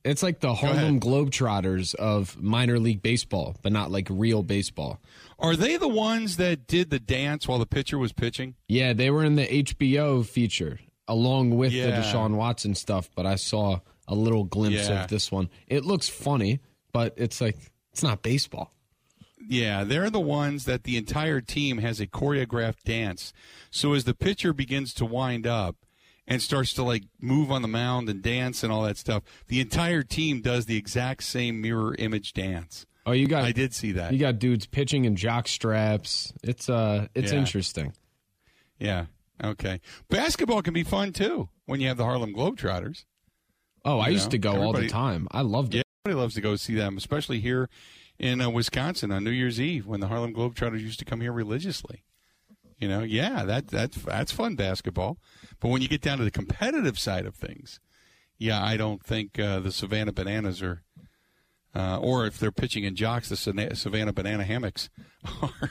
it's 0.04 0.22
like 0.22 0.40
the 0.40 0.54
Harlem 0.54 0.98
Globetrotters 0.98 1.94
of 1.94 2.40
minor 2.40 2.80
league 2.80 3.02
baseball, 3.02 3.56
but 3.62 3.72
not 3.72 3.90
like 3.90 4.08
real 4.10 4.42
baseball. 4.42 5.00
Are 5.38 5.54
they 5.54 5.76
the 5.76 5.88
ones 5.88 6.38
that 6.38 6.66
did 6.66 6.90
the 6.90 6.98
dance 6.98 7.46
while 7.46 7.58
the 7.58 7.66
pitcher 7.66 7.98
was 7.98 8.12
pitching? 8.12 8.56
Yeah, 8.66 8.94
they 8.94 9.10
were 9.10 9.24
in 9.24 9.36
the 9.36 9.46
HBO 9.46 10.26
feature 10.26 10.80
along 11.08 11.56
with 11.56 11.72
yeah. 11.72 11.86
the 11.86 11.92
Deshaun 11.92 12.36
Watson 12.36 12.74
stuff, 12.74 13.10
but 13.14 13.26
I 13.26 13.36
saw 13.36 13.80
a 14.08 14.14
little 14.14 14.44
glimpse 14.44 14.88
yeah. 14.88 15.04
of 15.04 15.10
this 15.10 15.30
one. 15.30 15.50
It 15.66 15.84
looks 15.84 16.08
funny, 16.08 16.60
but 16.92 17.14
it's 17.16 17.40
like 17.40 17.56
it's 17.92 18.02
not 18.02 18.22
baseball. 18.22 18.72
Yeah, 19.48 19.84
they're 19.84 20.10
the 20.10 20.20
ones 20.20 20.64
that 20.66 20.84
the 20.84 20.96
entire 20.96 21.40
team 21.40 21.78
has 21.78 22.00
a 22.00 22.06
choreographed 22.06 22.84
dance. 22.84 23.32
So 23.70 23.92
as 23.94 24.04
the 24.04 24.14
pitcher 24.14 24.52
begins 24.52 24.94
to 24.94 25.04
wind 25.04 25.46
up 25.46 25.76
and 26.28 26.40
starts 26.40 26.72
to 26.74 26.82
like 26.82 27.04
move 27.20 27.50
on 27.50 27.62
the 27.62 27.68
mound 27.68 28.08
and 28.08 28.22
dance 28.22 28.62
and 28.62 28.72
all 28.72 28.82
that 28.82 28.98
stuff, 28.98 29.22
the 29.48 29.60
entire 29.60 30.02
team 30.02 30.40
does 30.40 30.66
the 30.66 30.76
exact 30.76 31.24
same 31.24 31.60
mirror 31.60 31.94
image 31.98 32.32
dance. 32.32 32.86
Oh, 33.04 33.12
you 33.12 33.26
got 33.26 33.44
I 33.44 33.52
did 33.52 33.74
see 33.74 33.92
that. 33.92 34.12
You 34.12 34.18
got 34.18 34.38
dudes 34.38 34.66
pitching 34.66 35.04
in 35.06 35.16
jock 35.16 35.48
straps. 35.48 36.32
It's 36.42 36.68
uh 36.70 37.08
it's 37.14 37.32
yeah. 37.32 37.38
interesting. 37.38 37.92
Yeah. 38.78 39.06
Okay. 39.42 39.80
Basketball 40.08 40.62
can 40.62 40.74
be 40.74 40.84
fun 40.84 41.12
too 41.12 41.48
when 41.66 41.80
you 41.80 41.88
have 41.88 41.96
the 41.96 42.04
Harlem 42.04 42.34
Globetrotters. 42.34 43.04
Oh, 43.84 43.98
I 43.98 44.08
used 44.08 44.30
to 44.30 44.38
go 44.38 44.62
all 44.62 44.72
the 44.72 44.88
time. 44.88 45.26
I 45.32 45.40
loved 45.40 45.74
it. 45.74 45.78
Yeah, 45.78 45.82
everybody 46.04 46.22
loves 46.22 46.34
to 46.36 46.40
go 46.40 46.54
see 46.54 46.74
them, 46.74 46.96
especially 46.96 47.40
here 47.40 47.68
in 48.18 48.40
uh, 48.40 48.48
Wisconsin 48.48 49.10
on 49.10 49.24
New 49.24 49.30
Year's 49.30 49.60
Eve 49.60 49.86
when 49.86 50.00
the 50.00 50.06
Harlem 50.06 50.32
Globetrotters 50.32 50.80
used 50.80 51.00
to 51.00 51.04
come 51.04 51.20
here 51.20 51.32
religiously. 51.32 52.04
You 52.78 52.88
know, 52.88 53.00
yeah, 53.00 53.44
that 53.44 53.68
that's 53.68 53.96
that's 53.96 54.32
fun 54.32 54.56
basketball. 54.56 55.18
But 55.60 55.68
when 55.68 55.82
you 55.82 55.88
get 55.88 56.00
down 56.00 56.18
to 56.18 56.24
the 56.24 56.30
competitive 56.30 56.98
side 56.98 57.26
of 57.26 57.34
things, 57.34 57.80
yeah, 58.38 58.62
I 58.62 58.76
don't 58.76 59.02
think 59.04 59.38
uh, 59.38 59.60
the 59.60 59.70
Savannah 59.70 60.12
Bananas 60.12 60.62
are, 60.62 60.82
uh, 61.74 61.98
or 62.00 62.26
if 62.26 62.38
they're 62.38 62.50
pitching 62.50 62.82
in 62.82 62.96
jocks, 62.96 63.28
the 63.28 63.36
Savannah 63.36 64.12
Banana 64.12 64.44
Hammocks 64.44 64.90
are 65.42 65.70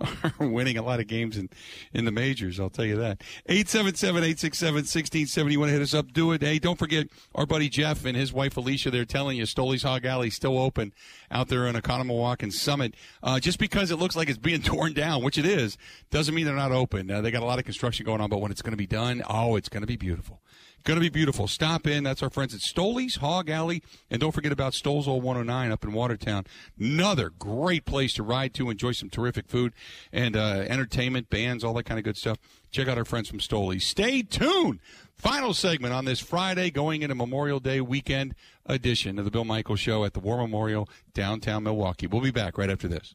are 0.00 0.46
winning 0.46 0.78
a 0.78 0.82
lot 0.82 1.00
of 1.00 1.06
games 1.06 1.36
in, 1.36 1.48
in 1.92 2.04
the 2.04 2.10
majors. 2.10 2.60
I'll 2.60 2.70
tell 2.70 2.84
you 2.84 2.96
that. 2.96 3.22
877-867-1670. 3.48 5.52
You 5.52 5.60
want 5.60 5.70
to 5.70 5.74
hit 5.74 5.82
us 5.82 5.94
up? 5.94 6.12
Do 6.12 6.32
it. 6.32 6.42
Hey, 6.42 6.58
don't 6.58 6.78
forget 6.78 7.08
our 7.34 7.46
buddy 7.46 7.68
Jeff 7.68 8.04
and 8.04 8.16
his 8.16 8.32
wife 8.32 8.56
Alicia. 8.56 8.90
They're 8.90 9.04
telling 9.04 9.36
you 9.36 9.46
Stoley's 9.46 9.82
Hog 9.82 10.04
Alley 10.04 10.30
still 10.30 10.58
open 10.58 10.92
out 11.30 11.48
there 11.48 11.66
in 11.66 11.76
Oconomowoc 11.76 12.42
and 12.42 12.52
Summit. 12.52 12.94
Uh, 13.22 13.40
just 13.40 13.58
because 13.58 13.90
it 13.90 13.96
looks 13.96 14.16
like 14.16 14.28
it's 14.28 14.38
being 14.38 14.62
torn 14.62 14.92
down, 14.92 15.22
which 15.22 15.38
it 15.38 15.46
is, 15.46 15.76
doesn't 16.10 16.34
mean 16.34 16.46
they're 16.46 16.54
not 16.54 16.72
open. 16.72 17.10
Uh, 17.10 17.20
they 17.20 17.30
got 17.30 17.42
a 17.42 17.46
lot 17.46 17.58
of 17.58 17.64
construction 17.64 18.04
going 18.04 18.20
on, 18.20 18.28
but 18.28 18.40
when 18.40 18.50
it's 18.50 18.62
going 18.62 18.72
to 18.72 18.76
be 18.76 18.86
done, 18.86 19.22
oh, 19.28 19.56
it's 19.56 19.68
going 19.68 19.82
to 19.82 19.86
be 19.86 19.96
beautiful. 19.96 20.40
Going 20.88 20.96
to 20.96 21.04
be 21.04 21.10
beautiful. 21.10 21.46
Stop 21.46 21.86
in. 21.86 22.02
That's 22.02 22.22
our 22.22 22.30
friends 22.30 22.54
at 22.54 22.62
Stoley's 22.62 23.16
Hog 23.16 23.50
Alley. 23.50 23.82
And 24.10 24.22
don't 24.22 24.32
forget 24.32 24.52
about 24.52 24.72
Stoll's 24.72 25.06
Old 25.06 25.22
109 25.22 25.70
up 25.70 25.84
in 25.84 25.92
Watertown. 25.92 26.46
Another 26.80 27.28
great 27.28 27.84
place 27.84 28.14
to 28.14 28.22
ride 28.22 28.54
to, 28.54 28.70
enjoy 28.70 28.92
some 28.92 29.10
terrific 29.10 29.48
food 29.48 29.74
and 30.14 30.34
uh, 30.34 30.64
entertainment, 30.66 31.28
bands, 31.28 31.62
all 31.62 31.74
that 31.74 31.82
kind 31.82 31.98
of 31.98 32.04
good 32.04 32.16
stuff. 32.16 32.38
Check 32.70 32.88
out 32.88 32.96
our 32.96 33.04
friends 33.04 33.28
from 33.28 33.38
Stoley's. 33.38 33.84
Stay 33.84 34.22
tuned. 34.22 34.80
Final 35.14 35.52
segment 35.52 35.92
on 35.92 36.06
this 36.06 36.20
Friday, 36.20 36.70
going 36.70 37.02
into 37.02 37.14
Memorial 37.14 37.60
Day 37.60 37.82
weekend 37.82 38.34
edition 38.64 39.18
of 39.18 39.26
the 39.26 39.30
Bill 39.30 39.44
Michaels 39.44 39.80
Show 39.80 40.06
at 40.06 40.14
the 40.14 40.20
War 40.20 40.38
Memorial, 40.38 40.88
downtown 41.12 41.64
Milwaukee. 41.64 42.06
We'll 42.06 42.22
be 42.22 42.30
back 42.30 42.56
right 42.56 42.70
after 42.70 42.88
this. 42.88 43.14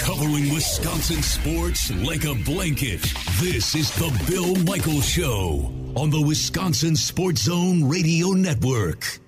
Covering 0.00 0.52
Wisconsin 0.52 1.22
sports 1.22 1.92
like 2.02 2.24
a 2.24 2.34
blanket. 2.44 3.02
This 3.38 3.76
is 3.76 3.88
the 3.92 4.10
Bill 4.28 4.56
Michaels 4.64 5.08
Show 5.08 5.81
on 5.96 6.10
the 6.10 6.20
Wisconsin 6.20 6.96
Sports 6.96 7.42
Zone 7.42 7.84
Radio 7.88 8.28
Network. 8.28 9.18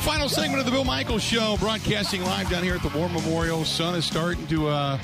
Final 0.00 0.28
segment 0.28 0.60
of 0.60 0.66
the 0.66 0.70
Bill 0.70 0.84
Michaels 0.84 1.22
Show, 1.22 1.56
broadcasting 1.58 2.22
live 2.22 2.50
down 2.50 2.62
here 2.62 2.74
at 2.74 2.82
the 2.82 2.88
War 2.98 3.08
Memorial. 3.08 3.64
Sun 3.64 3.94
is 3.94 4.04
starting 4.04 4.46
to 4.48 4.68
uh, 4.68 4.98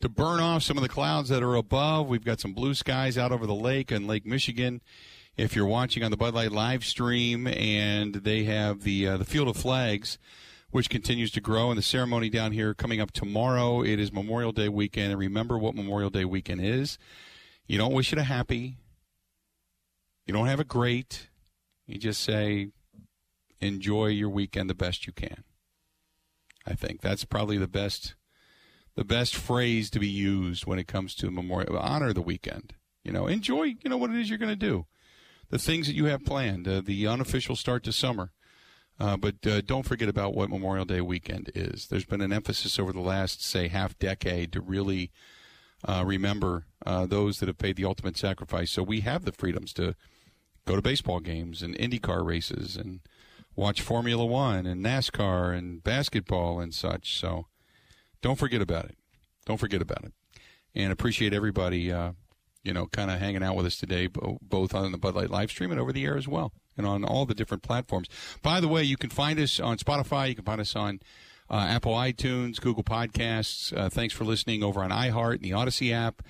to 0.00 0.08
burn 0.08 0.40
off 0.40 0.62
some 0.62 0.78
of 0.78 0.82
the 0.82 0.88
clouds 0.88 1.28
that 1.28 1.42
are 1.42 1.54
above. 1.54 2.08
We've 2.08 2.24
got 2.24 2.40
some 2.40 2.52
blue 2.52 2.74
skies 2.74 3.18
out 3.18 3.32
over 3.32 3.46
the 3.46 3.54
lake 3.54 3.90
and 3.90 4.06
Lake 4.06 4.24
Michigan. 4.24 4.80
If 5.36 5.54
you're 5.54 5.66
watching 5.66 6.02
on 6.02 6.10
the 6.10 6.16
Bud 6.16 6.34
Light 6.34 6.52
live 6.52 6.84
stream, 6.84 7.46
and 7.46 8.14
they 8.14 8.44
have 8.44 8.82
the 8.82 9.06
uh, 9.06 9.16
the 9.16 9.24
Field 9.24 9.48
of 9.48 9.56
Flags, 9.56 10.18
which 10.70 10.90
continues 10.90 11.30
to 11.32 11.40
grow, 11.40 11.70
and 11.70 11.78
the 11.78 11.82
ceremony 11.82 12.30
down 12.30 12.52
here 12.52 12.74
coming 12.74 13.00
up 13.00 13.12
tomorrow. 13.12 13.82
It 13.82 13.98
is 13.98 14.12
Memorial 14.12 14.52
Day 14.52 14.68
weekend, 14.68 15.12
and 15.12 15.18
remember 15.18 15.58
what 15.58 15.74
Memorial 15.74 16.10
Day 16.10 16.24
weekend 16.24 16.60
is. 16.60 16.98
You 17.66 17.78
don't 17.78 17.94
wish 17.94 18.12
it 18.12 18.18
a 18.18 18.24
happy. 18.24 18.78
You 20.26 20.34
don't 20.34 20.46
have 20.46 20.60
a 20.60 20.64
great. 20.64 21.28
You 21.86 21.98
just 21.98 22.22
say, 22.22 22.68
enjoy 23.60 24.06
your 24.06 24.28
weekend 24.28 24.70
the 24.70 24.74
best 24.74 25.06
you 25.06 25.12
can. 25.12 25.44
I 26.66 26.74
think 26.74 27.00
that's 27.00 27.24
probably 27.24 27.58
the 27.58 27.68
best 27.68 28.14
the 29.00 29.04
best 29.06 29.34
phrase 29.34 29.88
to 29.88 29.98
be 29.98 30.06
used 30.06 30.66
when 30.66 30.78
it 30.78 30.86
comes 30.86 31.14
to 31.14 31.30
memorial 31.30 31.78
honor 31.78 32.12
the 32.12 32.20
weekend. 32.20 32.74
You 33.02 33.12
know, 33.12 33.28
enjoy, 33.28 33.62
you 33.62 33.88
know 33.88 33.96
what 33.96 34.10
it 34.10 34.16
is 34.16 34.28
you're 34.28 34.36
going 34.36 34.50
to 34.50 34.56
do. 34.56 34.84
The 35.48 35.58
things 35.58 35.86
that 35.86 35.94
you 35.94 36.04
have 36.04 36.26
planned, 36.26 36.68
uh, 36.68 36.82
the 36.84 37.06
unofficial 37.06 37.56
start 37.56 37.82
to 37.84 37.94
summer. 37.94 38.32
Uh, 38.98 39.16
but 39.16 39.36
uh, 39.46 39.62
don't 39.62 39.86
forget 39.86 40.10
about 40.10 40.34
what 40.34 40.50
Memorial 40.50 40.84
Day 40.84 41.00
weekend 41.00 41.50
is. 41.54 41.86
There's 41.86 42.04
been 42.04 42.20
an 42.20 42.30
emphasis 42.30 42.78
over 42.78 42.92
the 42.92 43.00
last, 43.00 43.42
say, 43.42 43.68
half 43.68 43.98
decade 43.98 44.52
to 44.52 44.60
really 44.60 45.10
uh, 45.82 46.04
remember 46.06 46.66
uh, 46.84 47.06
those 47.06 47.40
that 47.40 47.48
have 47.48 47.56
paid 47.56 47.76
the 47.76 47.86
ultimate 47.86 48.18
sacrifice. 48.18 48.70
So 48.70 48.82
we 48.82 49.00
have 49.00 49.24
the 49.24 49.32
freedoms 49.32 49.72
to 49.72 49.96
go 50.66 50.76
to 50.76 50.82
baseball 50.82 51.20
games 51.20 51.62
and 51.62 51.74
IndyCar 51.74 52.22
races 52.22 52.76
and 52.76 53.00
watch 53.56 53.80
Formula 53.80 54.26
One 54.26 54.66
and 54.66 54.84
NASCAR 54.84 55.56
and 55.56 55.82
basketball 55.82 56.60
and 56.60 56.74
such. 56.74 57.18
So 57.18 57.46
don't 58.22 58.36
forget 58.36 58.60
about 58.60 58.86
it. 58.86 58.96
Don't 59.46 59.58
forget 59.58 59.82
about 59.82 60.04
it. 60.04 60.12
And 60.74 60.92
appreciate 60.92 61.32
everybody, 61.32 61.90
uh, 61.92 62.12
you 62.62 62.72
know, 62.72 62.86
kind 62.86 63.10
of 63.10 63.18
hanging 63.18 63.42
out 63.42 63.56
with 63.56 63.66
us 63.66 63.76
today, 63.76 64.06
both 64.06 64.74
on 64.74 64.92
the 64.92 64.98
Bud 64.98 65.14
Light 65.14 65.30
live 65.30 65.50
stream 65.50 65.70
and 65.70 65.80
over 65.80 65.92
the 65.92 66.04
air 66.04 66.16
as 66.16 66.28
well, 66.28 66.52
and 66.76 66.86
on 66.86 67.04
all 67.04 67.26
the 67.26 67.34
different 67.34 67.62
platforms. 67.62 68.08
By 68.42 68.60
the 68.60 68.68
way, 68.68 68.82
you 68.82 68.96
can 68.96 69.10
find 69.10 69.40
us 69.40 69.58
on 69.58 69.78
Spotify. 69.78 70.28
You 70.28 70.34
can 70.34 70.44
find 70.44 70.60
us 70.60 70.76
on 70.76 71.00
uh, 71.50 71.66
Apple 71.68 71.94
iTunes, 71.94 72.60
Google 72.60 72.84
Podcasts. 72.84 73.76
Uh, 73.76 73.88
thanks 73.88 74.14
for 74.14 74.24
listening 74.24 74.62
over 74.62 74.82
on 74.82 74.90
iHeart 74.90 75.36
and 75.36 75.42
the 75.42 75.52
Odyssey 75.52 75.92
app. 75.92 76.22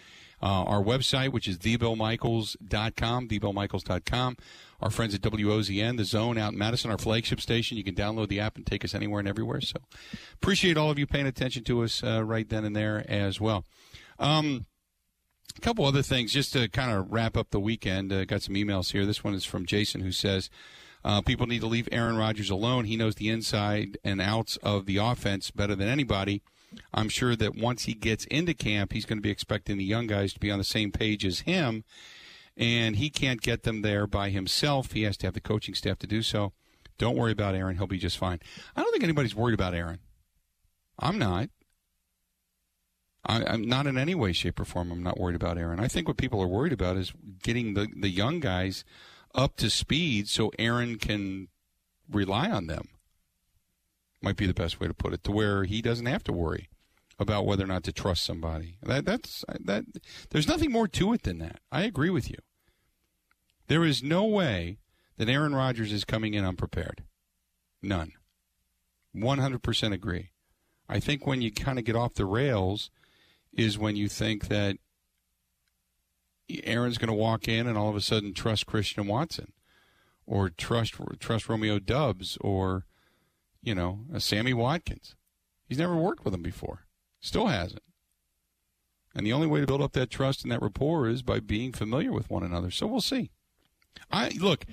Uh, 0.42 0.64
our 0.64 0.82
website, 0.82 1.32
which 1.32 1.46
is 1.46 1.58
thebillmichaels.com, 1.58 3.28
thebillmichaels.com. 3.28 4.36
Our 4.82 4.90
friends 4.90 5.14
at 5.14 5.20
WOZN, 5.20 5.96
the 5.96 6.04
Zone 6.04 6.38
out 6.38 6.52
in 6.52 6.58
Madison, 6.58 6.90
our 6.90 6.98
flagship 6.98 7.40
station. 7.40 7.76
You 7.76 7.84
can 7.84 7.94
download 7.94 8.28
the 8.28 8.40
app 8.40 8.56
and 8.56 8.66
take 8.66 8.84
us 8.84 8.94
anywhere 8.94 9.20
and 9.20 9.28
everywhere. 9.28 9.60
So 9.60 9.76
appreciate 10.34 10.76
all 10.76 10.90
of 10.90 10.98
you 10.98 11.06
paying 11.06 11.26
attention 11.26 11.64
to 11.64 11.82
us 11.82 12.02
uh, 12.02 12.24
right 12.24 12.48
then 12.48 12.64
and 12.64 12.74
there 12.74 13.04
as 13.08 13.40
well. 13.40 13.64
Um, 14.18 14.66
a 15.56 15.60
couple 15.60 15.84
other 15.84 16.02
things 16.02 16.32
just 16.32 16.52
to 16.54 16.68
kind 16.68 16.90
of 16.90 17.10
wrap 17.10 17.36
up 17.36 17.50
the 17.50 17.60
weekend. 17.60 18.12
Uh, 18.12 18.24
got 18.24 18.42
some 18.42 18.54
emails 18.54 18.92
here. 18.92 19.04
This 19.04 19.22
one 19.22 19.34
is 19.34 19.44
from 19.44 19.66
Jason 19.66 20.00
who 20.00 20.12
says, 20.12 20.48
uh, 21.04 21.22
people 21.22 21.46
need 21.46 21.60
to 21.60 21.66
leave 21.66 21.88
Aaron 21.92 22.16
Rodgers 22.16 22.50
alone. 22.50 22.84
He 22.84 22.96
knows 22.96 23.14
the 23.14 23.28
inside 23.28 23.98
and 24.04 24.20
outs 24.20 24.56
of 24.58 24.86
the 24.86 24.98
offense 24.98 25.50
better 25.50 25.74
than 25.74 25.88
anybody. 25.88 26.42
I'm 26.92 27.08
sure 27.08 27.34
that 27.36 27.56
once 27.56 27.84
he 27.84 27.94
gets 27.94 28.26
into 28.26 28.54
camp, 28.54 28.92
he's 28.92 29.06
going 29.06 29.18
to 29.18 29.22
be 29.22 29.30
expecting 29.30 29.76
the 29.76 29.84
young 29.84 30.06
guys 30.06 30.32
to 30.34 30.40
be 30.40 30.50
on 30.50 30.58
the 30.58 30.64
same 30.64 30.92
page 30.92 31.24
as 31.24 31.40
him, 31.40 31.84
and 32.60 32.96
he 32.96 33.08
can't 33.08 33.40
get 33.40 33.62
them 33.62 33.82
there 33.82 34.06
by 34.06 34.28
himself. 34.28 34.92
He 34.92 35.02
has 35.02 35.16
to 35.18 35.26
have 35.26 35.34
the 35.34 35.40
coaching 35.40 35.74
staff 35.74 35.98
to 36.00 36.06
do 36.06 36.22
so. 36.22 36.52
Don't 36.98 37.16
worry 37.16 37.32
about 37.32 37.54
Aaron; 37.54 37.78
he'll 37.78 37.86
be 37.86 37.98
just 37.98 38.18
fine. 38.18 38.38
I 38.76 38.82
don't 38.82 38.92
think 38.92 39.02
anybody's 39.02 39.34
worried 39.34 39.54
about 39.54 39.74
Aaron. 39.74 39.98
I'm 40.98 41.18
not. 41.18 41.48
I, 43.24 43.42
am 43.52 43.62
not 43.62 43.86
in 43.86 43.98
any 43.98 44.14
way, 44.14 44.32
shape, 44.32 44.60
or 44.60 44.64
form. 44.64 44.92
I'm 44.92 45.02
not 45.02 45.18
worried 45.18 45.36
about 45.36 45.58
Aaron. 45.58 45.80
I 45.80 45.88
think 45.88 46.06
what 46.06 46.16
people 46.16 46.42
are 46.42 46.46
worried 46.46 46.72
about 46.72 46.96
is 46.96 47.12
getting 47.42 47.74
the 47.74 47.88
the 47.96 48.10
young 48.10 48.38
guys 48.38 48.84
up 49.34 49.56
to 49.56 49.70
speed 49.70 50.28
so 50.28 50.52
Aaron 50.58 50.98
can 50.98 51.48
rely 52.10 52.50
on 52.50 52.66
them 52.66 52.88
might 54.22 54.36
be 54.36 54.46
the 54.46 54.54
best 54.54 54.80
way 54.80 54.86
to 54.86 54.94
put 54.94 55.14
it, 55.14 55.24
to 55.24 55.32
where 55.32 55.64
he 55.64 55.80
doesn't 55.80 56.06
have 56.06 56.24
to 56.24 56.32
worry 56.32 56.68
about 57.18 57.46
whether 57.46 57.64
or 57.64 57.68
not 57.68 57.84
to 57.84 57.92
trust 57.92 58.22
somebody. 58.22 58.76
That 58.82 59.04
that's 59.04 59.44
that. 59.48 59.84
There's 60.30 60.48
nothing 60.48 60.72
more 60.72 60.88
to 60.88 61.12
it 61.12 61.22
than 61.22 61.38
that. 61.38 61.60
I 61.70 61.82
agree 61.82 62.10
with 62.10 62.30
you. 62.30 62.36
There 63.70 63.84
is 63.84 64.02
no 64.02 64.24
way 64.24 64.78
that 65.16 65.28
Aaron 65.28 65.54
Rodgers 65.54 65.92
is 65.92 66.04
coming 66.04 66.34
in 66.34 66.44
unprepared. 66.44 67.04
None. 67.80 68.10
100% 69.14 69.92
agree. 69.92 70.32
I 70.88 70.98
think 70.98 71.24
when 71.24 71.40
you 71.40 71.52
kind 71.52 71.78
of 71.78 71.84
get 71.84 71.94
off 71.94 72.14
the 72.14 72.26
rails 72.26 72.90
is 73.52 73.78
when 73.78 73.94
you 73.94 74.08
think 74.08 74.48
that 74.48 74.78
Aaron's 76.64 76.98
going 76.98 77.10
to 77.10 77.14
walk 77.14 77.46
in 77.46 77.68
and 77.68 77.78
all 77.78 77.88
of 77.88 77.94
a 77.94 78.00
sudden 78.00 78.34
trust 78.34 78.66
Christian 78.66 79.06
Watson 79.06 79.52
or 80.26 80.50
trust 80.50 80.96
trust 81.20 81.48
Romeo 81.48 81.78
Doubs 81.78 82.36
or 82.40 82.86
you 83.62 83.76
know, 83.76 84.00
a 84.12 84.18
Sammy 84.18 84.52
Watkins. 84.52 85.14
He's 85.68 85.78
never 85.78 85.94
worked 85.94 86.24
with 86.24 86.34
him 86.34 86.42
before. 86.42 86.86
Still 87.20 87.46
hasn't. 87.46 87.84
And 89.14 89.24
the 89.24 89.32
only 89.32 89.46
way 89.46 89.60
to 89.60 89.66
build 89.68 89.80
up 89.80 89.92
that 89.92 90.10
trust 90.10 90.42
and 90.42 90.50
that 90.50 90.60
rapport 90.60 91.06
is 91.06 91.22
by 91.22 91.38
being 91.38 91.70
familiar 91.70 92.10
with 92.10 92.30
one 92.30 92.42
another. 92.42 92.72
So 92.72 92.88
we'll 92.88 93.00
see. 93.00 93.30
I 94.10 94.30
look, 94.38 94.64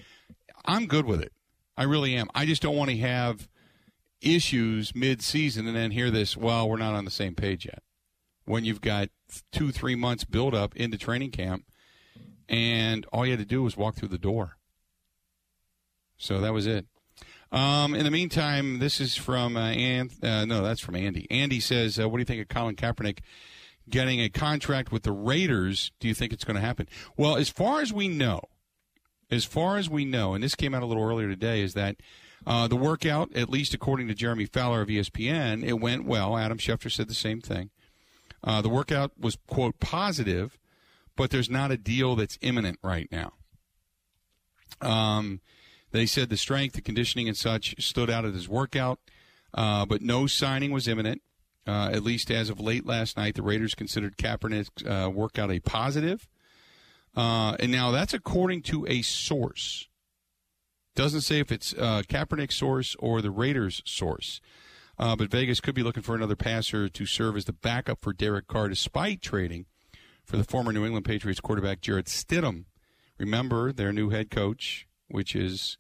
I'm 0.65 0.88
good 0.88 1.05
with 1.05 1.22
it. 1.22 1.32
I 1.78 1.84
really 1.84 2.15
am. 2.15 2.28
I 2.34 2.45
just 2.45 2.61
don't 2.61 2.76
want 2.76 2.89
to 2.89 2.97
have 2.97 3.47
issues 4.22 4.95
mid-season 4.95 5.68
and 5.68 5.76
then 5.76 5.91
hear 5.91 6.09
this, 6.09 6.36
well, 6.36 6.68
we're 6.68 6.78
not 6.78 6.95
on 6.95 7.05
the 7.05 7.11
same 7.11 7.36
page 7.36 7.65
yet. 7.65 7.84
When 8.45 8.65
you've 8.65 8.82
got 8.82 9.09
2 9.51 9.72
3 9.72 9.95
months 9.95 10.24
build 10.24 10.55
up 10.55 10.76
into 10.76 10.97
training 10.97 11.32
camp 11.32 11.65
and 12.49 13.05
all 13.11 13.26
you 13.26 13.32
had 13.32 13.39
to 13.39 13.45
do 13.45 13.61
was 13.63 13.78
walk 13.78 13.95
through 13.95 14.07
the 14.07 14.18
door. 14.18 14.57
So 16.18 16.41
that 16.41 16.53
was 16.53 16.65
it. 16.65 16.88
Um, 17.51 17.95
in 17.95 18.03
the 18.03 18.11
meantime, 18.11 18.80
this 18.80 18.99
is 18.99 19.15
from 19.15 19.55
uh, 19.55 19.70
Anth- 19.70 20.24
uh, 20.24 20.45
no, 20.45 20.63
that's 20.63 20.82
from 20.82 20.95
Andy. 20.95 21.28
Andy 21.32 21.59
says, 21.59 21.99
uh, 21.99 22.09
"What 22.09 22.18
do 22.18 22.22
you 22.22 22.26
think 22.26 22.41
of 22.41 22.49
Colin 22.49 22.76
Kaepernick 22.76 23.20
getting 23.89 24.20
a 24.20 24.28
contract 24.28 24.91
with 24.91 25.03
the 25.03 25.13
Raiders? 25.13 25.91
Do 25.99 26.07
you 26.09 26.13
think 26.13 26.34
it's 26.34 26.43
going 26.43 26.55
to 26.55 26.61
happen?" 26.61 26.89
Well, 27.15 27.38
as 27.38 27.47
far 27.47 27.80
as 27.82 27.93
we 27.93 28.09
know, 28.09 28.41
as 29.30 29.45
far 29.45 29.78
as 29.78 29.89
we 29.89 30.05
know, 30.05 30.34
and 30.34 30.43
this 30.43 30.55
came 30.55 30.73
out 30.73 30.84
a 30.84 30.86
little 30.86 31.03
earlier 31.03 31.28
today, 31.28 31.61
is 31.61 31.73
that 31.73 31.97
uh, 32.45 32.67
the 32.67 32.75
workout, 32.75 33.36
at 33.36 33.49
least 33.49 33.73
according 33.73 34.07
to 34.07 34.13
Jeremy 34.13 34.45
Fowler 34.45 34.82
of 34.82 34.88
ESPN, 34.88 35.65
it 35.65 35.73
went 35.73 36.05
well. 36.05 36.38
Adam 36.38 36.57
Schefter 36.57 36.91
said 36.91 37.09
the 37.09 37.13
same 37.13 37.41
thing. 37.41 37.69
Uh, 38.43 38.61
the 38.61 38.69
workout 38.69 39.11
was 39.19 39.38
quote 39.47 39.80
positive, 39.80 40.57
but 41.15 41.32
there's 41.32 41.49
not 41.49 41.71
a 41.71 41.78
deal 41.78 42.15
that's 42.15 42.38
imminent 42.41 42.80
right 42.84 43.09
now. 43.11 43.34
Um, 44.82 45.41
they 45.91 46.05
said 46.05 46.30
the 46.30 46.38
strength, 46.38 46.75
the 46.75 46.82
conditioning, 46.82 47.28
and 47.28 47.36
such 47.36 47.75
stood 47.84 48.09
out 48.09 48.25
at 48.25 48.34
his 48.34 48.47
workout, 48.47 48.99
uh, 49.53 49.86
but 49.86 50.01
no 50.01 50.28
signing 50.28 50.71
was 50.71 50.88
imminent. 50.88 51.21
Uh, 51.65 51.89
at 51.91 52.03
least 52.03 52.32
as 52.32 52.49
of 52.49 52.61
late 52.61 52.86
last 52.86 53.17
night, 53.17 53.36
the 53.36 53.41
Raiders 53.41 53.75
considered 53.75 54.15
Kaepernick's 54.15 54.86
uh, 54.86 55.09
workout 55.09 55.51
a 55.51 55.59
positive. 55.59 56.28
Uh, 57.18 57.57
and 57.59 57.72
now 57.72 57.89
that's 57.89 58.13
according 58.13 58.61
to 58.61 58.86
a 58.88 59.01
source. 59.01 59.89
Doesn't 60.95 61.22
say 61.22 61.39
if 61.39 61.51
it's 61.51 61.74
uh, 61.74 62.03
Kaepernick's 62.07 62.55
source 62.55 62.95
or 62.99 63.24
the 63.24 63.32
Raiders' 63.32 63.82
source. 63.86 64.39
Uh, 64.99 65.15
but 65.15 65.32
Vegas 65.32 65.59
could 65.59 65.76
be 65.76 65.84
looking 65.84 66.03
for 66.03 66.15
another 66.15 66.36
passer 66.36 66.88
to 66.88 67.05
serve 67.07 67.36
as 67.36 67.45
the 67.45 67.53
backup 67.53 67.99
for 67.99 68.13
Derek 68.13 68.47
Carr, 68.47 68.70
despite 68.70 69.22
trading 69.22 69.65
for 70.24 70.38
the 70.38 70.43
former 70.43 70.72
New 70.72 70.86
England 70.86 71.05
Patriots 71.05 71.39
quarterback 71.39 71.82
Jarrett 71.82 72.05
Stidham. 72.05 72.65
Remember 73.18 73.72
their 73.72 73.91
new 73.91 74.09
head 74.09 74.30
coach, 74.30 74.88
which 75.07 75.36
is 75.36 75.78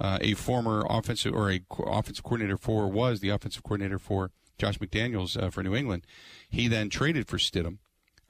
uh, 0.00 0.18
a 0.20 0.34
former 0.34 0.84
offensive 0.88 1.34
or 1.34 1.50
a 1.50 1.60
co- 1.68 1.84
offensive 1.84 2.24
coordinator 2.24 2.56
for 2.56 2.88
was 2.88 3.20
the 3.20 3.28
offensive 3.28 3.62
coordinator 3.62 3.98
for 4.00 4.32
Josh 4.58 4.78
McDaniels 4.78 5.40
uh, 5.40 5.50
for 5.50 5.62
New 5.62 5.76
England. 5.76 6.06
He 6.48 6.66
then 6.66 6.88
traded 6.88 7.28
for 7.28 7.36
Stidham. 7.36 7.78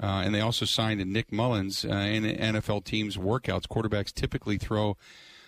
Uh, 0.01 0.23
and 0.25 0.35
they 0.35 0.41
also 0.41 0.65
signed 0.65 1.05
Nick 1.07 1.31
Mullens 1.31 1.85
uh, 1.85 1.95
in 1.95 2.25
NFL 2.25 2.85
teams' 2.85 3.17
workouts. 3.17 3.69
Quarterbacks 3.69 4.13
typically 4.13 4.59
throw 4.59 4.97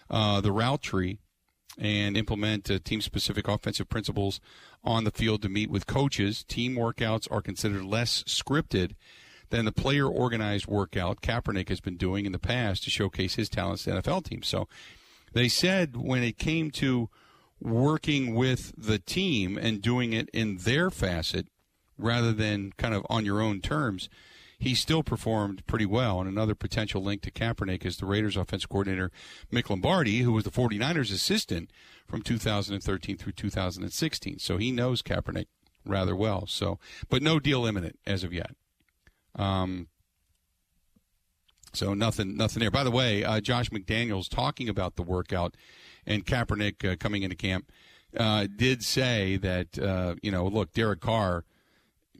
uh, 0.08 0.40
the 0.40 0.52
route 0.52 0.82
tree 0.82 1.18
and 1.78 2.16
implement 2.16 2.70
uh, 2.70 2.78
team 2.84 3.00
specific 3.00 3.48
offensive 3.48 3.88
principles 3.88 4.40
on 4.84 5.04
the 5.04 5.10
field 5.10 5.42
to 5.42 5.48
meet 5.48 5.70
with 5.70 5.86
coaches. 5.86 6.44
Team 6.44 6.76
workouts 6.76 7.30
are 7.30 7.42
considered 7.42 7.84
less 7.84 8.22
scripted 8.24 8.94
than 9.50 9.64
the 9.64 9.72
player 9.72 10.06
organized 10.06 10.66
workout 10.66 11.20
Kaepernick 11.20 11.68
has 11.68 11.80
been 11.80 11.96
doing 11.96 12.26
in 12.26 12.32
the 12.32 12.38
past 12.38 12.84
to 12.84 12.90
showcase 12.90 13.34
his 13.34 13.48
talents 13.48 13.84
to 13.84 13.90
NFL 13.90 14.24
teams. 14.24 14.48
So 14.48 14.68
they 15.32 15.48
said 15.48 15.96
when 15.96 16.22
it 16.22 16.38
came 16.38 16.70
to 16.72 17.08
working 17.60 18.34
with 18.34 18.72
the 18.76 18.98
team 18.98 19.56
and 19.56 19.82
doing 19.82 20.12
it 20.12 20.28
in 20.32 20.58
their 20.58 20.90
facet 20.90 21.48
rather 21.96 22.32
than 22.32 22.72
kind 22.76 22.94
of 22.94 23.06
on 23.08 23.24
your 23.24 23.40
own 23.40 23.60
terms, 23.60 24.08
he 24.64 24.74
still 24.74 25.02
performed 25.02 25.64
pretty 25.66 25.84
well. 25.84 26.20
And 26.20 26.28
another 26.28 26.54
potential 26.54 27.02
link 27.02 27.20
to 27.22 27.30
Kaepernick 27.30 27.84
is 27.84 27.98
the 27.98 28.06
Raiders 28.06 28.36
offensive 28.36 28.70
coordinator 28.70 29.12
Mick 29.52 29.68
Lombardi, 29.68 30.20
who 30.20 30.32
was 30.32 30.44
the 30.44 30.50
49ers 30.50 31.12
assistant 31.12 31.70
from 32.06 32.22
2013 32.22 33.18
through 33.18 33.32
2016. 33.32 34.38
So 34.38 34.56
he 34.56 34.72
knows 34.72 35.02
Kaepernick 35.02 35.46
rather 35.84 36.16
well. 36.16 36.46
So, 36.46 36.78
but 37.10 37.22
no 37.22 37.38
deal 37.38 37.66
imminent 37.66 37.98
as 38.06 38.24
of 38.24 38.32
yet. 38.32 38.52
Um, 39.36 39.88
so 41.74 41.92
nothing, 41.92 42.34
nothing 42.34 42.60
there. 42.60 42.70
By 42.70 42.84
the 42.84 42.90
way, 42.90 43.22
uh, 43.22 43.40
Josh 43.40 43.68
McDaniels 43.68 44.30
talking 44.30 44.70
about 44.70 44.96
the 44.96 45.02
workout 45.02 45.56
and 46.06 46.24
Kaepernick 46.24 46.90
uh, 46.90 46.96
coming 46.96 47.22
into 47.22 47.36
camp 47.36 47.70
uh, 48.16 48.46
did 48.56 48.82
say 48.82 49.36
that 49.36 49.78
uh, 49.78 50.14
you 50.22 50.30
know, 50.30 50.46
look, 50.46 50.72
Derek 50.72 51.00
Carr, 51.00 51.44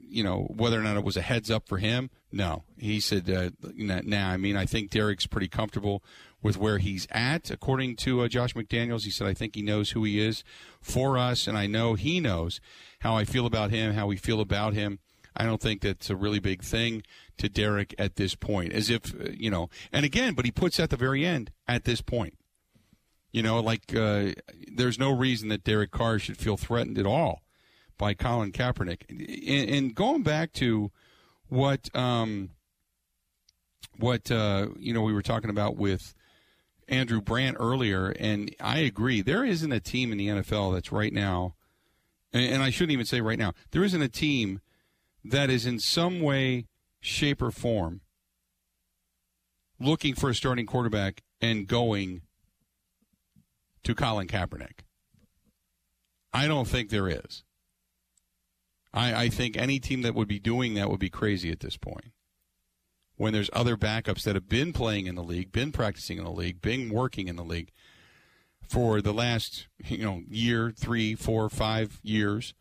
you 0.07 0.23
know, 0.23 0.47
whether 0.55 0.79
or 0.79 0.83
not 0.83 0.97
it 0.97 1.03
was 1.03 1.17
a 1.17 1.21
heads 1.21 1.49
up 1.51 1.67
for 1.67 1.77
him, 1.77 2.09
no. 2.31 2.63
He 2.77 2.99
said, 2.99 3.29
uh, 3.29 3.49
nah, 3.73 4.29
I 4.29 4.37
mean, 4.37 4.57
I 4.57 4.65
think 4.65 4.89
Derek's 4.89 5.27
pretty 5.27 5.47
comfortable 5.47 6.03
with 6.41 6.57
where 6.57 6.77
he's 6.77 7.07
at, 7.11 7.49
according 7.49 7.95
to 7.97 8.21
uh, 8.21 8.27
Josh 8.27 8.53
McDaniels. 8.53 9.03
He 9.03 9.11
said, 9.11 9.27
I 9.27 9.33
think 9.33 9.55
he 9.55 9.61
knows 9.61 9.91
who 9.91 10.03
he 10.03 10.19
is 10.19 10.43
for 10.79 11.17
us, 11.17 11.47
and 11.47 11.57
I 11.57 11.65
know 11.65 11.95
he 11.95 12.19
knows 12.19 12.59
how 12.99 13.15
I 13.15 13.25
feel 13.25 13.45
about 13.45 13.71
him, 13.71 13.93
how 13.93 14.07
we 14.07 14.17
feel 14.17 14.41
about 14.41 14.73
him. 14.73 14.99
I 15.35 15.45
don't 15.45 15.61
think 15.61 15.81
that's 15.81 16.09
a 16.09 16.15
really 16.15 16.39
big 16.39 16.61
thing 16.61 17.03
to 17.37 17.49
Derek 17.49 17.93
at 17.97 18.15
this 18.15 18.35
point. 18.35 18.73
As 18.73 18.89
if, 18.89 19.13
uh, 19.13 19.29
you 19.31 19.49
know, 19.49 19.69
and 19.91 20.05
again, 20.05 20.33
but 20.33 20.45
he 20.45 20.51
puts 20.51 20.79
at 20.79 20.89
the 20.89 20.97
very 20.97 21.25
end, 21.25 21.51
at 21.67 21.83
this 21.83 22.01
point. 22.01 22.37
You 23.31 23.43
know, 23.43 23.59
like 23.59 23.93
uh, 23.93 24.31
there's 24.73 24.97
no 24.97 25.11
reason 25.11 25.49
that 25.49 25.65
Derek 25.65 25.91
Carr 25.91 26.19
should 26.19 26.37
feel 26.37 26.55
threatened 26.55 26.97
at 26.97 27.05
all 27.05 27.41
by 27.97 28.13
Colin 28.13 28.51
Kaepernick. 28.51 29.03
And, 29.09 29.69
and 29.69 29.95
going 29.95 30.23
back 30.23 30.53
to 30.53 30.91
what 31.47 31.93
um, 31.95 32.51
what 33.97 34.29
uh, 34.31 34.67
you 34.77 34.93
know 34.93 35.01
we 35.01 35.13
were 35.13 35.21
talking 35.21 35.49
about 35.49 35.77
with 35.77 36.13
Andrew 36.87 37.21
Brandt 37.21 37.57
earlier, 37.59 38.09
and 38.19 38.53
I 38.59 38.79
agree. 38.79 39.21
There 39.21 39.45
isn't 39.45 39.71
a 39.71 39.79
team 39.79 40.11
in 40.11 40.17
the 40.17 40.27
NFL 40.27 40.73
that's 40.73 40.91
right 40.91 41.13
now, 41.13 41.55
and, 42.33 42.45
and 42.45 42.63
I 42.63 42.69
shouldn't 42.69 42.93
even 42.93 43.05
say 43.05 43.21
right 43.21 43.39
now. 43.39 43.53
There 43.71 43.83
isn't 43.83 44.01
a 44.01 44.09
team 44.09 44.61
that 45.23 45.49
is 45.49 45.65
in 45.65 45.79
some 45.79 46.19
way, 46.19 46.67
shape, 46.99 47.41
or 47.41 47.51
form 47.51 48.01
looking 49.79 50.15
for 50.15 50.29
a 50.29 50.35
starting 50.35 50.65
quarterback 50.65 51.23
and 51.41 51.67
going 51.67 52.21
to 53.83 53.93
Colin 53.95 54.27
Kaepernick. 54.27 54.81
I 56.33 56.47
don't 56.47 56.67
think 56.67 56.89
there 56.89 57.07
is. 57.07 57.44
I, 58.95 59.23
I 59.23 59.29
think 59.29 59.57
any 59.57 59.79
team 59.79 60.01
that 60.03 60.15
would 60.15 60.27
be 60.27 60.39
doing 60.39 60.73
that 60.75 60.89
would 60.89 60.99
be 60.99 61.09
crazy 61.09 61.51
at 61.51 61.59
this 61.59 61.77
point. 61.77 62.13
When 63.17 63.33
there's 63.33 63.49
other 63.53 63.77
backups 63.77 64.23
that 64.23 64.35
have 64.35 64.49
been 64.49 64.73
playing 64.73 65.07
in 65.07 65.15
the 65.15 65.23
league, 65.23 65.51
been 65.51 65.71
practicing 65.71 66.17
in 66.17 66.23
the 66.23 66.31
league, 66.31 66.61
been 66.61 66.89
working 66.89 67.27
in 67.27 67.35
the 67.35 67.43
league 67.43 67.71
for 68.67 69.01
the 69.01 69.13
last 69.13 69.67
you 69.85 70.03
know 70.03 70.21
year, 70.29 70.73
three, 70.75 71.15
four, 71.15 71.49
five 71.49 71.99
years, 72.03 72.53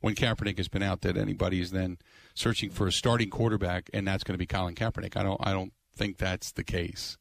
when 0.00 0.14
Kaepernick 0.14 0.56
has 0.56 0.68
been 0.68 0.82
out, 0.82 1.02
that 1.02 1.16
anybody 1.16 1.60
is 1.60 1.70
then 1.70 1.98
searching 2.34 2.70
for 2.70 2.86
a 2.86 2.92
starting 2.92 3.30
quarterback, 3.30 3.90
and 3.92 4.06
that's 4.06 4.24
going 4.24 4.34
to 4.34 4.38
be 4.38 4.46
Colin 4.46 4.74
Kaepernick. 4.74 5.16
I 5.16 5.22
don't 5.22 5.40
I 5.44 5.52
don't 5.52 5.72
think 5.94 6.16
that's 6.16 6.52
the 6.52 6.64
case. 6.64 7.18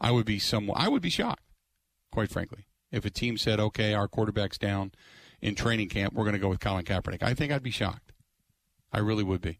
I 0.00 0.10
would 0.10 0.26
be 0.26 0.38
somewhat 0.38 0.78
I 0.80 0.88
would 0.88 1.02
be 1.02 1.10
shocked, 1.10 1.44
quite 2.10 2.30
frankly, 2.30 2.66
if 2.90 3.04
a 3.04 3.10
team 3.10 3.36
said, 3.36 3.60
"Okay, 3.60 3.92
our 3.94 4.08
quarterback's 4.08 4.58
down 4.58 4.92
in 5.42 5.54
training 5.54 5.88
camp, 5.90 6.14
we're 6.14 6.24
going 6.24 6.34
to 6.34 6.38
go 6.38 6.48
with 6.48 6.60
Colin 6.60 6.84
Kaepernick." 6.84 7.22
I 7.22 7.34
think 7.34 7.52
I'd 7.52 7.62
be 7.62 7.70
shocked. 7.70 8.12
I 8.92 9.00
really 9.00 9.24
would 9.24 9.40
be. 9.42 9.58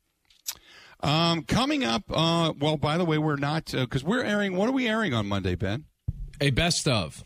Um, 1.00 1.42
coming 1.42 1.82
up, 1.84 2.04
uh, 2.10 2.52
well, 2.58 2.76
by 2.76 2.96
the 2.96 3.04
way, 3.04 3.18
we're 3.18 3.36
not 3.36 3.66
because 3.72 4.04
uh, 4.04 4.06
we're 4.06 4.22
airing. 4.22 4.56
What 4.56 4.68
are 4.68 4.72
we 4.72 4.86
airing 4.88 5.12
on 5.14 5.26
Monday, 5.26 5.54
Ben? 5.56 5.86
A 6.40 6.50
best 6.50 6.86
of. 6.86 7.24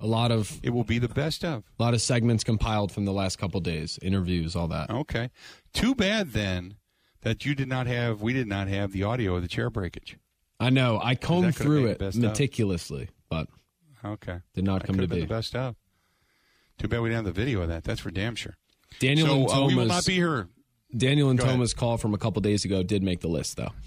A 0.00 0.06
lot 0.06 0.30
of 0.30 0.60
It 0.62 0.70
will 0.70 0.84
be 0.84 1.00
the 1.00 1.08
best 1.08 1.44
of. 1.44 1.64
a 1.78 1.82
lot 1.82 1.92
of 1.92 2.00
segments 2.00 2.44
compiled 2.44 2.92
from 2.92 3.04
the 3.04 3.12
last 3.12 3.36
couple 3.36 3.58
days, 3.60 3.98
interviews, 4.00 4.54
all 4.54 4.68
that. 4.68 4.88
Okay. 4.90 5.30
Too 5.72 5.92
bad 5.96 6.30
then 6.32 6.74
that 7.22 7.44
you 7.44 7.56
did 7.56 7.66
not 7.66 7.88
have. 7.88 8.22
We 8.22 8.32
did 8.32 8.46
not 8.46 8.68
have 8.68 8.92
the 8.92 9.02
audio 9.02 9.34
of 9.34 9.42
the 9.42 9.48
chair 9.48 9.70
breakage. 9.70 10.16
I 10.60 10.70
know. 10.70 11.00
I 11.02 11.16
combed 11.16 11.56
through 11.56 11.86
it 11.86 11.98
best 11.98 12.16
of. 12.16 12.22
meticulously, 12.22 13.08
but 13.28 13.48
Okay. 14.04 14.38
did 14.54 14.62
not 14.64 14.82
That 14.82 14.86
come 14.86 14.98
to 14.98 15.08
be. 15.08 15.20
the 15.22 15.26
best 15.26 15.56
of. 15.56 15.74
Too 16.78 16.88
bad 16.88 17.00
we 17.00 17.08
didn't 17.08 17.26
have 17.26 17.34
the 17.34 17.40
video 17.40 17.62
of 17.62 17.68
that. 17.68 17.84
That's 17.84 18.00
for 18.00 18.10
damn 18.10 18.34
sure. 18.34 18.56
Daniel 19.00 19.26
so 19.26 19.34
and 19.34 19.50
uh, 19.50 19.66
we 19.66 19.74
will 19.74 19.84
not 19.86 19.94
Thomas, 19.94 20.06
be 20.06 20.14
here. 20.14 20.48
Daniel 20.96 21.28
and 21.30 21.38
Go 21.38 21.44
ahead. 21.44 21.56
Thomas' 21.56 21.74
call 21.74 21.98
from 21.98 22.14
a 22.14 22.18
couple 22.18 22.40
days 22.40 22.64
ago 22.64 22.82
did 22.82 23.02
make 23.02 23.20
the 23.20 23.28
list, 23.28 23.56
though. 23.56 23.72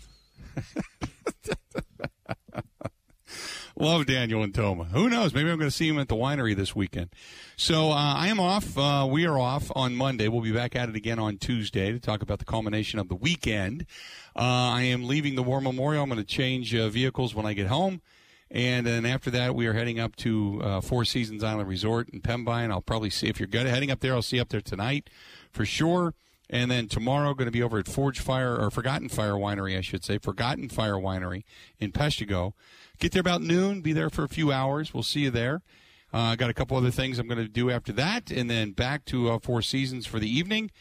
Love 3.78 4.06
Daniel 4.06 4.44
and 4.44 4.54
Toma. 4.54 4.84
Who 4.84 5.10
knows? 5.10 5.34
Maybe 5.34 5.50
I'm 5.50 5.58
going 5.58 5.70
to 5.72 5.76
see 5.76 5.88
him 5.88 5.98
at 5.98 6.08
the 6.08 6.16
winery 6.16 6.56
this 6.56 6.76
weekend. 6.76 7.10
So 7.56 7.90
uh, 7.90 7.96
I 7.96 8.28
am 8.28 8.40
off. 8.40 8.78
Uh, 8.78 9.08
we 9.10 9.26
are 9.26 9.40
off 9.40 9.72
on 9.76 9.96
Monday. 9.96 10.28
We'll 10.28 10.42
be 10.42 10.52
back 10.52 10.76
at 10.76 10.88
it 10.90 10.96
again 10.96 11.18
on 11.18 11.38
Tuesday 11.38 11.92
to 11.92 12.00
talk 12.00 12.22
about 12.22 12.38
the 12.38 12.46
culmination 12.46 13.00
of 13.00 13.08
the 13.08 13.16
weekend. 13.16 13.88
Uh, 14.36 14.42
I 14.42 14.84
am 14.84 15.08
leaving 15.08 15.34
the 15.34 15.42
War 15.42 15.62
Memorial. 15.62 16.04
I'm 16.04 16.10
going 16.10 16.22
to 16.22 16.28
change 16.28 16.76
uh, 16.76 16.90
vehicles 16.90 17.34
when 17.34 17.48
I 17.48 17.54
get 17.54 17.68
home. 17.68 18.02
And 18.54 18.86
then 18.86 19.06
after 19.06 19.32
that, 19.32 19.56
we 19.56 19.66
are 19.68 19.74
heading 19.74 19.98
up 20.00 20.18
to 20.18 20.62
uh, 20.62 20.82
Four 20.82 21.06
Seasons 21.06 21.42
Island 21.42 21.70
Resort 21.70 22.10
in 22.10 22.20
Pembine. 22.20 22.70
I'll 22.70 22.82
probably 22.82 23.10
see 23.10 23.28
if 23.28 23.40
you're 23.40 23.48
good 23.48 23.66
heading 23.66 23.90
up 23.90 24.02
there. 24.02 24.14
I'll 24.14 24.22
see 24.22 24.36
you 24.36 24.42
up 24.42 24.50
there 24.50 24.60
tonight 24.60 25.10
for 25.52 25.66
sure. 25.66 26.14
And 26.50 26.70
then 26.70 26.90
tomorrow, 26.90 27.34
going 27.34 27.46
to 27.46 27.52
be 27.52 27.64
over 27.64 27.80
at 27.80 27.88
Forge 27.88 28.20
Fire 28.20 28.58
or 28.58 28.70
Forgotten 28.70 29.08
Fire 29.08 29.36
Winery, 29.36 29.78
I 29.78 29.82
should 29.82 30.04
say, 30.04 30.18
Forgotten 30.18 30.68
Fire 30.68 30.96
Winery 30.96 31.46
in 31.80 31.94
Peshtigo. 31.94 32.52
Get 33.00 33.14
there 33.14 33.22
about 33.22 33.42
noon. 33.42 33.80
Be 33.80 33.94
there 33.94 34.10
for 34.10 34.26
a 34.26 34.30
few 34.30 34.52
hours. 34.52 34.94
We'll 34.94 35.04
see 35.04 35.22
you 35.22 35.32
there. 35.32 35.62
Uh, 36.14 36.18
I 36.18 36.36
got 36.36 36.50
a 36.50 36.54
couple 36.54 36.76
other 36.76 36.92
things 36.92 37.20
I'm 37.20 37.28
going 37.28 37.38
to 37.38 37.48
do 37.48 37.72
after 37.72 37.94
that, 37.94 38.32
and 38.32 38.50
then 38.50 38.74
back 38.74 39.06
to 39.06 39.32
uh, 39.32 39.40
Four 39.40 39.62
Seasons 39.62 40.06
for 40.06 40.20
the 40.20 40.30
evening, 40.30 40.72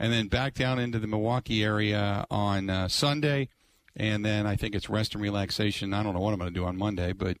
and 0.00 0.12
then 0.12 0.26
back 0.26 0.54
down 0.54 0.80
into 0.80 0.98
the 0.98 1.06
Milwaukee 1.06 1.62
area 1.62 2.26
on 2.28 2.68
uh, 2.68 2.88
Sunday, 2.88 3.50
and 3.96 4.24
then 4.24 4.46
I 4.46 4.56
think 4.56 4.74
it's 4.74 4.88
rest 4.88 5.14
and 5.14 5.22
relaxation. 5.22 5.94
I 5.94 6.02
don't 6.02 6.14
know 6.14 6.20
what 6.20 6.32
I'm 6.32 6.38
going 6.38 6.52
to 6.52 6.58
do 6.58 6.66
on 6.66 6.76
Monday, 6.76 7.12
but 7.12 7.38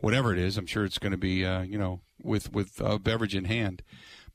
whatever 0.00 0.32
it 0.32 0.38
is, 0.38 0.56
I'm 0.56 0.66
sure 0.66 0.84
it's 0.84 0.98
going 0.98 1.12
to 1.12 1.18
be 1.18 1.44
uh, 1.44 1.62
you 1.62 1.78
know 1.78 2.00
with 2.22 2.52
with 2.52 2.80
a 2.80 2.98
beverage 2.98 3.34
in 3.34 3.44
hand. 3.44 3.82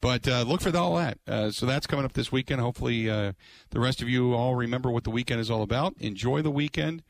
But 0.01 0.27
uh, 0.27 0.43
look 0.43 0.61
for 0.61 0.75
all 0.77 0.95
that. 0.97 1.19
Uh, 1.27 1.51
so 1.51 1.65
that's 1.65 1.87
coming 1.87 2.05
up 2.05 2.13
this 2.13 2.31
weekend. 2.31 2.61
Hopefully, 2.61 3.09
uh, 3.09 3.33
the 3.71 3.79
rest 3.79 4.01
of 4.01 4.09
you 4.09 4.33
all 4.33 4.55
remember 4.55 4.91
what 4.91 5.03
the 5.03 5.09
weekend 5.09 5.39
is 5.39 5.49
all 5.49 5.63
about. 5.63 5.95
Enjoy 5.99 6.41
the 6.41 6.51
weekend, 6.51 7.01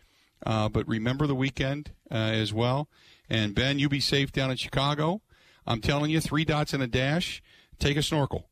uh, 0.45 0.69
but 0.69 0.87
remember 0.87 1.27
the 1.27 1.35
weekend 1.35 1.91
uh, 2.11 2.15
as 2.15 2.53
well. 2.53 2.87
And 3.29 3.55
Ben, 3.55 3.79
you 3.79 3.89
be 3.89 3.99
safe 3.99 4.31
down 4.31 4.51
in 4.51 4.57
Chicago. 4.57 5.21
I'm 5.65 5.81
telling 5.81 6.11
you, 6.11 6.21
three 6.21 6.45
dots 6.45 6.73
and 6.73 6.83
a 6.83 6.87
dash. 6.87 7.41
Take 7.79 7.97
a 7.97 8.03
snorkel. 8.03 8.49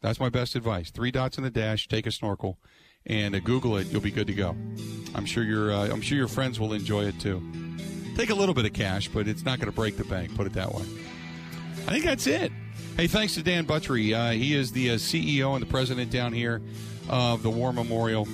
That's 0.00 0.20
my 0.20 0.28
best 0.28 0.54
advice. 0.54 0.90
Three 0.90 1.10
dots 1.10 1.38
in 1.38 1.44
a 1.44 1.50
dash. 1.50 1.88
Take 1.88 2.06
a 2.06 2.12
snorkel, 2.12 2.58
and 3.06 3.34
uh, 3.34 3.40
Google 3.40 3.76
it. 3.76 3.86
You'll 3.88 4.00
be 4.00 4.10
good 4.10 4.26
to 4.26 4.34
go. 4.34 4.56
I'm 5.14 5.24
sure 5.24 5.42
your 5.42 5.72
uh, 5.72 5.88
I'm 5.88 6.00
sure 6.00 6.18
your 6.18 6.28
friends 6.28 6.60
will 6.60 6.72
enjoy 6.72 7.04
it 7.04 7.18
too. 7.20 7.42
Take 8.16 8.30
a 8.30 8.34
little 8.34 8.54
bit 8.54 8.64
of 8.64 8.72
cash, 8.72 9.08
but 9.08 9.28
it's 9.28 9.44
not 9.44 9.58
going 9.58 9.70
to 9.70 9.76
break 9.76 9.96
the 9.96 10.04
bank. 10.04 10.34
Put 10.34 10.46
it 10.46 10.52
that 10.54 10.72
way. 10.72 10.84
I 11.86 11.90
think 11.90 12.04
that's 12.04 12.26
it. 12.26 12.50
Hey, 12.96 13.06
thanks 13.06 13.34
to 13.34 13.42
Dan 13.42 13.66
Buttrey. 13.66 14.14
Uh, 14.14 14.32
he 14.32 14.54
is 14.54 14.72
the 14.72 14.90
uh, 14.90 14.94
CEO 14.94 15.52
and 15.52 15.62
the 15.62 15.66
president 15.66 16.10
down 16.10 16.32
here 16.32 16.62
of 17.08 17.42
the 17.42 17.50
War 17.50 17.72
Memorial 17.72 18.26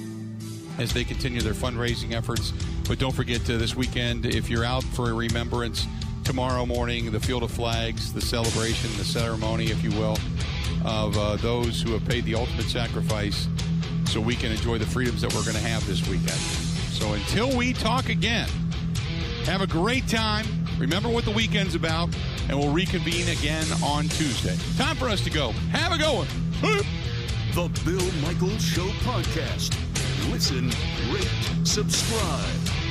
as 0.78 0.92
they 0.92 1.04
continue 1.04 1.40
their 1.40 1.52
fundraising 1.52 2.12
efforts. 2.12 2.52
But 2.88 2.98
don't 2.98 3.14
forget 3.14 3.42
uh, 3.50 3.58
this 3.58 3.74
weekend, 3.74 4.24
if 4.24 4.48
you're 4.48 4.64
out 4.64 4.84
for 4.84 5.10
a 5.10 5.14
remembrance, 5.14 5.86
tomorrow 6.24 6.64
morning, 6.64 7.10
the 7.10 7.20
Field 7.20 7.42
of 7.42 7.50
Flags, 7.50 8.12
the 8.12 8.20
celebration, 8.20 8.90
the 8.96 9.04
ceremony, 9.04 9.66
if 9.66 9.82
you 9.82 9.90
will, 9.90 10.16
of 10.84 11.42
those 11.42 11.82
who 11.82 11.92
have 11.92 12.04
paid 12.06 12.24
the 12.24 12.34
ultimate 12.34 12.66
sacrifice 12.66 13.48
so 14.12 14.20
we 14.20 14.36
can 14.36 14.52
enjoy 14.52 14.76
the 14.76 14.84
freedoms 14.84 15.22
that 15.22 15.32
we're 15.32 15.42
going 15.42 15.56
to 15.56 15.62
have 15.62 15.86
this 15.86 16.06
weekend. 16.06 16.38
So 16.92 17.14
until 17.14 17.56
we 17.56 17.72
talk 17.72 18.10
again, 18.10 18.46
have 19.44 19.62
a 19.62 19.66
great 19.66 20.06
time. 20.06 20.44
Remember 20.78 21.08
what 21.08 21.24
the 21.24 21.30
weekend's 21.30 21.74
about, 21.74 22.10
and 22.50 22.58
we'll 22.58 22.72
reconvene 22.72 23.28
again 23.28 23.64
on 23.82 24.08
Tuesday. 24.08 24.56
Time 24.76 24.96
for 24.96 25.08
us 25.08 25.24
to 25.24 25.30
go. 25.30 25.52
Have 25.70 25.92
a 25.92 25.98
go. 25.98 26.24
The 26.60 27.80
Bill 27.86 28.12
Michaels 28.20 28.62
Show 28.62 28.86
Podcast. 29.00 29.74
Listen, 30.30 30.68
rate, 31.10 31.66
subscribe. 31.66 32.81